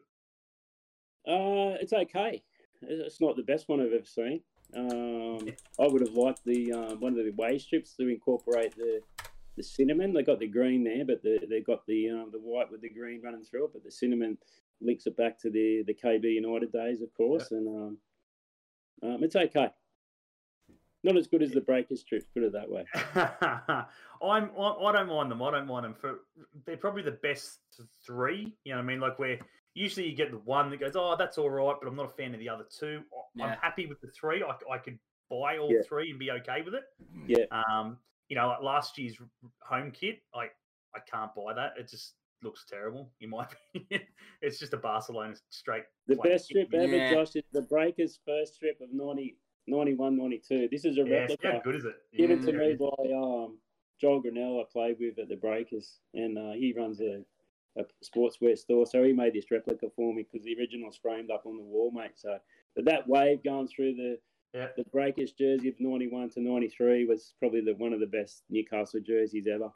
Uh, 1.28 1.78
it's 1.80 1.94
okay. 1.94 2.42
It's 2.88 3.22
not 3.22 3.36
the 3.36 3.44
best 3.44 3.68
one 3.68 3.82
I've 3.82 3.94
ever 3.94 4.06
seen. 4.06 4.42
Um, 4.76 5.48
I 5.80 5.88
would 5.88 6.02
have 6.02 6.16
liked 6.16 6.44
the 6.46 6.74
uh, 6.74 6.96
one 6.96 7.18
of 7.18 7.26
the 7.26 7.32
way 7.32 7.58
strips 7.60 7.96
to 7.96 8.08
incorporate 8.08 8.76
the 8.76 9.02
the 9.56 9.64
cinnamon. 9.64 10.14
They 10.14 10.24
got 10.24 10.40
the 10.40 10.48
green 10.48 10.84
there, 10.84 11.06
but 11.06 11.22
the, 11.22 11.40
they 11.50 11.62
got 11.62 11.86
the 11.88 12.10
um, 12.10 12.30
the 12.32 12.40
white 12.40 12.72
with 12.72 12.82
the 12.82 12.90
green 12.90 13.22
running 13.24 13.44
through 13.44 13.66
it. 13.66 13.74
But 13.74 13.84
the 13.84 13.92
cinnamon 13.92 14.38
links 14.82 15.08
it 15.08 15.18
back 15.18 15.40
to 15.42 15.50
the 15.50 15.84
the 15.88 15.94
KB 15.94 16.24
United 16.24 16.72
days, 16.72 17.02
of 17.02 17.14
course, 17.14 17.52
and 17.52 17.68
um, 17.68 17.98
um, 19.04 19.24
it's 19.24 19.36
okay. 19.36 19.70
Not 21.04 21.18
as 21.18 21.28
good 21.28 21.44
as 21.44 21.52
the 21.52 21.62
breaker 21.62 21.96
strips, 21.96 22.26
put 22.34 22.42
it 22.42 22.54
that 22.54 22.70
way. 22.70 22.84
I'm 24.24 24.50
I, 24.58 24.70
I 24.86 24.92
don't 24.92 25.08
mind 25.08 25.30
them. 25.30 25.42
I 25.44 25.52
don't 25.52 25.68
mind 25.68 25.86
them 25.86 25.94
for 25.94 26.22
they're 26.66 26.78
probably 26.78 27.04
the 27.04 27.12
best 27.12 27.60
three. 28.06 28.56
You 28.64 28.72
know 28.72 28.78
what 28.78 28.84
I 28.84 28.88
mean? 28.88 29.00
Like 29.00 29.20
where 29.20 29.38
usually 29.76 30.10
you 30.10 30.16
get 30.16 30.32
the 30.32 30.38
one 30.40 30.70
that 30.72 30.80
goes, 30.80 30.94
oh, 30.96 31.16
that's 31.20 31.38
all 31.38 31.50
right, 31.50 31.76
but 31.80 31.88
I'm 31.88 31.96
not 31.96 32.06
a 32.06 32.10
fan 32.16 32.34
of 32.34 32.40
the 32.40 32.50
other 32.50 32.66
two. 32.80 33.02
I- 33.40 33.44
I'm 33.44 33.58
happy 33.62 33.86
with 33.86 34.00
the 34.02 34.08
three. 34.08 34.42
I, 34.42 34.56
I 34.74 34.78
could 34.80 34.98
buy 35.30 35.58
all 35.58 35.72
Yeah. 35.72 35.82
three 35.88 36.10
and 36.10 36.18
be 36.18 36.32
okay 36.32 36.62
with 36.64 36.74
it. 36.74 36.84
Yeah. 37.28 37.46
Um, 37.52 37.98
you 38.30 38.36
know, 38.36 38.48
like 38.48 38.62
last 38.64 38.98
year's 38.98 39.18
home 39.62 39.92
kit, 39.92 40.20
I 40.34 40.46
I 40.96 41.00
can't 41.12 41.36
buy 41.36 41.54
that. 41.54 41.74
It 41.78 41.90
just 41.90 42.16
looks 42.42 42.64
terrible 42.70 43.12
in 43.20 43.30
my 43.30 43.46
opinion. 43.76 44.08
it's 44.42 44.58
just 44.60 44.74
a 44.74 44.78
Barcelona 44.78 45.36
straight. 45.50 45.84
The 46.08 46.16
best 46.16 46.48
kit. 46.50 46.68
strip 46.70 46.74
ever, 46.82 46.96
Yeah. 46.98 47.10
Josh, 47.10 47.36
is 47.36 47.44
the 47.52 47.64
Breakers' 47.64 48.20
first 48.26 48.56
strip 48.56 48.80
of 48.80 48.94
90, 48.94 49.38
91, 49.68 50.16
92. 50.18 50.70
This 50.72 50.86
is 50.86 50.98
a 50.98 51.02
Yeah, 51.02 51.20
replica. 51.22 51.52
how 51.52 51.60
good 51.62 51.76
is 51.76 51.84
it? 51.86 51.96
given 52.16 52.40
Yeah, 52.40 52.46
to 52.46 52.54
me 52.54 52.76
by 52.76 53.14
um, 53.14 53.58
Joel 54.00 54.22
Grinnell, 54.22 54.62
I 54.62 54.64
played 54.72 54.98
with 55.00 55.20
at 55.20 55.28
the 55.28 55.36
Breakers, 55.36 56.00
and 56.14 56.38
uh, 56.38 56.52
he 56.54 56.74
runs 56.78 57.02
a, 57.02 57.24
a 57.78 57.84
sportswear 58.04 58.58
store. 58.58 58.86
So 58.86 59.04
he 59.04 59.14
made 59.14 59.34
this 59.34 59.52
replica 59.52 59.88
for 59.96 60.14
me 60.14 60.26
because 60.32 60.46
the 60.46 60.56
original's 60.58 60.98
framed 60.98 61.32
up 61.32 61.46
on 61.46 61.58
the 61.58 61.64
wall, 61.64 61.92
mate. 61.92 62.12
So, 62.16 62.38
but 62.76 62.86
that 62.86 63.08
wave 63.08 63.44
going 63.44 63.68
through 63.68 63.96
the 63.96 64.20
Yeah. 64.54 64.70
the 64.78 64.86
Breakers 64.86 65.34
jersey 65.34 65.70
of 65.70 65.76
'91 65.80 66.30
to 66.32 66.42
'93 66.42 67.06
was 67.06 67.34
probably 67.40 67.62
the 67.62 67.76
one 67.76 67.94
of 67.94 68.00
the 68.00 68.08
best 68.08 68.44
Newcastle 68.50 69.02
jerseys 69.02 69.48
ever. 69.48 69.70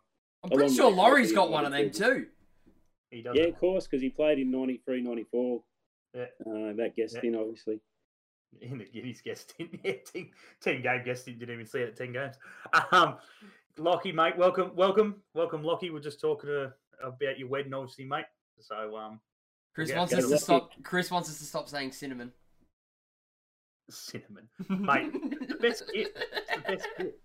I'm 0.43 0.49
pretty 0.49 0.65
Along 0.65 0.75
sure 0.75 0.87
with 0.89 0.97
Laurie's 0.97 1.31
got 1.33 1.51
one 1.51 1.65
of 1.65 1.71
them 1.73 1.91
too. 1.91 2.27
He 3.11 3.21
does. 3.21 3.35
Yeah, 3.35 3.45
of 3.45 3.59
course, 3.59 3.87
because 3.87 4.01
he 4.01 4.09
played 4.09 4.39
in 4.39 4.51
'93, 4.51 5.01
'94. 5.01 5.63
Yeah. 6.13 6.21
Uh, 6.45 6.73
that 6.73 6.93
guest 6.95 7.17
Yeah. 7.21 7.29
in 7.29 7.35
obviously. 7.35 7.81
in 8.61 8.79
the 8.79 8.85
Guineas 8.85 9.21
guest 9.21 9.53
in 9.59 9.69
yeah, 9.83 9.93
ten, 10.05 10.31
10 10.61 10.81
game 10.81 11.03
guest 11.05 11.27
in, 11.27 11.37
didn't 11.37 11.53
even 11.53 11.65
see 11.67 11.79
it 11.81 11.89
at 11.89 11.95
10 11.97 12.13
games. 12.13 12.35
Um, 12.91 13.17
Lockie, 13.77 14.11
mate, 14.11 14.35
welcome, 14.37 14.71
welcome, 14.75 15.21
welcome, 15.35 15.61
Lockie. 15.63 15.91
We're 15.91 15.99
just 15.99 16.19
talking 16.19 16.49
to, 16.49 16.73
about 17.03 17.37
your 17.39 17.47
wedding, 17.49 17.73
obviously, 17.73 18.05
mate. 18.05 18.25
So, 18.59 18.95
um, 18.97 19.19
Chris 19.75 19.89
Yeah, 19.89 19.97
wants 19.99 20.13
get 20.13 20.19
us 20.19 20.25
to 20.25 20.31
lucky. 20.31 20.43
stop. 20.43 20.71
Chris 20.83 21.09
wants 21.11 21.29
us 21.29 21.37
to 21.39 21.45
stop 21.45 21.69
saying 21.69 21.91
cinnamon. 21.93 22.31
cinnamon, 23.89 24.47
mate. 24.69 25.11
the 25.47 25.55
best 25.61 25.83
gift. 25.93 26.11
It's 26.15 26.55
the 26.55 26.61
best 26.61 26.87
gift. 26.97 27.17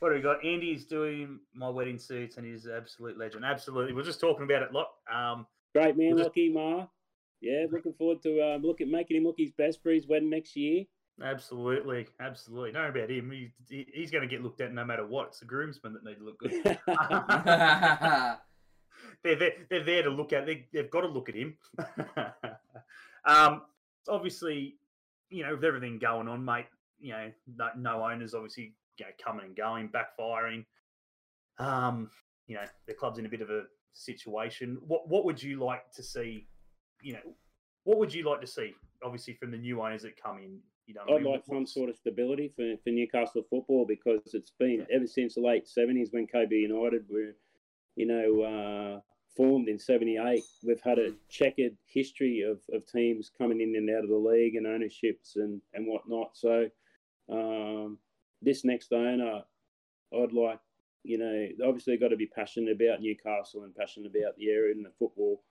What 0.00 0.08
do 0.10 0.14
we 0.16 0.20
got? 0.20 0.44
Andy's 0.44 0.84
doing 0.84 1.38
my 1.54 1.68
wedding 1.70 1.98
suits, 1.98 2.36
and 2.36 2.44
he's 2.46 2.66
an 2.66 2.74
absolute 2.76 3.16
legend. 3.16 3.44
Absolutely, 3.44 3.92
we're 3.92 4.02
just 4.02 4.20
talking 4.20 4.44
about 4.44 4.62
it, 4.62 4.72
lot. 4.72 4.88
Um, 5.12 5.46
Great 5.74 5.96
man, 5.96 6.08
We'll 6.08 6.18
just- 6.18 6.28
Lockie 6.28 6.50
Ma. 6.50 6.86
Yeah, 7.40 7.66
looking 7.70 7.92
forward 7.94 8.22
to 8.22 8.40
um, 8.54 8.62
look 8.62 8.80
at 8.80 8.88
making 8.88 9.16
him 9.16 9.24
look 9.24 9.34
his 9.38 9.50
best 9.52 9.82
for 9.82 9.90
his 9.90 10.06
wedding 10.06 10.30
next 10.30 10.54
year. 10.56 10.84
absolutely, 11.22 12.06
absolutely. 12.20 12.72
Know 12.72 12.88
about 12.88 13.10
him. 13.10 13.30
He, 13.30 13.52
he- 13.68 13.86
he's 13.94 14.10
going 14.10 14.22
to 14.22 14.28
get 14.28 14.42
looked 14.42 14.60
at 14.60 14.72
no 14.74 14.84
matter 14.84 15.06
what. 15.06 15.28
It's 15.28 15.40
the 15.40 15.46
groomsmen 15.46 15.92
that 15.94 16.04
need 16.04 16.18
to 16.18 16.24
look 16.24 16.38
good. 16.38 16.52
they're, 19.22 19.36
there, 19.36 19.52
they're 19.70 19.84
there 19.84 20.02
to 20.02 20.10
look 20.10 20.32
at. 20.32 20.46
They, 20.46 20.66
they've 20.72 20.90
got 20.90 21.02
to 21.02 21.08
look 21.08 21.28
at 21.28 21.34
him. 21.34 21.56
um, 23.24 23.62
obviously, 24.08 24.76
you 25.30 25.44
know, 25.44 25.54
with 25.54 25.64
everything 25.64 25.98
going 25.98 26.28
on, 26.28 26.44
mate. 26.44 26.66
You 27.00 27.12
know, 27.12 27.32
no, 27.56 27.68
no 27.76 28.04
owners 28.04 28.34
obviously 28.34 28.74
you 28.98 29.06
know, 29.06 29.12
coming 29.22 29.46
and 29.46 29.56
going, 29.56 29.88
backfiring. 29.88 30.64
Um, 31.58 32.10
you 32.46 32.56
know, 32.56 32.64
the 32.86 32.94
club's 32.94 33.18
in 33.18 33.26
a 33.26 33.28
bit 33.28 33.40
of 33.40 33.50
a 33.50 33.64
situation. 33.92 34.78
What 34.86 35.08
what 35.08 35.24
would 35.24 35.42
you 35.42 35.62
like 35.62 35.90
to 35.92 36.02
see? 36.02 36.46
You 37.02 37.14
know, 37.14 37.34
what 37.84 37.98
would 37.98 38.12
you 38.12 38.28
like 38.28 38.40
to 38.40 38.46
see? 38.46 38.74
Obviously, 39.02 39.34
from 39.34 39.50
the 39.50 39.58
new 39.58 39.80
owners 39.82 40.02
that 40.02 40.20
come 40.20 40.38
in. 40.38 40.58
You 40.86 40.94
know, 40.94 41.02
I 41.08 41.14
I'd 41.14 41.22
mean? 41.22 41.32
like 41.32 41.44
some 41.44 41.64
sort 41.64 41.90
of 41.90 41.96
stability 41.96 42.52
for, 42.56 42.74
for 42.82 42.90
Newcastle 42.90 43.44
football 43.48 43.86
because 43.86 44.20
it's 44.34 44.52
been 44.58 44.84
ever 44.92 45.06
since 45.06 45.34
the 45.34 45.40
late 45.40 45.68
seventies 45.68 46.08
when 46.10 46.26
KB 46.26 46.50
United 46.50 47.04
were, 47.08 47.36
you 47.96 48.06
know, 48.06 48.42
uh, 48.42 49.00
formed 49.36 49.68
in 49.68 49.78
seventy 49.78 50.18
eight. 50.18 50.44
We've 50.64 50.80
had 50.80 50.98
a 50.98 51.12
checkered 51.28 51.76
history 51.86 52.42
of, 52.42 52.60
of 52.74 52.86
teams 52.86 53.30
coming 53.36 53.60
in 53.60 53.74
and 53.76 53.90
out 53.90 54.04
of 54.04 54.10
the 54.10 54.16
league 54.16 54.56
and 54.56 54.66
ownerships 54.66 55.36
and, 55.36 55.60
and 55.74 55.86
whatnot. 55.86 56.30
So 56.34 56.68
um, 57.30 57.98
this 58.40 58.64
next 58.64 58.92
owner, 58.92 59.42
I'd 60.14 60.32
like, 60.32 60.60
you 61.04 61.18
know, 61.18 61.66
obviously 61.66 61.96
got 61.96 62.08
to 62.08 62.16
be 62.16 62.26
passionate 62.26 62.72
about 62.72 63.00
Newcastle 63.00 63.64
and 63.64 63.74
passionate 63.74 64.10
about 64.14 64.36
the 64.36 64.50
area 64.50 64.74
and 64.74 64.84
the 64.84 64.92
football. 64.98 65.42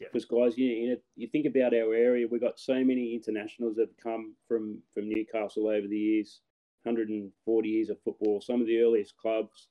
Yeah. 0.00 0.08
Because 0.12 0.26
guys, 0.26 0.58
you, 0.58 0.66
you 0.66 0.90
know, 0.90 0.96
you 1.14 1.28
think 1.28 1.46
about 1.46 1.72
our 1.72 1.94
area, 1.94 2.26
we've 2.30 2.40
got 2.40 2.58
so 2.58 2.74
many 2.84 3.14
internationals 3.14 3.76
that 3.76 3.88
have 3.88 4.02
come 4.02 4.34
from 4.46 4.78
from 4.92 5.08
Newcastle 5.08 5.68
over 5.68 5.86
the 5.86 5.96
years, 5.96 6.40
140 6.82 7.68
years 7.68 7.88
of 7.88 7.96
football. 8.02 8.40
Some 8.40 8.60
of 8.60 8.66
the 8.66 8.80
earliest 8.80 9.16
clubs, 9.16 9.68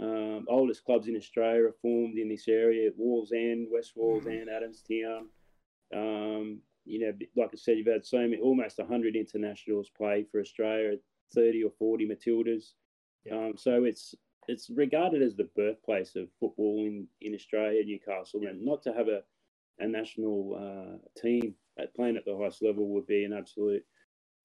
um, 0.00 0.46
oldest 0.48 0.84
clubs 0.84 1.08
in 1.08 1.16
Australia 1.16 1.64
are 1.64 1.74
formed 1.82 2.18
in 2.18 2.28
this 2.28 2.46
area: 2.48 2.90
Wallsend, 3.00 3.66
West 3.70 3.92
Wallsend, 3.96 4.46
Adamstown. 4.48 5.26
Um, 5.94 6.60
you 6.84 7.00
know, 7.00 7.12
like 7.36 7.50
I 7.52 7.56
said, 7.56 7.76
you've 7.76 7.86
had 7.86 8.06
so 8.06 8.18
many, 8.18 8.38
almost 8.38 8.78
100 8.78 9.16
internationals 9.16 9.90
play 9.96 10.24
for 10.30 10.40
Australia, 10.40 10.96
30 11.34 11.64
or 11.64 11.70
40 11.78 12.08
Matildas. 12.08 12.72
Yeah. 13.24 13.34
Um, 13.34 13.54
so 13.56 13.84
it's 13.84 14.14
it's 14.46 14.70
regarded 14.70 15.20
as 15.22 15.36
the 15.36 15.50
birthplace 15.56 16.16
of 16.16 16.28
football 16.40 16.84
in, 16.86 17.06
in 17.20 17.34
Australia, 17.34 17.84
Newcastle, 17.84 18.40
and 18.48 18.64
not 18.64 18.82
to 18.84 18.94
have 18.94 19.08
a, 19.08 19.22
a 19.78 19.86
national 19.86 20.54
uh, 20.56 21.20
team 21.20 21.54
at 21.78 21.94
playing 21.94 22.16
at 22.16 22.24
the 22.24 22.36
highest 22.36 22.62
level 22.62 22.88
would 22.88 23.06
be 23.06 23.24
an 23.24 23.32
absolute 23.32 23.84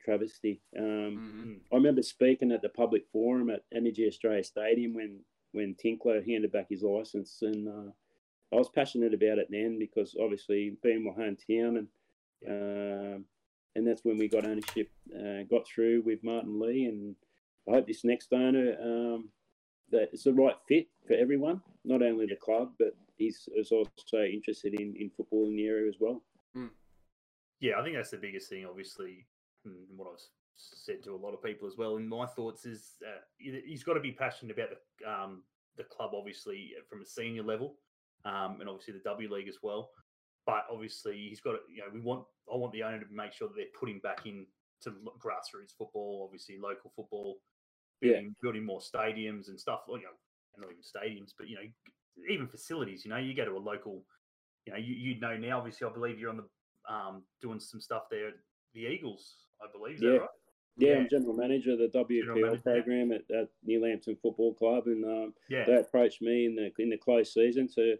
travesty. 0.03 0.61
Um, 0.77 1.17
Mhm. 1.17 1.59
I 1.71 1.75
remember 1.75 2.01
speaking 2.01 2.51
at 2.51 2.61
the 2.61 2.69
public 2.69 3.07
forum 3.11 3.49
at 3.49 3.63
Energy 3.73 4.05
Australia 4.05 4.43
Stadium 4.43 4.93
when 4.93 5.23
when 5.53 5.75
Tinkler 5.75 6.21
handed 6.21 6.51
back 6.51 6.67
his 6.69 6.83
license, 6.83 7.39
and 7.41 7.67
uh, 7.67 7.91
I 8.51 8.57
was 8.57 8.69
passionate 8.69 9.13
about 9.13 9.39
it 9.39 9.47
then 9.49 9.79
because 9.79 10.15
obviously 10.21 10.77
being 10.83 11.03
my 11.05 11.11
hometown, 11.11 11.77
and 11.77 11.87
um, 12.47 13.25
and 13.75 13.87
that's 13.87 14.03
when 14.03 14.17
we 14.17 14.27
got 14.27 14.45
ownership, 14.45 14.91
uh, 15.15 15.43
got 15.49 15.65
through 15.65 16.01
with 16.05 16.23
Martin 16.23 16.59
Lee, 16.59 16.85
and 16.85 17.15
I 17.67 17.71
hope 17.71 17.87
this 17.87 18.03
next 18.03 18.33
owner 18.33 18.75
um, 18.81 19.29
that 19.91 20.09
it's 20.11 20.25
the 20.25 20.33
right 20.33 20.55
fit 20.67 20.87
for 21.07 21.13
everyone, 21.13 21.61
not 21.85 22.01
only 22.01 22.25
the 22.25 22.35
club, 22.35 22.73
but 22.77 22.95
he's 23.15 23.47
is 23.55 23.71
also 23.71 24.23
interested 24.23 24.79
in, 24.79 24.95
in 24.99 25.09
football 25.15 25.45
in 25.45 25.55
the 25.55 25.65
area 25.67 25.87
as 25.87 25.95
well. 25.99 26.21
Yeah, 27.59 27.79
I 27.79 27.83
think 27.83 27.95
that's 27.95 28.11
the 28.11 28.17
biggest 28.17 28.49
thing, 28.49 28.65
obviously, 28.65 29.25
and 29.65 29.75
what 29.95 30.09
I've 30.11 30.19
said 30.55 31.03
to 31.03 31.15
a 31.15 31.17
lot 31.17 31.33
of 31.33 31.41
people 31.43 31.67
as 31.67 31.77
well. 31.77 31.97
In 31.97 32.07
my 32.07 32.25
thoughts, 32.25 32.65
is 32.65 32.95
uh, 33.05 33.21
he- 33.37 33.61
he's 33.65 33.83
got 33.83 33.93
to 33.95 33.99
be 33.99 34.11
passionate 34.11 34.57
about 34.57 34.69
the 34.99 35.09
um, 35.11 35.43
the 35.75 35.83
club, 35.85 36.11
obviously, 36.13 36.73
from 36.87 37.01
a 37.01 37.05
senior 37.05 37.43
level, 37.43 37.79
um, 38.25 38.59
and 38.61 38.69
obviously 38.69 38.93
the 38.93 38.99
W 39.01 39.31
League 39.33 39.47
as 39.47 39.57
well. 39.63 39.91
But 40.45 40.65
obviously, 40.69 41.29
he's 41.29 41.41
got 41.41 41.53
to, 41.53 41.59
you 41.69 41.81
know, 41.81 41.89
we 41.93 42.01
want 42.01 42.27
I 42.51 42.55
want 42.57 42.73
the 42.73 42.83
owner 42.83 42.99
to 42.99 43.11
make 43.11 43.33
sure 43.33 43.47
that 43.47 43.55
they're 43.55 43.65
putting 43.79 43.99
back 43.99 44.25
in 44.25 44.47
to 44.81 44.91
grassroots 45.19 45.71
football, 45.77 46.23
obviously 46.25 46.57
local 46.57 46.91
football, 46.95 47.41
Yeah. 48.01 48.21
building, 48.21 48.35
building 48.41 48.65
more 48.65 48.79
stadiums 48.81 49.47
and 49.47 49.59
stuff. 49.59 49.81
You 49.87 49.99
know, 49.99 50.09
not 50.57 50.71
even 50.71 50.83
stadiums, 50.83 51.31
but 51.37 51.47
you 51.47 51.55
know, 51.55 51.63
even 52.29 52.47
facilities. 52.47 53.05
You 53.05 53.11
know, 53.11 53.17
you 53.17 53.33
go 53.33 53.45
to 53.45 53.57
a 53.57 53.59
local, 53.59 54.05
you 54.65 54.73
know, 54.73 54.79
you 54.79 54.93
you 54.95 55.19
know 55.19 55.37
now. 55.37 55.57
Obviously, 55.59 55.87
I 55.87 55.93
believe 55.93 56.19
you're 56.19 56.29
on 56.29 56.37
the 56.37 56.93
um, 56.93 57.25
doing 57.41 57.59
some 57.59 57.81
stuff 57.81 58.03
there 58.11 58.33
the 58.73 58.81
Eagles, 58.87 59.47
I 59.61 59.67
believe. 59.71 59.95
Is 59.97 60.01
Yeah. 60.01 60.09
that 60.11 60.19
right? 60.19 60.29
Yeah. 60.77 60.95
I'm 60.95 61.09
general 61.09 61.33
manager 61.35 61.73
of 61.73 61.79
the 61.79 61.87
WPL 61.89 62.63
program 62.63 63.11
at, 63.11 63.21
at 63.35 63.49
New 63.63 63.81
Lambton 63.83 64.15
Football 64.21 64.53
Club, 64.55 64.87
and 64.87 65.03
um, 65.05 65.33
Yeah. 65.49 65.65
they 65.65 65.75
approached 65.75 66.21
me 66.21 66.45
in 66.45 66.55
the 66.55 66.71
in 66.81 66.89
the 66.89 66.97
closed 66.97 67.33
season 67.33 67.67
to 67.75 67.97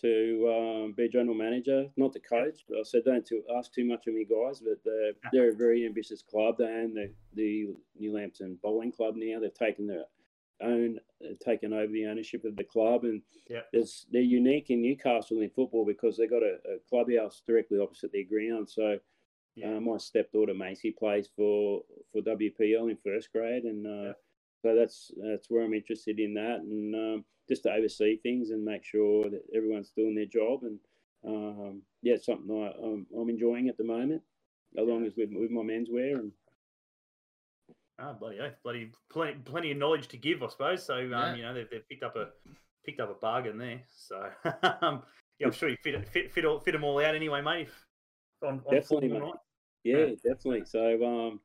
to 0.00 0.48
um, 0.84 0.92
be 0.96 1.08
general 1.08 1.36
manager, 1.36 1.86
not 1.96 2.12
the 2.12 2.18
coach. 2.20 2.64
But 2.68 2.78
I 2.78 2.82
said, 2.82 3.02
don't 3.04 3.24
to 3.26 3.42
ask 3.56 3.72
too 3.72 3.84
much 3.84 4.08
of 4.08 4.14
me, 4.14 4.24
guys. 4.24 4.58
But 4.60 4.82
they're, 4.84 5.12
they're 5.32 5.50
a 5.50 5.54
very 5.54 5.86
ambitious 5.86 6.20
club. 6.20 6.56
They 6.58 6.64
own 6.64 6.94
the, 6.94 7.12
the 7.34 7.68
New 7.96 8.12
Lambton 8.12 8.58
Bowling 8.60 8.90
Club 8.90 9.14
now. 9.16 9.38
They've 9.38 9.54
taken 9.54 9.86
their 9.86 10.02
own, 10.60 10.98
uh, 11.24 11.34
taken 11.44 11.72
over 11.72 11.92
the 11.92 12.06
ownership 12.06 12.44
of 12.44 12.56
the 12.56 12.64
club, 12.64 13.04
and 13.04 13.22
Yeah. 13.48 13.60
they're 13.72 14.20
unique 14.20 14.70
in 14.70 14.82
Newcastle 14.82 15.40
in 15.42 15.50
football 15.50 15.84
because 15.84 16.16
they've 16.16 16.28
got 16.30 16.42
a, 16.42 16.58
a 16.74 16.78
clubhouse 16.88 17.40
directly 17.46 17.78
opposite 17.78 18.10
their 18.12 18.24
ground. 18.24 18.68
So. 18.68 18.98
Yeah. 19.56 19.76
Uh, 19.76 19.80
my 19.80 19.96
stepdaughter 19.98 20.54
Macy 20.54 20.90
plays 20.90 21.28
for 21.36 21.82
for 22.12 22.22
WPL 22.22 22.90
in 22.90 22.96
first 23.04 23.30
grade, 23.32 23.64
and 23.64 23.86
uh, 23.86 23.90
Yeah. 24.08 24.12
so 24.62 24.74
that's 24.74 25.10
that's 25.16 25.48
where 25.50 25.64
I'm 25.64 25.74
interested 25.74 26.18
in 26.18 26.34
that, 26.34 26.60
and 26.60 26.94
um, 26.94 27.24
just 27.48 27.62
to 27.64 27.72
oversee 27.72 28.16
things 28.18 28.50
and 28.50 28.64
make 28.64 28.84
sure 28.84 29.30
that 29.30 29.42
everyone's 29.54 29.92
doing 29.96 30.14
their 30.14 30.26
job, 30.26 30.64
and 30.64 30.78
um, 31.26 31.82
yeah, 32.02 32.14
it's 32.14 32.26
something 32.26 32.50
I, 32.50 32.72
I'm, 32.84 33.06
I'm 33.16 33.28
enjoying 33.30 33.68
at 33.68 33.76
the 33.76 33.84
moment, 33.84 34.22
along 34.76 35.06
as 35.06 35.14
with 35.16 35.30
with 35.32 35.50
my 35.50 35.62
menswear, 35.62 36.18
and 36.18 36.32
Ah, 37.96 38.12
bloody, 38.12 38.40
oath, 38.40 38.56
bloody, 38.64 38.90
plenty, 39.08 39.34
plenty 39.44 39.70
of 39.70 39.78
knowledge 39.78 40.08
to 40.08 40.16
give, 40.16 40.42
I 40.42 40.48
suppose. 40.48 40.84
So, 40.84 40.96
um, 40.96 41.10
Yeah. 41.10 41.34
you 41.36 41.42
know, 41.42 41.54
they've, 41.54 41.70
they've 41.70 41.88
picked 41.88 42.02
up 42.02 42.16
a 42.16 42.30
picked 42.84 42.98
up 42.98 43.08
a 43.08 43.14
bargain 43.14 43.56
there. 43.56 43.82
So, 43.94 44.16
um, 44.82 45.04
yeah, 45.38 45.46
I'm 45.46 45.52
sure 45.52 45.68
you 45.68 45.76
fit 45.80 46.04
fit 46.08 46.32
fit, 46.32 46.44
all, 46.44 46.58
fit 46.58 46.72
them 46.72 46.82
all 46.82 46.98
out 46.98 47.14
anyway, 47.14 47.40
mate. 47.40 47.68
If 47.68 47.86
on, 48.44 48.62
on 48.66 48.74
Definitely, 48.74 49.08
form 49.08 49.22
or 49.22 49.26
mate. 49.26 49.26
not. 49.26 49.40
yeah, 49.84 50.06
definitely. 50.24 50.64
So 50.66 51.04
um, 51.04 51.40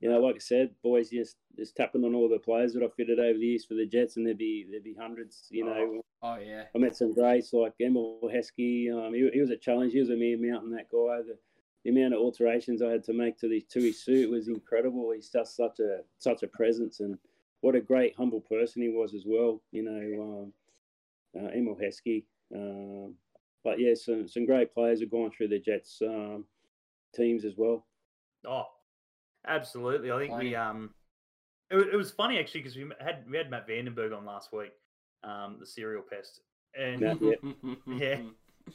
you 0.00 0.10
know, 0.10 0.20
like 0.20 0.36
I 0.36 0.40
said, 0.40 0.70
boys, 0.82 1.10
just 1.10 1.36
just 1.56 1.74
tapping 1.76 2.04
on 2.04 2.14
all 2.14 2.28
the 2.28 2.38
players 2.38 2.74
that 2.74 2.82
I 2.82 2.88
fitted 2.96 3.18
over 3.18 3.38
the 3.38 3.46
years 3.46 3.64
for 3.64 3.74
the 3.74 3.86
Jets, 3.86 4.16
and 4.16 4.26
there'd 4.26 4.38
be 4.38 4.66
there'd 4.70 4.84
be 4.84 4.94
hundreds, 4.98 5.46
you 5.50 5.64
know. 5.64 6.02
Oh 6.22 6.36
yeah. 6.38 6.64
I 6.74 6.78
met 6.78 6.96
some 6.96 7.14
greats 7.14 7.52
like 7.52 7.72
Emile 7.80 8.20
Heskey. 8.24 8.92
Um, 8.92 9.14
he, 9.14 9.28
he 9.32 9.40
was 9.40 9.50
a 9.50 9.56
challenge. 9.56 9.92
He 9.92 10.00
was 10.00 10.10
a 10.10 10.16
mere 10.16 10.38
mountain, 10.38 10.70
that 10.72 10.90
guy. 10.90 11.22
The, 11.22 11.38
the 11.84 11.90
amount 11.90 12.14
of 12.14 12.20
alterations 12.20 12.82
I 12.82 12.90
had 12.90 13.04
to 13.04 13.12
make 13.12 13.38
to, 13.38 13.48
the, 13.48 13.64
to 13.70 13.80
his 13.80 14.02
suit 14.02 14.30
was 14.30 14.48
incredible. 14.48 15.12
He's 15.14 15.30
just 15.30 15.56
such 15.56 15.78
a 15.80 16.00
such 16.18 16.42
a 16.42 16.48
presence, 16.48 17.00
and 17.00 17.16
what 17.60 17.74
a 17.74 17.80
great, 17.80 18.14
humble 18.16 18.40
person 18.42 18.82
he 18.82 18.88
was 18.88 19.14
as 19.14 19.24
well. 19.26 19.62
You 19.72 19.84
know, 19.84 20.22
um, 20.22 20.52
uh, 21.42 21.48
Emile 21.56 21.78
Heskey. 21.82 22.24
Um, 22.54 23.14
but 23.66 23.80
yeah, 23.80 23.94
some, 23.94 24.28
some 24.28 24.46
great 24.46 24.72
players 24.72 25.00
have 25.00 25.10
gone 25.10 25.28
through 25.32 25.48
the 25.48 25.58
Jets 25.58 26.00
um, 26.00 26.44
teams 27.12 27.44
as 27.44 27.54
well. 27.56 27.84
Oh, 28.46 28.66
absolutely. 29.44 30.12
I 30.12 30.18
think 30.18 30.30
Plenty. 30.30 30.50
we 30.50 30.54
um, 30.54 30.90
it, 31.70 31.76
it 31.92 31.96
was 31.96 32.12
funny 32.12 32.38
actually 32.38 32.60
because 32.60 32.76
we 32.76 32.88
had 33.00 33.24
we 33.28 33.36
had 33.36 33.50
Matt 33.50 33.66
Vandenberg 33.66 34.16
on 34.16 34.24
last 34.24 34.52
week, 34.52 34.70
um, 35.24 35.56
the 35.58 35.66
serial 35.66 36.04
pest, 36.08 36.42
and 36.78 37.00
Matt, 37.00 37.18
yeah. 37.20 37.74
Yeah. 37.88 38.20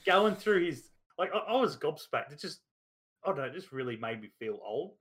going 0.05 0.35
through 0.35 0.65
his 0.65 0.89
like 1.17 1.31
I, 1.33 1.37
I 1.37 1.55
was 1.55 1.77
gobsmacked. 1.77 2.33
It 2.33 2.41
just 2.41 2.59
I 3.23 3.29
don't 3.29 3.37
know, 3.37 3.43
it 3.45 3.53
just 3.53 3.71
really 3.71 3.95
made 3.95 4.21
me 4.21 4.27
feel 4.39 4.59
old. 4.61 4.95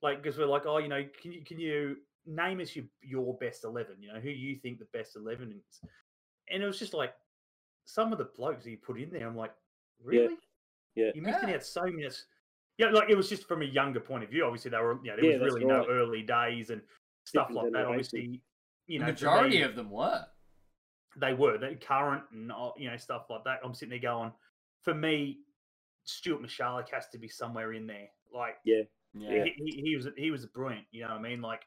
Like 0.00 0.22
because 0.22 0.38
we're 0.38 0.46
like, 0.46 0.64
oh, 0.64 0.78
you 0.78 0.88
know, 0.88 1.04
can 1.20 1.32
you 1.32 1.44
can 1.44 1.60
you 1.60 1.96
name 2.24 2.60
us 2.60 2.74
your 2.74 2.86
your 3.02 3.36
best 3.36 3.64
eleven? 3.64 3.96
You 4.00 4.14
know, 4.14 4.20
who 4.20 4.30
you 4.30 4.56
think 4.56 4.78
the 4.78 4.98
best 4.98 5.14
eleven 5.14 5.52
is? 5.52 5.90
And 6.48 6.62
it 6.62 6.66
was 6.66 6.78
just 6.78 6.94
like 6.94 7.12
some 7.86 8.12
of 8.12 8.18
the 8.18 8.28
blokes 8.36 8.64
he 8.64 8.76
put 8.76 9.00
in 9.00 9.10
there. 9.10 9.26
I'm 9.26 9.36
like, 9.36 9.52
really? 10.02 10.36
Yeah. 10.94 11.10
You're 11.14 11.24
missing 11.24 11.48
Yeah. 11.48 11.54
out 11.54 11.64
so 11.64 11.82
many. 11.84 12.08
Yeah, 12.78 12.90
like 12.90 13.08
it 13.08 13.16
was 13.16 13.28
just 13.30 13.44
from 13.48 13.62
a 13.62 13.64
younger 13.64 14.00
point 14.00 14.22
of 14.24 14.28
view. 14.30 14.44
Obviously, 14.44 14.70
they 14.70 14.78
were, 14.78 14.98
you 15.02 15.10
know, 15.10 15.16
there 15.16 15.24
Yeah, 15.24 15.32
was 15.32 15.40
that's 15.40 15.54
really 15.54 15.64
no 15.64 15.86
early 15.88 16.22
days 16.22 16.68
and 16.70 16.82
stuff 17.24 17.48
Different 17.48 17.72
like 17.72 17.72
that. 17.72 17.86
Obviously, 17.88 18.42
you 18.86 18.98
The 18.98 19.06
know, 19.06 19.06
for 19.06 19.12
majority 19.12 19.56
me, 19.58 19.62
of 19.62 19.76
them 19.76 19.90
were. 19.90 20.26
they 21.16 21.32
were 21.32 21.56
they 21.56 21.74
current 21.76 22.24
and 22.32 22.52
uh, 22.52 22.72
you 22.76 22.90
know 22.90 22.96
stuff 22.98 23.26
like 23.30 23.44
that. 23.44 23.60
I'm 23.64 23.72
sitting 23.72 23.90
there 23.90 23.98
going, 23.98 24.32
for 24.82 24.92
me, 24.94 25.38
Stuart 26.04 26.42
Musialik 26.42 26.90
has 26.90 27.08
to 27.08 27.18
be 27.18 27.28
somewhere 27.28 27.72
in 27.72 27.86
there. 27.86 28.08
Like 28.32 28.56
Yeah. 28.64 28.82
he, 29.14 29.54
he, 29.56 29.82
he 29.82 29.96
was 29.96 30.08
he 30.16 30.30
was 30.30 30.44
brilliant. 30.46 30.86
You 30.90 31.02
know 31.04 31.10
what 31.10 31.20
I 31.20 31.22
mean? 31.22 31.40
Like 31.40 31.62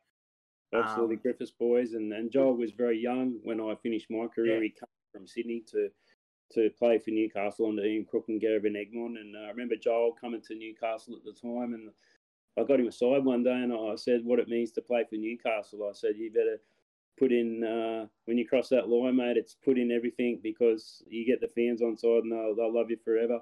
Absolutely, 0.72 1.15
Um, 1.15 1.22
Griffiths 1.24 1.49
boys, 1.51 1.93
and 1.93 2.13
and 2.13 2.30
Joel 2.30 2.55
was 2.55 2.72
very 2.74 2.99
young 2.99 3.39
when 3.43 3.59
I 3.59 3.74
finished 3.82 4.05
my 4.11 4.28
career. 4.28 4.57
Yeah. 4.57 4.63
He 4.63 4.70
came 4.70 4.88
from 5.11 5.26
Sydney 5.26 5.63
to 5.72 5.89
to 6.53 6.69
play 6.77 6.97
for 6.97 7.11
Newcastle 7.11 7.67
under 7.67 7.85
Ian 7.85 8.05
Crook 8.05 8.25
and 8.27 8.41
Gary 8.41 8.59
van 8.59 8.73
Egmond, 8.73 9.19
and 9.19 9.35
uh, 9.35 9.41
I 9.41 9.49
remember 9.49 9.75
Joel 9.75 10.13
coming 10.19 10.41
to 10.41 10.55
Newcastle 10.55 11.15
at 11.15 11.23
the 11.23 11.33
time, 11.33 11.73
and 11.73 11.89
I 12.57 12.63
got 12.63 12.79
him 12.79 12.87
aside 12.87 13.23
one 13.23 13.43
day, 13.43 13.51
and 13.51 13.73
I 13.73 13.95
said 13.95 14.21
what 14.23 14.39
it 14.39 14.47
means 14.49 14.71
to 14.73 14.81
play 14.81 15.05
for 15.09 15.15
Newcastle. 15.15 15.87
I 15.87 15.93
said 15.93 16.15
you 16.17 16.31
better 16.31 16.59
put 17.17 17.31
in 17.31 17.63
uh, 17.63 18.07
when 18.25 18.37
you 18.37 18.47
cross 18.47 18.69
that 18.69 18.89
line, 18.89 19.15
mate. 19.17 19.37
It's 19.37 19.55
put 19.63 19.77
in 19.77 19.91
everything 19.91 20.39
because 20.41 21.03
you 21.07 21.25
get 21.25 21.41
the 21.41 21.47
fans 21.47 21.81
on 21.81 21.97
side, 21.97 22.23
and 22.23 22.31
they'll, 22.31 22.55
they'll 22.55 22.73
love 22.73 22.89
you 22.89 22.97
forever. 23.03 23.39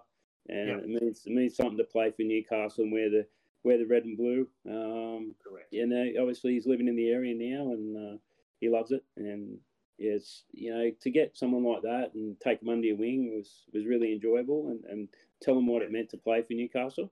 And 0.49 0.69
Yeah. 0.69 0.77
it 0.77 0.87
means 0.87 1.23
it 1.25 1.33
means 1.33 1.55
something 1.55 1.77
to 1.77 1.83
play 1.83 2.11
for 2.11 2.23
Newcastle 2.23 2.83
and 2.83 2.91
wear 2.93 3.09
the 3.09 3.27
wear 3.63 3.77
the 3.77 3.85
red 3.85 4.05
and 4.05 4.17
blue. 4.17 4.47
Um, 4.69 5.35
correct. 5.43 5.67
you 5.71 5.85
know, 5.87 6.05
obviously 6.21 6.53
he's 6.53 6.67
living 6.67 6.87
in 6.87 6.95
the 6.95 7.09
area 7.09 7.33
now 7.35 7.71
and 7.73 7.97
uh, 7.97 8.17
he 8.61 8.69
loves 8.69 8.91
it. 8.91 9.03
And 9.17 9.57
it's 9.97 10.43
you 10.51 10.73
know 10.73 10.91
to 11.01 11.09
get 11.09 11.35
someone 11.35 11.63
like 11.63 11.81
that 11.81 12.11
and 12.13 12.39
take 12.39 12.61
him 12.61 12.69
under 12.69 12.85
your 12.85 12.97
wing 12.97 13.33
was 13.35 13.63
was 13.73 13.85
really 13.85 14.13
enjoyable 14.13 14.69
and, 14.69 14.83
and 14.85 15.07
tell 15.41 15.55
them 15.55 15.67
what 15.67 15.81
it 15.81 15.91
meant 15.91 16.09
to 16.09 16.17
play 16.17 16.41
for 16.41 16.53
Newcastle. 16.53 17.11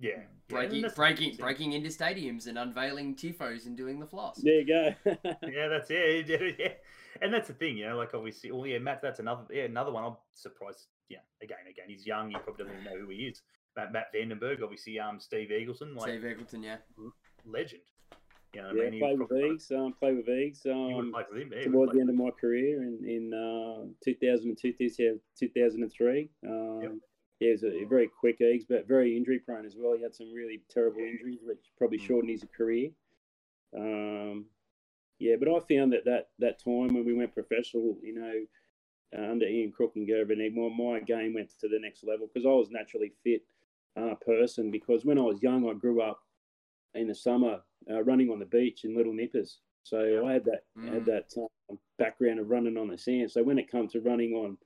Yeah, 0.00 0.10
yeah, 0.10 0.22
Breaking, 0.48 0.82
that's 0.82 0.94
the 0.94 0.98
breaking, 0.98 1.36
breaking 1.36 1.72
into 1.72 1.88
stadiums 1.88 2.48
and 2.48 2.58
unveiling 2.58 3.14
tifos 3.14 3.66
and 3.66 3.76
doing 3.76 4.00
the 4.00 4.06
floss. 4.06 4.40
There 4.42 4.60
you 4.60 4.66
go. 4.66 4.94
Yeah, 5.48 5.68
that's 5.68 5.88
it. 5.90 6.28
Yeah, 6.28 6.50
yeah. 6.58 6.72
And 7.22 7.32
that's 7.32 7.46
the 7.46 7.54
thing, 7.54 7.78
you 7.78 7.86
know, 7.86 7.96
like 7.96 8.12
obviously, 8.12 8.50
well, 8.50 8.66
yeah, 8.66 8.78
Matt, 8.78 9.00
that's 9.00 9.20
another, 9.20 9.44
yeah, 9.52 9.62
another 9.64 9.92
one. 9.92 10.02
I'm 10.02 10.16
surprised. 10.34 10.88
Yeah, 11.08 11.18
again, 11.42 11.58
again, 11.70 11.84
he's 11.86 12.04
young. 12.04 12.30
He 12.30 12.34
probably 12.34 12.64
doesn't 12.64 12.80
even 12.80 12.84
know 12.92 13.00
who 13.00 13.08
he 13.10 13.18
is. 13.18 13.42
Matt, 13.76 13.92
Matt 13.92 14.06
Vandenberg, 14.12 14.62
obviously, 14.62 14.98
um, 14.98 15.20
Steve 15.20 15.50
Eagleton, 15.50 15.96
like 15.96 16.10
Steve 16.10 16.22
Eagleton, 16.22 16.64
yeah. 16.64 16.76
legend. 17.46 17.82
You 18.54 18.62
know, 18.62 18.70
yeah, 18.74 18.82
I 18.82 18.84
mean, 18.84 18.92
He 18.92 18.98
play 19.00 19.14
with 19.16 19.30
Eags. 19.30 19.72
Um, 19.72 19.92
play 19.94 20.14
with 20.14 20.26
would 20.26 20.70
Um, 20.70 20.94
have 20.96 21.12
played 21.12 21.26
with 21.32 21.42
him. 21.42 21.52
Yeah, 21.52 21.64
towards 21.64 21.92
the 21.92 22.00
end 22.00 22.10
of 22.10 22.16
my 22.16 22.30
career 22.30 22.82
in 22.82 23.04
in 23.04 23.34
uh, 23.34 23.86
2002, 24.04 24.72
2003. 25.38 26.30
Um, 26.46 26.80
Yep. 26.82 26.92
Yeah, 27.40 27.50
he's 27.50 27.64
a, 27.64 27.82
a 27.82 27.84
very 27.84 28.06
quick 28.08 28.38
Eags, 28.38 28.64
but 28.68 28.86
very 28.86 29.16
injury 29.16 29.40
prone 29.40 29.66
as 29.66 29.74
well. 29.76 29.94
He 29.96 30.02
had 30.02 30.14
some 30.14 30.32
really 30.32 30.62
terrible 30.70 31.00
injuries, 31.00 31.40
which 31.42 31.72
probably 31.76 31.98
Mm. 31.98 32.06
shortened 32.06 32.30
his 32.30 32.44
career. 32.56 32.90
Um, 33.76 34.46
yeah, 35.18 35.36
but 35.36 35.48
I 35.48 35.58
found 35.60 35.92
that, 35.92 36.04
that 36.04 36.28
that 36.38 36.58
time 36.62 36.94
when 36.94 37.04
we 37.04 37.12
went 37.12 37.34
professional, 37.34 37.98
you 38.02 38.14
know, 38.14 38.46
uh, 39.18 39.30
under 39.30 39.46
Ian 39.46 39.72
Crook 39.72 39.96
and 39.96 40.06
Gary 40.06 40.24
van 40.24 40.38
Egmond, 40.38 40.76
my 40.76 41.00
game 41.00 41.34
went 41.34 41.50
to 41.60 41.68
the 41.68 41.78
next 41.78 42.04
level 42.04 42.28
because 42.28 42.46
I 42.46 42.50
was 42.50 42.70
naturally 42.70 43.12
fit 43.24 43.42
uh, 43.96 44.14
person. 44.16 44.70
Because 44.70 45.04
when 45.04 45.18
I 45.18 45.22
was 45.22 45.42
young, 45.42 45.68
I 45.68 45.74
grew 45.74 46.00
up 46.02 46.20
in 46.94 47.08
the 47.08 47.14
summer 47.14 47.62
uh, 47.90 48.02
running 48.02 48.30
on 48.30 48.38
the 48.38 48.46
beach 48.46 48.84
in 48.84 48.96
Little 48.96 49.12
Nippers. 49.12 49.58
So 49.82 50.02
Yeah. 50.02 50.22
I 50.22 50.32
had 50.32 50.44
that 50.46 50.64
Mm. 50.76 50.92
had 50.92 51.04
that 51.06 51.32
um, 51.70 51.78
background 51.98 52.40
of 52.40 52.48
running 52.50 52.76
on 52.76 52.88
the 52.88 52.98
sand. 52.98 53.30
So 53.30 53.42
when 53.42 53.58
it 53.58 53.70
comes 53.70 53.92
to 53.92 54.00
running 54.00 54.34
on 54.34 54.58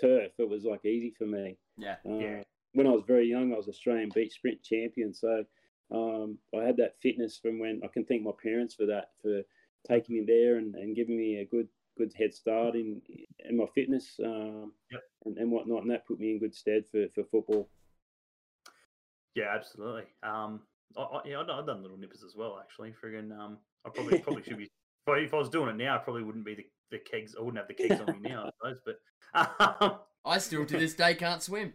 turf, 0.00 0.32
it 0.38 0.48
was 0.48 0.64
like 0.64 0.84
easy 0.84 1.10
for 1.10 1.26
me. 1.26 1.58
Yeah. 1.76 1.96
Uh, 2.04 2.18
Yeah. 2.18 2.42
When 2.72 2.86
I 2.86 2.90
was 2.90 3.02
very 3.04 3.26
young, 3.26 3.52
I 3.52 3.56
was 3.56 3.68
Australian 3.68 4.10
beach 4.14 4.34
sprint 4.34 4.62
champion. 4.62 5.12
So 5.12 5.44
um, 5.90 6.38
I 6.54 6.62
had 6.62 6.76
that 6.76 7.00
fitness 7.02 7.36
from 7.38 7.58
when 7.58 7.80
I 7.82 7.88
can 7.88 8.04
thank 8.04 8.22
my 8.22 8.30
parents 8.40 8.74
for 8.74 8.86
that 8.86 9.10
for 9.20 9.42
taking 9.88 10.16
me 10.16 10.24
there 10.24 10.56
and, 10.58 10.74
and 10.76 10.94
giving 10.94 11.16
me 11.16 11.38
a 11.38 11.44
good 11.44 11.68
good 11.98 12.12
head 12.14 12.32
start 12.32 12.76
in 12.76 13.02
in 13.48 13.56
my 13.56 13.66
fitness 13.74 14.18
um, 14.24 14.72
Yep. 14.92 15.02
and, 15.24 15.38
and 15.38 15.50
whatnot, 15.50 15.82
and 15.82 15.90
that 15.90 16.06
put 16.06 16.20
me 16.20 16.30
in 16.30 16.38
good 16.38 16.54
stead 16.54 16.86
for, 16.90 17.08
for 17.14 17.24
football. 17.24 17.68
Yeah, 19.34 19.52
absolutely. 19.54 20.04
Um, 20.22 20.60
I, 20.96 21.02
I, 21.02 21.20
yeah, 21.24 21.40
I've 21.40 21.66
done, 21.66 21.82
little 21.82 21.96
nippers 21.96 22.24
as 22.24 22.34
well, 22.34 22.58
actually. 22.60 22.92
Friggin', 23.02 23.32
um, 23.38 23.58
I 23.84 23.90
probably 23.90 24.18
probably 24.20 24.42
should 24.42 24.58
be. 24.58 24.64
If 24.64 25.08
I, 25.08 25.18
if 25.18 25.34
I 25.34 25.38
was 25.38 25.48
doing 25.48 25.70
it 25.70 25.76
now, 25.76 25.96
I 25.96 25.98
probably 25.98 26.22
wouldn't 26.22 26.44
be 26.44 26.54
the, 26.54 26.66
the 26.90 26.98
kegs. 26.98 27.34
I 27.38 27.42
wouldn't 27.42 27.58
have 27.58 27.68
the 27.68 27.74
kegs 27.74 28.00
on 28.00 28.20
me 28.20 28.28
now, 28.28 28.50
I 28.64 28.70
suppose. 28.70 28.80
But 28.84 29.80
um, 29.80 29.98
I 30.24 30.38
still 30.38 30.66
to 30.66 30.78
this 30.78 30.94
day 30.94 31.14
can't 31.14 31.42
swim. 31.42 31.72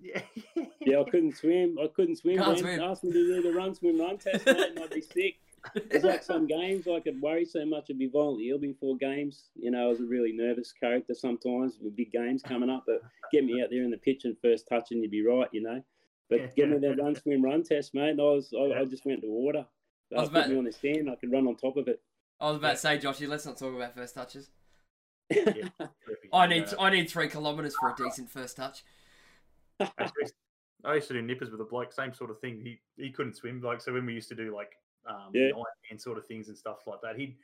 yeah, 0.00 0.22
Yeah, 0.80 1.00
I 1.00 1.10
couldn't 1.10 1.36
swim. 1.36 1.78
I 1.82 1.86
couldn't 1.94 2.16
swim. 2.16 2.36
Can't 2.36 2.48
man. 2.48 2.58
swim. 2.58 2.80
Asked 2.80 3.04
me 3.04 3.12
to 3.12 3.42
do 3.42 3.42
the 3.42 3.56
run, 3.56 3.74
swim, 3.74 4.00
run 4.00 4.18
test, 4.18 4.46
mate, 4.46 4.56
and 4.70 4.80
I'd 4.80 4.90
be 4.90 5.00
sick. 5.00 5.36
It's 5.74 6.04
like 6.04 6.22
some 6.22 6.46
games 6.46 6.86
I 6.86 7.00
could 7.00 7.20
worry 7.22 7.46
so 7.46 7.64
much 7.64 7.86
I'd 7.88 7.98
be 7.98 8.08
violently 8.08 8.50
ill 8.50 8.58
before 8.58 8.96
games. 8.96 9.44
You 9.54 9.70
know, 9.70 9.86
I 9.86 9.86
was 9.86 10.00
a 10.00 10.04
really 10.04 10.32
nervous 10.32 10.72
character 10.72 11.14
sometimes 11.14 11.78
with 11.80 11.96
big 11.96 12.12
games 12.12 12.42
coming 12.42 12.68
up, 12.68 12.84
but 12.86 13.00
get 13.32 13.44
me 13.44 13.62
out 13.62 13.68
there 13.70 13.82
in 13.82 13.90
the 13.90 13.96
pitch 13.96 14.24
and 14.24 14.36
first 14.42 14.68
touch 14.68 14.90
and 14.90 15.00
you'd 15.02 15.10
be 15.10 15.26
right, 15.26 15.48
you 15.52 15.62
know. 15.62 15.82
But 16.38 16.56
get 16.56 16.68
me 16.68 16.78
that 16.78 17.02
run, 17.02 17.14
swim, 17.14 17.42
run 17.44 17.62
test, 17.62 17.94
mate. 17.94 18.18
I 18.18 18.22
was, 18.22 18.52
I, 18.56 18.80
I 18.80 18.84
just 18.84 19.04
went 19.06 19.20
to 19.22 19.28
water. 19.28 19.66
I 20.16 20.20
was 20.20 20.28
Uh, 20.28 20.32
put 20.32 20.38
about- 20.38 20.50
me 20.50 20.58
on 20.58 20.64
the 20.64 20.72
stand, 20.72 21.10
I 21.10 21.16
could 21.16 21.32
run 21.32 21.46
on 21.46 21.56
top 21.56 21.76
of 21.76 21.88
it. 21.88 22.00
I 22.40 22.48
was 22.48 22.56
about 22.58 22.72
to 22.72 22.76
say, 22.78 22.98
Joshy, 22.98 23.28
let's 23.28 23.46
not 23.46 23.56
talk 23.56 23.74
about 23.74 23.94
first 23.94 24.14
touches. 24.14 24.50
Yeah. 25.30 25.68
I 26.32 26.46
need 26.46 26.66
I 26.78 26.90
need 26.90 27.08
three 27.08 27.28
kilometres 27.28 27.74
for 27.76 27.90
a 27.90 27.94
decent 27.96 28.28
first 28.30 28.56
touch. 28.56 28.82
I 29.80 30.94
used- 30.94 31.08
to 31.08 31.14
do 31.14 31.22
nippers 31.22 31.50
with 31.50 31.60
a 31.60 31.64
bloke, 31.64 31.92
same 31.92 32.12
sort 32.12 32.30
of 32.30 32.38
thing. 32.40 32.60
He 32.60 32.80
he 33.02 33.10
couldn't 33.10 33.34
swim, 33.36 33.60
like 33.62 33.80
so 33.80 33.92
when 33.92 34.04
we 34.04 34.12
used 34.12 34.28
to 34.28 34.34
do 34.34 34.54
like 34.54 34.72
um 35.06 35.30
Yeah. 35.32 35.50
and 35.90 36.00
sort 36.00 36.18
of 36.18 36.26
things 36.26 36.48
and 36.48 36.56
stuff 36.58 36.86
like 36.86 37.00
that, 37.02 37.16
he'd 37.16 37.36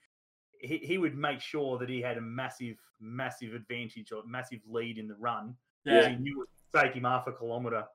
he, 0.61 0.77
he 0.79 0.99
would 0.99 1.17
make 1.17 1.41
sure 1.41 1.79
that 1.79 1.89
he 1.89 2.03
had 2.03 2.19
a 2.19 2.21
massive, 2.21 2.77
massive 3.01 3.55
advantage 3.55 4.13
or 4.13 4.23
massive 4.27 4.61
lead 4.69 4.99
in 4.99 5.09
the 5.09 5.15
run. 5.15 5.57
because 5.85 6.05
Yeah. 6.05 6.11
he 6.11 6.17
knew 6.17 6.43
it 6.43 6.49
would 6.75 6.83
take 6.85 6.93
him 6.95 7.05
half 7.05 7.27
a 7.29 7.33
kilometre 7.33 7.87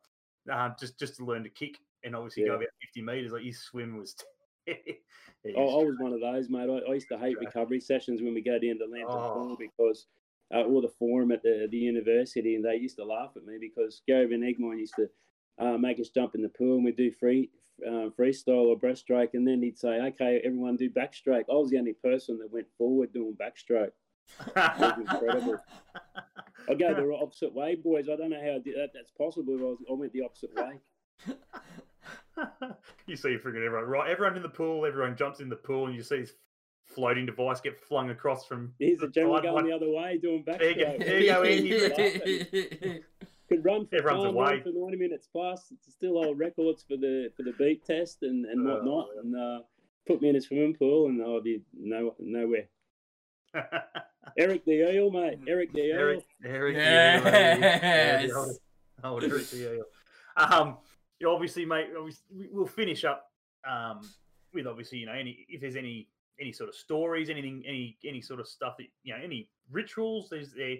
uh, 0.51 0.69
just 0.79 0.99
just 0.99 1.15
to 1.17 1.25
learn 1.25 1.43
to 1.43 1.49
kick 1.49 1.77
and 2.03 2.15
obviously 2.15 2.45
go 2.45 2.55
about 2.55 2.67
fifty 2.81 3.01
metres. 3.01 3.31
Like 3.31 3.43
his 3.43 3.61
swim 3.61 3.97
was 3.97 4.15
I, 4.67 5.49
I 5.49 5.59
was 5.59 5.95
one 5.99 6.13
of 6.13 6.21
those, 6.21 6.49
mate. 6.49 6.69
I, 6.69 6.89
I 6.89 6.93
used 6.93 7.09
to 7.09 7.17
hate 7.17 7.37
recovery 7.39 7.79
sessions 7.79 8.21
when 8.21 8.33
we 8.33 8.41
go 8.41 8.53
down 8.59 8.79
to 8.79 8.85
Lambton 8.85 9.05
Oh. 9.09 9.33
Pool 9.33 9.57
because 9.57 10.07
uh, 10.53 10.61
or 10.61 10.81
the 10.81 10.89
forum 10.99 11.31
at 11.31 11.41
the, 11.43 11.67
the 11.71 11.77
university, 11.77 12.55
and 12.55 12.63
they 12.63 12.75
used 12.75 12.97
to 12.97 13.05
laugh 13.05 13.31
at 13.35 13.45
me 13.45 13.57
because 13.59 14.01
Gary 14.07 14.27
Van 14.27 14.41
Egmond 14.41 14.79
used 14.79 14.93
to 14.95 15.07
uh, 15.59 15.77
make 15.77 15.99
us 15.99 16.09
jump 16.09 16.35
in 16.35 16.41
the 16.41 16.49
pool 16.49 16.75
and 16.75 16.85
we'd 16.85 16.97
do 16.97 17.11
free 17.11 17.49
uh, 17.85 18.09
freestyle 18.17 18.67
or 18.67 18.79
breaststroke, 18.79 19.33
and 19.33 19.47
then 19.47 19.61
he'd 19.61 19.77
say, 19.77 19.99
"Okay, 20.01 20.41
everyone 20.43 20.75
do 20.77 20.89
backstroke." 20.89 21.45
I 21.49 21.53
was 21.53 21.69
the 21.69 21.77
only 21.77 21.93
person 21.93 22.37
that 22.39 22.51
went 22.51 22.67
forward 22.77 23.13
doing 23.13 23.35
backstroke. 23.35 23.91
was 24.55 24.97
incredible. 24.99 25.57
I 26.69 26.73
go 26.73 26.93
the 26.93 27.15
opposite 27.21 27.53
way, 27.53 27.75
boys. 27.75 28.07
I 28.11 28.15
don't 28.15 28.29
know 28.29 28.41
how 28.41 28.55
I 28.55 28.59
did 28.59 28.75
that. 28.75 28.89
That's 28.93 29.11
possible. 29.11 29.57
I, 29.59 29.63
was, 29.63 29.77
I 29.89 29.93
went 29.93 30.13
the 30.13 30.21
opposite 30.23 30.53
way. 30.55 30.79
you 33.07 33.15
see 33.15 33.29
you 33.31 33.39
freaking 33.39 33.65
everyone, 33.65 33.85
right? 33.85 34.09
Everyone 34.09 34.35
in 34.35 34.43
the 34.43 34.49
pool, 34.49 34.85
everyone 34.85 35.15
jumps 35.15 35.39
in 35.39 35.49
the 35.49 35.55
pool, 35.55 35.87
and 35.87 35.95
you 35.95 36.03
see 36.03 36.19
this 36.21 36.33
floating 36.85 37.25
device 37.25 37.61
get 37.61 37.79
flung 37.79 38.09
across 38.09 38.45
from. 38.45 38.73
Here's 38.79 39.01
a 39.01 39.07
the 39.07 39.11
general 39.11 39.41
going 39.41 39.53
one- 39.53 39.65
the 39.67 39.71
other 39.75 39.89
way 39.89 40.17
doing 40.21 40.43
There 40.45 40.69
you 40.71 40.75
go. 40.75 40.97
There 40.99 41.19
you 41.19 41.27
go, 41.27 41.43
Andy. 41.43 43.01
could 43.49 43.63
run 43.63 43.85
for 43.85 43.95
Everyone's 43.97 44.23
time, 44.23 44.33
away. 44.35 44.45
run 44.55 44.63
for 44.63 44.71
90 44.73 44.97
minutes 44.97 45.27
plus. 45.31 45.71
It's 45.71 45.93
still 45.93 46.13
hold 46.21 46.39
records 46.39 46.83
for 46.87 46.97
the 46.97 47.29
for 47.37 47.43
the 47.43 47.53
beat 47.59 47.85
test 47.85 48.23
and, 48.23 48.45
and 48.45 48.67
Oh, 48.67 48.73
whatnot. 48.73 49.07
yeah. 49.13 49.21
And 49.21 49.35
uh, 49.35 49.59
put 50.07 50.21
me 50.21 50.29
in 50.29 50.35
a 50.35 50.41
swimming 50.41 50.73
pool 50.75 51.07
and 51.07 51.21
I'll 51.21 51.41
be 51.41 51.61
no, 51.77 52.15
nowhere. 52.19 52.67
Eric 54.37 54.65
the 54.65 54.91
Eel, 54.93 55.11
mate. 55.11 55.39
Eric 55.47 55.71
the 55.73 55.79
Eel. 55.85 55.95
Eric, 55.95 56.25
Eric, 56.43 56.75
yeah, 56.77 57.59
Yes. 57.59 58.29
the 58.29 58.35
old, 58.35 58.57
old 59.03 59.23
Eric 59.23 59.49
the 59.49 59.73
Eel. 59.75 59.83
Um, 60.37 60.77
you 61.19 61.29
obviously, 61.29 61.65
mate. 61.65 61.87
Obviously, 61.97 62.23
we- 62.35 62.49
we'll 62.51 62.65
finish 62.67 63.05
up 63.05 63.31
um, 63.69 64.01
with 64.53 64.67
obviously, 64.67 64.97
you 64.99 65.05
know, 65.05 65.13
any 65.13 65.45
if 65.49 65.61
there's 65.61 65.75
any 65.75 66.07
any 66.39 66.51
sort 66.51 66.67
of 66.69 66.75
stories, 66.75 67.29
anything, 67.29 67.63
any 67.65 67.97
any 68.05 68.21
sort 68.21 68.39
of 68.39 68.47
stuff 68.47 68.75
that 68.77 68.87
you 69.03 69.13
know, 69.15 69.23
any 69.23 69.49
rituals. 69.71 70.27
There's 70.29 70.51
there. 70.53 70.77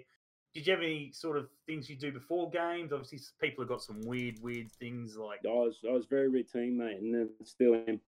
Did 0.54 0.66
you 0.66 0.72
have 0.72 0.82
any 0.82 1.12
sort 1.12 1.36
of 1.36 1.48
things 1.66 1.88
you 1.90 1.96
do 1.96 2.10
before 2.12 2.48
games? 2.50 2.92
Obviously, 2.92 3.18
people 3.42 3.62
have 3.62 3.68
got 3.68 3.82
some 3.82 4.00
weird, 4.06 4.36
weird 4.40 4.70
things 4.72 5.16
like 5.16 5.40
I 5.44 5.48
was 5.48 5.78
I 5.88 5.92
was 5.92 6.06
very 6.06 6.28
routine, 6.28 6.76
mate, 6.78 6.98
and 7.00 7.14
then 7.14 7.30
still 7.44 7.74
am. 7.74 8.00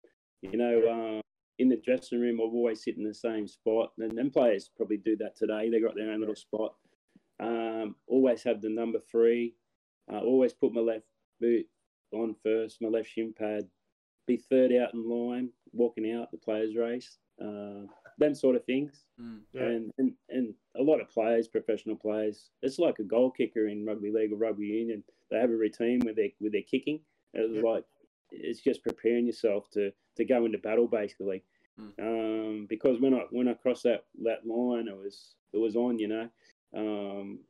You 0.42 0.56
know, 0.58 0.80
uh, 1.18 1.22
in 1.58 1.68
the 1.68 1.76
dressing 1.76 2.20
room, 2.20 2.40
I've 2.40 2.52
always 2.54 2.82
sit 2.82 2.96
in 2.96 3.04
the 3.04 3.14
same 3.14 3.46
spot, 3.48 3.92
and, 3.98 4.18
and 4.18 4.32
players 4.32 4.70
probably 4.76 4.98
do 4.98 5.16
that 5.16 5.36
today. 5.36 5.70
They 5.70 5.80
got 5.80 5.94
their 5.94 6.10
own 6.10 6.20
little 6.20 6.34
spot. 6.36 6.74
Um, 7.40 7.96
always 8.06 8.42
have 8.42 8.60
the 8.60 8.68
number 8.68 8.98
three. 9.10 9.54
Uh, 10.12 10.18
always 10.20 10.52
put 10.52 10.72
my 10.72 10.80
left 10.80 11.06
boot 11.40 11.66
on 12.12 12.34
first, 12.42 12.80
my 12.80 12.88
left 12.88 13.08
shin 13.08 13.34
pad. 13.36 13.68
Be 14.26 14.36
third 14.36 14.72
out 14.72 14.92
in 14.94 15.08
line, 15.08 15.50
walking 15.72 16.12
out 16.12 16.30
the 16.30 16.38
players' 16.38 16.76
race. 16.76 17.18
Uh, 17.40 17.86
them 18.18 18.34
sort 18.34 18.56
of 18.56 18.64
things. 18.64 19.04
Mm. 19.20 19.40
Yeah. 19.52 19.62
And, 19.62 19.92
and 19.98 20.12
and 20.30 20.54
a 20.76 20.82
lot 20.82 21.00
of 21.00 21.10
players, 21.10 21.48
professional 21.48 21.96
players, 21.96 22.50
it's 22.62 22.78
like 22.78 22.98
a 22.98 23.04
goal 23.04 23.30
kicker 23.30 23.68
in 23.68 23.84
rugby 23.84 24.10
league 24.10 24.32
or 24.32 24.36
rugby 24.36 24.66
union. 24.66 25.04
They 25.30 25.38
have 25.38 25.50
a 25.50 25.56
routine 25.56 26.00
with 26.04 26.16
their 26.16 26.28
with 26.40 26.52
their 26.52 26.62
kicking. 26.62 27.00
It's 27.34 27.56
Yeah. 27.56 27.70
like 27.70 27.84
it's 28.30 28.60
just 28.62 28.82
preparing 28.82 29.26
yourself 29.26 29.68
to 29.72 29.92
to 30.16 30.24
go 30.24 30.44
into 30.44 30.58
battle 30.58 30.86
basically. 30.86 31.42
Mm. 31.80 31.92
Um, 31.98 32.66
because 32.68 33.00
when 33.00 33.14
I 33.14 33.22
when 33.30 33.48
I 33.48 33.54
crossed 33.54 33.84
that 33.84 34.04
that 34.22 34.46
line, 34.46 34.88
it 34.88 34.96
was 34.96 35.34
it 35.52 35.58
was 35.58 35.76
on. 35.76 35.98
You 35.98 36.08
know, 36.08 36.28
um, 36.74 37.40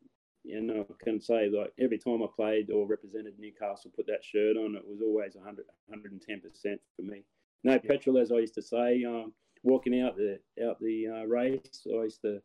know, 0.44 0.86
I 0.88 1.04
can 1.04 1.20
say 1.20 1.48
like 1.48 1.72
every 1.78 1.98
time 1.98 2.22
I 2.22 2.26
played 2.34 2.70
or 2.70 2.86
represented 2.86 3.34
Newcastle, 3.38 3.92
put 3.94 4.06
that 4.06 4.24
shirt 4.24 4.56
on, 4.56 4.74
it 4.76 4.82
was 4.86 5.00
always 5.00 5.34
100, 5.34 5.64
110 5.86 6.40
percent 6.40 6.80
for 6.96 7.02
me. 7.02 7.22
No 7.64 7.78
petrol, 7.78 8.18
as 8.18 8.32
I 8.32 8.38
used 8.38 8.54
to 8.54 8.62
say. 8.62 9.04
Um, 9.04 9.32
walking 9.62 10.00
out 10.00 10.16
the 10.16 10.38
out 10.64 10.78
the 10.80 11.06
uh, 11.08 11.26
race, 11.26 11.86
I 11.86 12.04
used 12.04 12.22
to 12.22 12.40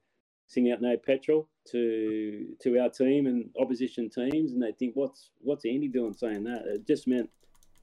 sing 0.47 0.72
out 0.72 0.82
"No 0.82 0.97
petrol" 0.97 1.47
to 1.72 2.47
to 2.61 2.80
our 2.80 2.89
team 2.89 3.28
and 3.28 3.49
opposition 3.59 4.09
teams, 4.09 4.53
and 4.53 4.61
they 4.61 4.72
think, 4.74 4.95
"What's 4.95 5.32
what's 5.39 5.65
Andy 5.65 5.88
doing 5.88 6.13
saying 6.13 6.43
that?" 6.45 6.63
It 6.65 6.88
just 6.88 7.07
meant 7.07 7.30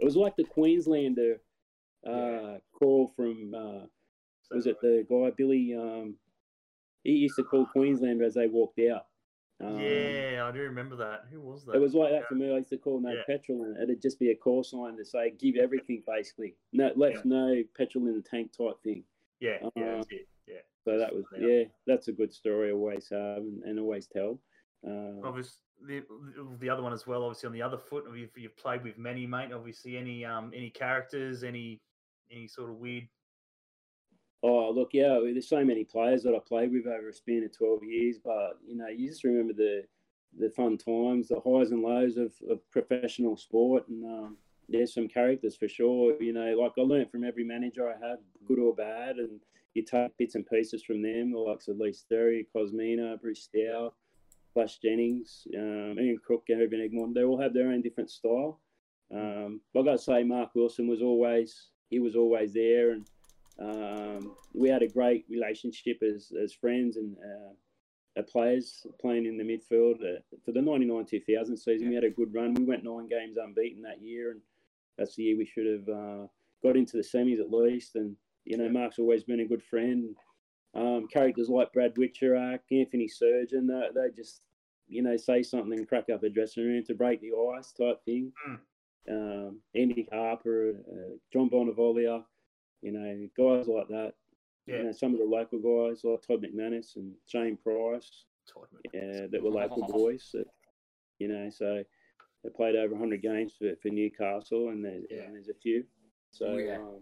it 0.01 0.05
was 0.05 0.17
like 0.17 0.37
the 0.37 0.45
Queenslander 0.45 1.41
uh, 2.07 2.59
call 2.73 3.13
from 3.17 3.55
uh, 3.55 3.87
was 4.51 4.67
it 4.67 4.81
the 4.81 5.05
guy 5.09 5.31
Billy? 5.37 5.75
Um, 5.75 6.15
he 7.05 7.13
used 7.13 7.37
to 7.37 7.45
call 7.45 7.67
Queenslander 7.67 8.25
as 8.25 8.35
they 8.35 8.47
walked 8.49 8.81
out. 8.81 9.07
Um, 9.61 9.81
yeah, 9.81 10.47
I 10.49 10.53
do 10.53 10.61
remember 10.61 10.95
that. 10.97 11.25
Who 11.33 11.41
was 11.41 11.65
that? 11.65 11.75
It 11.75 11.81
was 11.81 11.95
like 11.95 12.13
that 12.13 12.29
for 12.29 12.35
me. 12.35 12.53
I 12.53 12.59
used 12.59 12.71
to 12.71 12.79
call 12.79 13.01
no 13.01 13.13
Yeah. 13.13 13.23
petrol, 13.27 13.65
and 13.65 13.77
it'd 13.83 14.01
just 14.01 14.19
be 14.21 14.31
a 14.31 14.37
call 14.37 14.63
sign 14.63 14.97
to 14.97 15.05
say 15.05 15.31
give 15.39 15.57
everything 15.57 16.03
basically. 16.07 16.55
No, 16.73 16.93
left 16.95 17.17
Yeah. 17.17 17.23
no 17.25 17.65
petrol 17.77 18.07
in 18.07 18.15
the 18.15 18.23
tank 18.23 18.53
type 18.57 18.81
thing. 18.83 19.05
yeah, 19.41 19.69
yeah, 19.77 20.01
uh. 20.01 20.05
Yeah. 20.47 20.63
So 20.85 20.97
that 20.99 21.15
was 21.15 21.25
Yeah. 21.37 21.47
yeah, 21.47 21.65
that's 21.87 22.09
a 22.09 22.13
good 22.13 22.33
story. 22.33 22.71
Always 22.73 23.09
have 23.11 23.39
and, 23.39 23.63
and 23.65 23.79
always 23.81 24.07
tell. 24.07 24.41
Uh, 24.87 25.21
Obviously, 25.25 25.61
the, 25.83 26.05
the 26.61 26.71
other 26.71 26.83
one 26.83 26.93
as 26.93 27.07
well. 27.07 27.25
Obviously, 27.25 27.49
on 27.49 27.53
the 27.53 27.63
other 27.63 27.79
foot, 27.79 28.05
you've, 28.17 28.31
you've 28.37 28.57
played 28.57 28.83
with 28.85 28.97
many, 28.97 29.27
mate. 29.27 29.53
Obviously, 29.53 29.97
any 29.97 30.25
um 30.25 30.53
any 30.55 30.71
characters, 30.71 31.43
any 31.45 31.81
any 32.31 32.49
sort 32.49 32.71
of 32.71 32.77
weird. 32.77 33.09
Oh, 34.43 34.71
look, 34.71 34.91
yeah, 34.93 35.19
there's 35.23 35.49
so 35.49 35.65
many 35.65 35.85
players 35.85 36.23
that 36.23 36.35
I 36.35 36.39
played 36.39 36.73
with 36.73 36.87
over 36.87 37.09
a 37.09 37.13
span 37.13 37.43
of 37.45 37.57
12 37.57 37.83
years, 37.85 38.17
but, 38.25 38.59
you 38.65 38.77
know, 38.77 38.87
you 38.87 39.09
just 39.09 39.25
remember 39.25 39.53
the 39.53 39.83
the 40.37 40.51
fun 40.51 40.77
times, 40.77 41.29
the 41.29 41.41
highs 41.41 41.71
and 41.71 41.83
lows 41.83 42.17
of, 42.17 42.33
of 42.51 42.61
professional 42.71 43.37
sport. 43.37 43.89
And 43.89 44.05
um, 44.05 44.37
there's 44.69 44.95
some 44.95 45.09
characters 45.09 45.57
for 45.57 45.69
sure. 45.69 46.21
You 46.23 46.33
know, 46.33 46.57
like 46.61 46.73
I 46.79 46.83
learned 46.83 47.11
from 47.11 47.25
every 47.25 47.45
manager 47.45 47.89
I 47.89 48.07
had, 48.07 48.19
good 48.47 48.59
or 48.59 48.75
bad, 48.75 49.17
and 49.17 49.41
you 49.75 49.83
take 49.85 50.17
bits 50.17 50.35
and 50.35 50.47
pieces 50.47 50.83
from 50.83 51.03
them, 51.03 51.33
the 51.33 51.39
likes 51.39 51.69
of 51.69 51.79
Lee 51.79 51.93
Sterrey, 51.93 52.47
Kosmina, 52.55 53.21
Bruce 53.21 53.45
Stow, 53.45 53.95
Flash 54.55 54.79
Jennings, 54.79 55.47
um, 55.57 55.99
Ian 55.99 56.19
Crook, 56.25 56.47
Gary 56.47 56.67
van 56.67 56.81
Egmond. 56.81 57.15
They 57.15 57.25
all 57.25 57.41
have 57.41 57.55
their 57.55 57.71
own 57.71 57.83
different 57.83 58.11
style. 58.11 58.61
Um, 59.15 59.61
I 59.77 59.83
got 59.83 59.93
to 59.93 59.99
say, 59.99 60.23
Mark 60.23 60.55
Wilson 60.55 60.87
was 60.87 61.01
always, 61.01 61.71
he 61.89 61.99
was 61.99 62.17
always 62.17 62.53
there. 62.53 62.93
And 62.93 63.07
um, 63.59 64.37
we 64.55 64.69
had 64.69 64.83
a 64.83 64.89
great 64.89 65.25
relationship 65.29 66.03
as, 66.03 66.33
as 66.41 66.53
friends 66.53 66.97
and 66.97 67.17
uh, 67.19 68.21
uh, 68.21 68.23
players 68.23 68.87
playing 69.01 69.27
in 69.27 69.37
the 69.37 69.45
midfield 69.45 69.97
uh, 70.03 70.21
for 70.45 70.53
the 70.53 70.61
99-2000 70.61 71.59
season. 71.59 71.89
We 71.89 71.95
had 71.95 72.05
a 72.05 72.11
good 72.11 72.35
run. 72.35 72.55
We 72.55 72.65
went 72.65 72.85
nine 72.85 73.09
games 73.09 73.37
unbeaten 73.37 73.83
that 73.83 74.03
year, 74.03 74.33
and 74.33 74.41
that's 74.97 75.17
the 75.17 75.25
year 75.25 75.37
we 75.37 75.47
should 75.47 75.67
have 75.67 75.89
uh, 75.89 76.27
got 76.63 76.77
into 76.77 76.97
the 76.97 77.03
semis 77.03 77.41
at 77.41 77.53
least. 77.53 77.97
And 77.97 78.17
you 78.45 78.57
know. 78.57 78.69
Mark's 78.69 78.99
always 78.99 79.25
been 79.25 79.41
a 79.41 79.47
good 79.47 79.63
friend. 79.63 80.17
Um, 80.75 81.07
characters 81.13 81.49
like 81.49 81.73
Brad 81.73 81.95
Witcherak, 81.95 82.61
Anthony 82.71 83.09
Surgeon, 83.09 83.67
they, 83.67 83.89
they 83.95 84.15
just 84.15 84.43
you 84.87 85.03
know 85.03 85.17
say 85.17 85.43
something 85.43 85.79
and 85.79 85.89
crack 85.89 86.07
up 86.13 86.23
a 86.23 86.31
dressing 86.31 86.65
room 86.65 86.85
to 86.87 86.95
break 86.95 87.21
the 87.21 87.33
ice 87.57 87.73
type 87.73 88.05
thing. 88.05 88.33
Mm. 88.49 88.59
Um, 89.11 89.61
Andy 89.75 90.09
Harper, 90.13 90.71
uh, 90.91 91.17
John 91.33 91.49
Bonavolia, 91.49 92.25
you 92.83 92.93
know, 92.93 93.29
guys 93.37 93.67
like 93.69 93.89
that. 93.89 94.13
Yeah. 94.67 94.77
You 94.79 94.83
know, 94.85 94.93
some 94.93 95.13
of 95.15 95.19
the 95.19 95.25
local 95.25 95.59
guys 95.59 96.05
like 96.05 96.21
Todd 96.27 96.43
McManus 96.45 96.97
and 96.97 97.13
Shane 97.27 97.57
Price, 97.57 98.25
Todd 98.53 98.67
yeah, 98.93 99.27
that 99.31 99.43
were 99.43 99.51
local 99.51 99.87
boys. 99.89 100.29
That, 100.35 100.45
you 101.19 101.29
know, 101.29 101.49
so 101.51 101.83
they 102.45 102.51
played 102.51 102.77
over 102.77 102.93
100 102.93 103.23
games 103.23 103.55
for, 103.59 103.75
for 103.83 103.89
Newcastle, 103.89 104.69
and, 104.69 104.85
there, 104.85 105.01
Yeah. 105.11 105.23
and 105.23 105.35
there's 105.35 105.49
a 105.49 105.55
few. 105.55 105.85
So 106.31 106.47
Oh, 106.47 106.57
yeah. 106.59 106.77
um, 106.77 107.01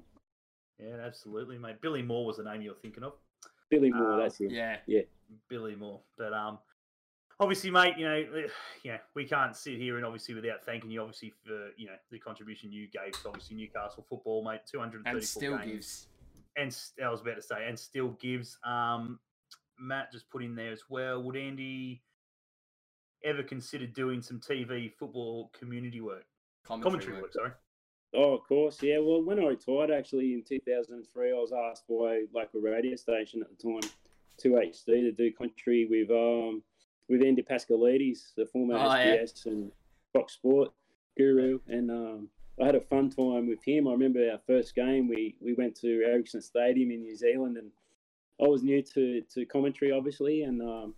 Yeah, 0.79 0.97
absolutely, 1.05 1.59
mate. 1.59 1.81
Billy 1.81 2.03
Moore 2.03 2.25
was 2.25 2.37
the 2.37 2.45
name 2.45 2.63
you 2.63 2.71
were 2.71 2.77
thinking 2.81 3.03
of. 3.03 3.15
Billy 3.69 3.91
Moore, 3.91 4.13
Um, 4.13 4.21
that's 4.21 4.39
him. 4.39 4.51
Yeah, 4.51 4.77
yeah. 4.87 5.03
Billy 5.49 5.75
Moore. 5.75 6.01
But 6.17 6.33
um, 6.33 6.59
obviously, 7.41 7.71
mate, 7.71 7.95
you 7.97 8.05
know, 8.07 8.25
yeah, 8.83 8.99
we 9.15 9.25
can't 9.25 9.57
sit 9.57 9.77
here 9.79 9.97
and 9.97 10.05
obviously 10.05 10.35
without 10.35 10.65
thanking 10.65 10.91
you, 10.91 11.01
obviously 11.01 11.33
for 11.45 11.71
you 11.77 11.87
know 11.87 11.97
the 12.11 12.19
contribution 12.19 12.73
you 12.73 12.89
gave 12.89 13.13
to 13.23 13.29
obviously 13.29 13.57
Newcastle 13.57 14.05
football, 14.09 14.45
mate. 14.45 14.61
Two 14.71 14.79
hundred 14.79 15.05
and 15.07 15.17
And 15.17 15.25
still 15.25 15.57
games, 15.59 15.67
gives. 15.71 16.07
and 16.57 16.77
I 17.05 17.11
was 17.11 17.21
about 17.21 17.37
to 17.37 17.43
say, 17.43 17.67
and 17.67 17.79
still 17.79 18.11
gives. 18.21 18.59
Um, 18.65 19.19
Matt 19.79 20.11
just 20.11 20.31
put 20.31 20.43
in 20.43 20.55
there 20.55 20.73
as 20.73 20.85
well. 20.89 21.23
Would 21.23 21.37
Andy 21.37 22.03
ever 23.25 23.43
consider 23.43 23.87
doing 23.87 24.23
some 24.23 24.41
TV 24.41 24.91
football 24.91 25.51
community 25.59 26.01
work, 26.01 26.25
Commentary, 26.65 26.93
commentary 27.03 27.23
work? 27.23 27.33
Sorry. 27.35 27.51
Oh, 28.15 28.33
of 28.35 28.45
course, 28.49 28.79
yeah. 28.83 28.99
Well, 29.01 29.23
when 29.23 29.39
I 29.39 29.49
retired, 29.49 29.91
actually 29.91 30.33
in 30.33 30.43
2003, 30.49 31.31
I 31.31 31.35
was 31.35 31.53
asked 31.53 31.87
by 31.89 31.95
a 32.15 32.25
local 32.35 32.61
radio 32.63 32.97
station 32.97 33.43
at 33.43 33.49
the 33.51 33.63
time, 33.63 33.91
2HD, 34.43 34.85
to 34.87 35.13
do 35.13 35.31
country 35.33 35.87
with 35.91 36.11
um 36.11 36.63
with 37.09 37.23
Andy 37.23 37.43
Paschalidis, 37.43 38.35
the 38.37 38.47
former 38.47 38.75
Oh, 38.75 38.95
yeah. 38.95 39.17
SBS 39.17 39.47
and 39.47 39.73
Fox 40.13 40.35
Sport 40.35 40.73
guru, 41.17 41.61
and 41.69 41.91
um, 41.91 42.29
I 42.61 42.67
had 42.67 42.75
a 42.75 42.81
fun 42.81 43.09
time 43.11 43.47
with 43.49 43.63
him. 43.65 43.87
I 43.89 43.93
remember 43.93 44.29
our 44.31 44.41
first 44.47 44.75
game. 44.75 45.09
We 45.09 45.37
we 45.41 45.55
went 45.55 45.75
to 45.81 46.03
Ericsson 46.05 46.43
Stadium 46.43 46.91
in 46.91 47.03
New 47.03 47.17
Zealand, 47.17 47.57
and 47.57 47.71
I 48.43 48.47
was 48.49 48.63
new 48.63 48.83
to 48.83 49.23
to 49.35 49.47
commentary, 49.47 49.93
obviously, 49.93 50.43
and 50.43 50.61
um, 50.63 50.95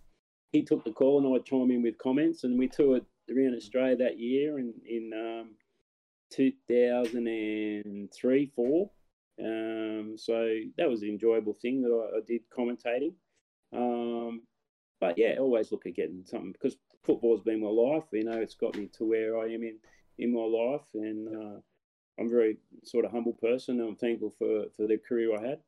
he 0.51 0.61
took 0.63 0.83
the 0.83 0.91
call, 0.91 1.19
and 1.19 1.27
I'd 1.35 1.45
chime 1.45 1.71
in 1.71 1.81
with 1.83 1.97
comments, 1.97 2.43
and 2.43 2.57
we 2.57 2.67
toured 2.67 3.05
around 3.29 3.55
Australia 3.55 3.95
that 3.97 4.17
year, 4.19 4.57
and 4.57 4.73
in 4.87 5.11
um, 5.13 5.55
2003, 6.31 8.51
four. 8.55 8.89
Um, 9.41 10.17
so 10.17 10.59
that 10.77 10.89
was 10.89 11.01
an 11.01 11.09
enjoyable 11.09 11.53
thing 11.53 11.81
that 11.81 11.91
I, 11.91 12.17
I 12.17 12.21
did 12.27 12.41
commentating. 12.49 13.13
Um, 13.71 14.41
but 14.99 15.17
yeah, 15.17 15.35
always 15.39 15.71
look 15.71 15.85
at 15.85 15.95
getting 15.95 16.23
something 16.25 16.51
because 16.51 16.77
football's 17.03 17.41
been 17.41 17.61
my 17.61 17.69
life. 17.69 18.03
You 18.11 18.25
know, 18.25 18.39
it's 18.39 18.55
got 18.55 18.77
me 18.77 18.87
to 18.97 19.05
where 19.05 19.37
I 19.37 19.45
am 19.45 19.63
in 19.63 19.77
in 20.17 20.33
my 20.33 20.41
life, 20.41 20.87
and 20.93 21.27
uh, 21.27 21.59
I'm 22.19 22.27
a 22.27 22.29
very 22.29 22.57
sort 22.83 23.05
of 23.05 23.11
humble 23.11 23.33
person. 23.33 23.79
And 23.79 23.89
I'm 23.89 23.95
thankful 23.95 24.33
for 24.37 24.65
for 24.75 24.87
the 24.87 24.97
career 24.97 25.35
I 25.37 25.47
had, 25.47 25.59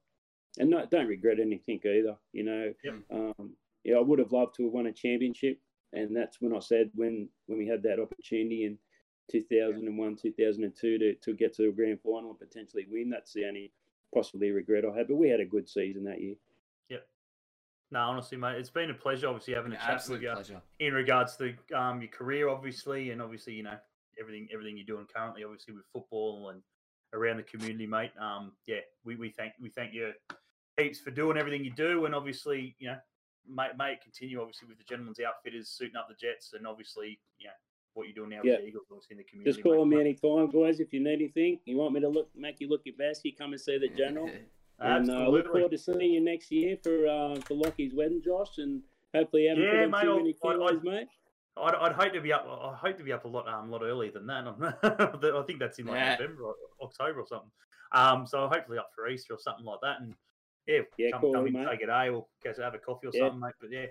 and 0.59 0.69
no, 0.69 0.85
don't 0.85 1.07
regret 1.07 1.39
anything 1.39 1.79
either. 1.85 2.17
You 2.33 2.43
know, 2.43 2.73
Yep. 2.83 2.93
um, 3.11 3.53
yeah, 3.83 3.95
I 3.95 4.01
would 4.01 4.19
have 4.19 4.31
loved 4.31 4.55
to 4.55 4.63
have 4.65 4.73
won 4.73 4.87
a 4.87 4.91
championship, 4.91 5.59
and 5.93 6.15
that's 6.15 6.41
when 6.41 6.55
I 6.55 6.59
said 6.59 6.91
when 6.95 7.29
when 7.47 7.57
we 7.57 7.67
had 7.67 7.83
that 7.83 7.99
opportunity 7.99 8.65
in 8.65 8.77
2001, 9.31 10.17
2002 10.17 10.97
to, 10.97 11.15
to 11.15 11.33
get 11.33 11.53
to 11.55 11.63
the 11.63 11.71
grand 11.71 11.99
final 12.01 12.31
and 12.31 12.39
potentially 12.39 12.85
win. 12.91 13.09
That's 13.09 13.31
the 13.33 13.45
only 13.45 13.71
possibly 14.13 14.51
regret 14.51 14.83
I 14.83 14.97
had. 14.97 15.07
But 15.07 15.15
we 15.15 15.29
had 15.29 15.39
a 15.39 15.45
good 15.45 15.69
season 15.69 16.03
that 16.03 16.21
year. 16.21 16.35
No, 17.91 17.99
honestly, 17.99 18.37
mate, 18.37 18.55
it's 18.57 18.69
been 18.69 18.89
a 18.89 18.93
pleasure. 18.93 19.27
Obviously, 19.27 19.53
having 19.53 19.73
a 19.73 19.75
An 19.75 19.81
chat 19.81 19.87
with 19.89 19.95
absolute 19.97 20.21
you. 20.21 20.31
pleasure. 20.31 20.61
in 20.79 20.93
regards 20.93 21.35
to 21.37 21.53
um, 21.75 22.01
your 22.01 22.09
career, 22.09 22.47
obviously, 22.47 23.11
and 23.11 23.21
obviously, 23.21 23.53
you 23.53 23.63
know, 23.63 23.75
everything 24.19 24.47
everything 24.53 24.77
you're 24.77 24.85
doing 24.85 25.05
currently, 25.13 25.43
obviously 25.43 25.73
with 25.73 25.83
football 25.91 26.49
and 26.49 26.61
around 27.13 27.37
the 27.37 27.43
community, 27.43 27.85
mate. 27.87 28.11
Um, 28.19 28.53
yeah, 28.65 28.79
we, 29.03 29.15
we 29.17 29.29
thank 29.29 29.53
we 29.61 29.69
thank 29.69 29.93
you 29.93 30.13
heaps 30.77 30.99
for 31.01 31.11
doing 31.11 31.37
everything 31.37 31.65
you 31.65 31.71
do, 31.71 32.05
and 32.05 32.15
obviously, 32.15 32.75
you 32.79 32.87
know, 32.87 32.97
may, 33.47 33.67
may 33.77 33.91
it 33.93 34.01
continue 34.01 34.39
obviously 34.39 34.67
with 34.69 34.77
the 34.77 34.83
gentleman's 34.85 35.19
outfitters 35.19 35.67
suiting 35.69 35.97
up 35.97 36.07
the 36.07 36.15
Jets, 36.15 36.53
and 36.53 36.65
obviously, 36.65 37.19
you 37.39 37.47
know, 37.47 37.53
what 37.93 38.07
you're 38.07 38.15
doing 38.15 38.29
now 38.29 38.39
Yeah. 38.41 38.53
with 38.53 38.61
the 38.61 38.67
Eagles, 38.67 38.85
obviously 38.89 39.15
in 39.15 39.17
the 39.17 39.23
community. 39.25 39.51
Just 39.51 39.63
call 39.63 39.83
mate. 39.85 39.97
me 39.97 40.01
anytime, 40.01 40.49
guys. 40.49 40.79
If 40.79 40.93
you 40.93 41.03
need 41.03 41.13
anything, 41.13 41.59
you 41.65 41.75
want 41.75 41.93
me 41.93 41.99
to 41.99 42.07
look, 42.07 42.29
make 42.35 42.61
you 42.61 42.69
look 42.69 42.81
your 42.85 42.95
best, 42.97 43.25
you 43.25 43.33
come 43.35 43.51
and 43.51 43.59
see 43.59 43.77
the 43.77 43.89
general. 43.89 44.29
And 44.81 45.09
uh, 45.09 45.29
look 45.29 45.45
forward 45.51 45.71
to 45.71 45.77
seeing 45.77 46.13
you 46.13 46.21
next 46.21 46.51
year 46.51 46.75
for 46.81 47.07
uh, 47.07 47.35
for 47.41 47.53
Lockie's 47.53 47.93
wedding, 47.93 48.21
Josh, 48.23 48.57
and 48.57 48.81
hopefully 49.13 49.43
you 49.43 49.49
haven't 49.49 49.63
Yeah, 49.63 49.71
put 49.71 49.83
on 49.83 49.91
mate, 49.91 50.01
too 50.01 50.09
I'll- 50.09 50.17
many 50.17 50.35
I- 50.43 50.47
I- 50.47 50.51
kilos, 50.53 50.83
mate. 50.83 51.07
I'd, 51.57 51.75
I'd 51.75 51.91
hope 51.91 52.13
to 52.13 52.21
be 52.21 52.31
up. 52.33 52.47
I 52.47 52.73
hope 52.75 52.97
to 52.97 53.03
be 53.03 53.11
up 53.11 53.25
a 53.25 53.27
lot, 53.27 53.47
um, 53.47 53.69
lot 53.69 53.83
earlier 53.83 54.11
than 54.11 54.25
that. 54.27 54.47
I 55.35 55.43
think 55.45 55.59
that's 55.59 55.77
in 55.79 55.85
like 55.85 55.95
Yeah. 55.97 56.15
November 56.19 56.43
or 56.45 56.55
October 56.81 57.19
or 57.19 57.27
something. 57.27 57.51
Um, 57.91 58.25
so 58.25 58.47
hopefully 58.47 58.77
up 58.77 58.89
for 58.95 59.07
Easter 59.09 59.33
or 59.33 59.39
something 59.39 59.65
like 59.65 59.79
that. 59.83 59.99
And 59.99 60.15
yeah, 60.65 60.79
Yeah, 60.97 61.11
come, 61.11 61.21
cool, 61.21 61.33
come 61.33 61.47
in, 61.47 61.53
mate. 61.53 61.67
take 61.69 61.81
a 61.83 61.87
day 61.87 62.07
or 62.09 62.25
go 62.43 62.53
to 62.53 62.61
have 62.63 62.73
a 62.73 62.77
coffee 62.79 63.07
or 63.07 63.11
Yeah. 63.13 63.23
something, 63.27 63.41
mate. 63.41 63.53
But 63.59 63.69
yeah, 63.71 63.87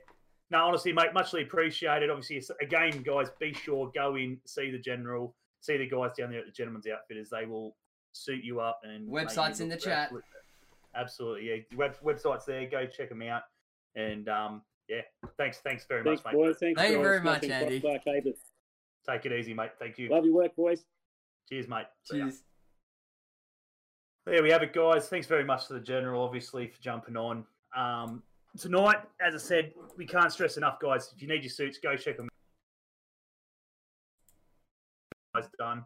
no, 0.51 0.65
honestly, 0.67 0.93
mate, 0.95 1.13
muchly 1.13 1.43
appreciated. 1.43 2.09
Obviously, 2.09 2.43
again, 2.63 3.03
guys, 3.03 3.29
be 3.39 3.53
sure 3.53 3.93
go 3.95 4.17
in, 4.17 4.41
see 4.47 4.71
the 4.71 4.79
general, 4.79 5.37
see 5.61 5.77
the 5.77 5.87
guys 5.87 6.13
down 6.17 6.31
there 6.31 6.41
at 6.41 6.47
the 6.47 6.53
Gentleman's 6.53 6.87
Outfitters. 6.87 7.29
They 7.29 7.45
will 7.45 7.77
suit 8.13 8.43
you 8.43 8.61
up 8.61 8.81
and 8.85 9.07
Website's 9.07 9.61
in 9.61 9.69
the 9.69 9.77
chat. 9.77 10.05
absolute- 10.05 10.25
Absolutely, 10.95 11.49
yeah. 11.49 11.77
Web, 11.77 11.97
website's 12.05 12.45
there. 12.47 12.67
Go 12.69 12.87
check 12.87 13.09
them 13.09 13.23
out. 13.23 13.43
And 13.95 14.29
um, 14.29 14.63
yeah, 14.89 15.03
thanks, 15.37 15.59
thanks 15.59 15.85
very 15.87 16.03
Thanks, 16.05 16.25
much, 16.25 16.33
mate. 16.35 16.39
boys. 16.39 16.57
Thanks, 16.59 16.81
Thank 16.81 16.93
you 16.97 17.03
very 17.03 17.21
much, 17.21 17.43
Nothing 17.43 17.53
Andy. 17.53 17.81
like 17.81 18.05
David. 18.05 18.35
Take 19.09 19.27
it 19.27 19.33
easy, 19.33 19.55
mate. 19.55 19.71
Thank 19.79 19.99
you. 19.99 20.09
Love 20.11 20.25
your 20.25 20.35
work, 20.35 20.55
boys. 20.57 20.85
Cheers, 21.49 21.69
mate. 21.69 21.87
Cheers. 22.11 22.43
there 24.27 24.43
we 24.43 24.51
have 24.51 24.63
it, 24.63 24.73
guys. 24.73 25.09
Thanks 25.09 25.27
very 25.27 25.45
much 25.45 25.67
to 25.69 25.75
the 25.75 25.81
general, 25.81 26.23
obviously, 26.23 26.67
for 26.69 26.81
jumping 26.83 27.17
on. 27.17 27.45
Um, 27.77 28.23
tonight, 28.59 28.99
as 29.21 29.35
I 29.35 29.39
said, 29.39 29.73
we 29.97 30.07
can't 30.07 30.33
stress 30.33 30.57
enough, 30.57 30.79
guys. 30.81 31.13
If 31.15 31.23
you 31.23 31.29
need 31.29 31.43
your 31.43 31.51
suits, 31.51 31.79
go 31.79 31.97
check 31.97 32.17
them. 32.17 32.29
Guys, 35.35 35.49
done. 35.59 35.85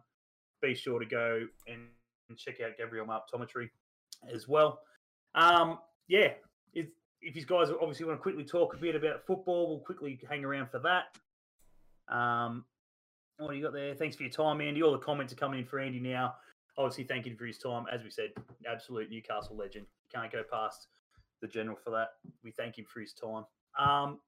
Be 0.61 0.73
sure 0.75 0.99
to 0.99 1.05
go 1.05 1.45
and 1.67 1.81
and 2.29 2.37
check 2.39 2.55
out 2.59 2.71
Gabriel 2.77 3.05
Optometry 3.05 3.69
as 4.33 4.47
well. 4.47 4.79
Um, 5.35 5.79
yeah, 6.07 6.29
if, 6.73 6.87
if 7.21 7.35
you 7.35 7.45
guys 7.45 7.69
obviously 7.69 8.05
want 8.05 8.17
to 8.17 8.21
quickly 8.21 8.43
talk 8.43 8.73
a 8.73 8.77
bit 8.77 8.95
about 8.95 9.25
football, 9.27 9.69
we'll 9.69 9.79
quickly 9.79 10.19
hang 10.27 10.43
around 10.43 10.69
for 10.71 10.79
that. 10.79 12.13
Um, 12.13 12.65
what 13.37 13.51
do 13.51 13.57
you 13.57 13.63
got 13.63 13.73
there? 13.73 13.93
Thanks 13.93 14.15
for 14.15 14.23
your 14.23 14.31
time, 14.31 14.61
Andy. 14.61 14.81
All 14.81 14.93
the 14.93 14.97
comments 14.97 15.33
are 15.33 15.35
coming 15.35 15.59
in 15.59 15.65
for 15.65 15.79
Andy 15.79 15.99
now. 15.99 16.35
Obviously, 16.77 17.03
thank 17.03 17.25
you 17.25 17.35
for 17.35 17.45
his 17.45 17.57
time. 17.57 17.85
As 17.91 18.03
we 18.03 18.09
said, 18.09 18.29
absolute 18.69 19.09
Newcastle 19.09 19.55
legend. 19.55 19.85
Can't 20.13 20.31
go 20.31 20.43
past 20.49 20.87
the 21.41 21.47
general 21.47 21.77
for 21.83 21.89
that. 21.91 22.09
We 22.43 22.51
thank 22.51 22.77
him 22.77 22.85
for 22.91 23.01
his 23.01 23.13
time. 23.13 23.45
Um, 23.77 24.19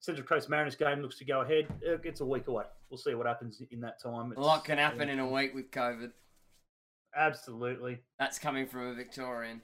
Central 0.00 0.26
Coast 0.26 0.48
Mariners 0.48 0.76
game 0.76 1.00
looks 1.00 1.18
to 1.18 1.24
go 1.24 1.42
ahead. 1.42 1.66
It's 1.82 2.20
a 2.20 2.26
week 2.26 2.48
away. 2.48 2.64
We'll 2.88 2.98
see 2.98 3.14
what 3.14 3.26
happens 3.26 3.62
in 3.70 3.80
that 3.80 4.00
time. 4.02 4.32
A 4.36 4.40
lot 4.40 4.64
can 4.64 4.78
happen 4.78 5.08
in 5.08 5.18
a 5.18 5.28
week 5.28 5.54
with 5.54 5.70
COVID. 5.70 6.10
Absolutely. 7.14 7.98
That's 8.18 8.38
coming 8.38 8.66
from 8.66 8.88
a 8.88 8.94
Victorian. 8.94 9.60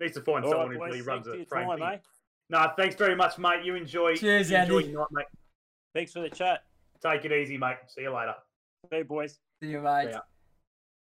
Needs 0.00 0.14
to 0.14 0.20
find 0.20 0.44
All 0.44 0.50
someone 0.50 0.68
right, 0.68 0.74
who 0.74 0.78
boys, 0.80 0.90
really 0.90 1.02
runs 1.02 1.26
thanks 1.26 1.34
a 1.34 1.36
your 1.38 1.46
frame 1.46 1.68
time, 1.68 1.78
thing. 1.78 1.88
mate. 1.88 2.00
No, 2.50 2.72
thanks 2.76 2.94
very 2.96 3.16
much, 3.16 3.38
mate. 3.38 3.64
You 3.64 3.74
enjoy. 3.74 4.14
Cheers, 4.16 4.50
you 4.50 4.56
enjoy 4.56 4.78
Andy. 4.78 4.90
your 4.90 5.00
night, 5.00 5.08
mate. 5.12 5.26
Thanks 5.94 6.12
for 6.12 6.20
the 6.20 6.28
chat. 6.30 6.64
Take 7.02 7.24
it 7.24 7.32
easy, 7.32 7.56
mate. 7.58 7.76
See 7.88 8.02
you 8.02 8.14
later. 8.14 8.34
Hey, 8.90 9.02
boys. 9.02 9.38
See 9.62 9.68
you, 9.70 9.80
mate. 9.80 10.06
See 10.06 10.10
ya. 10.12 10.20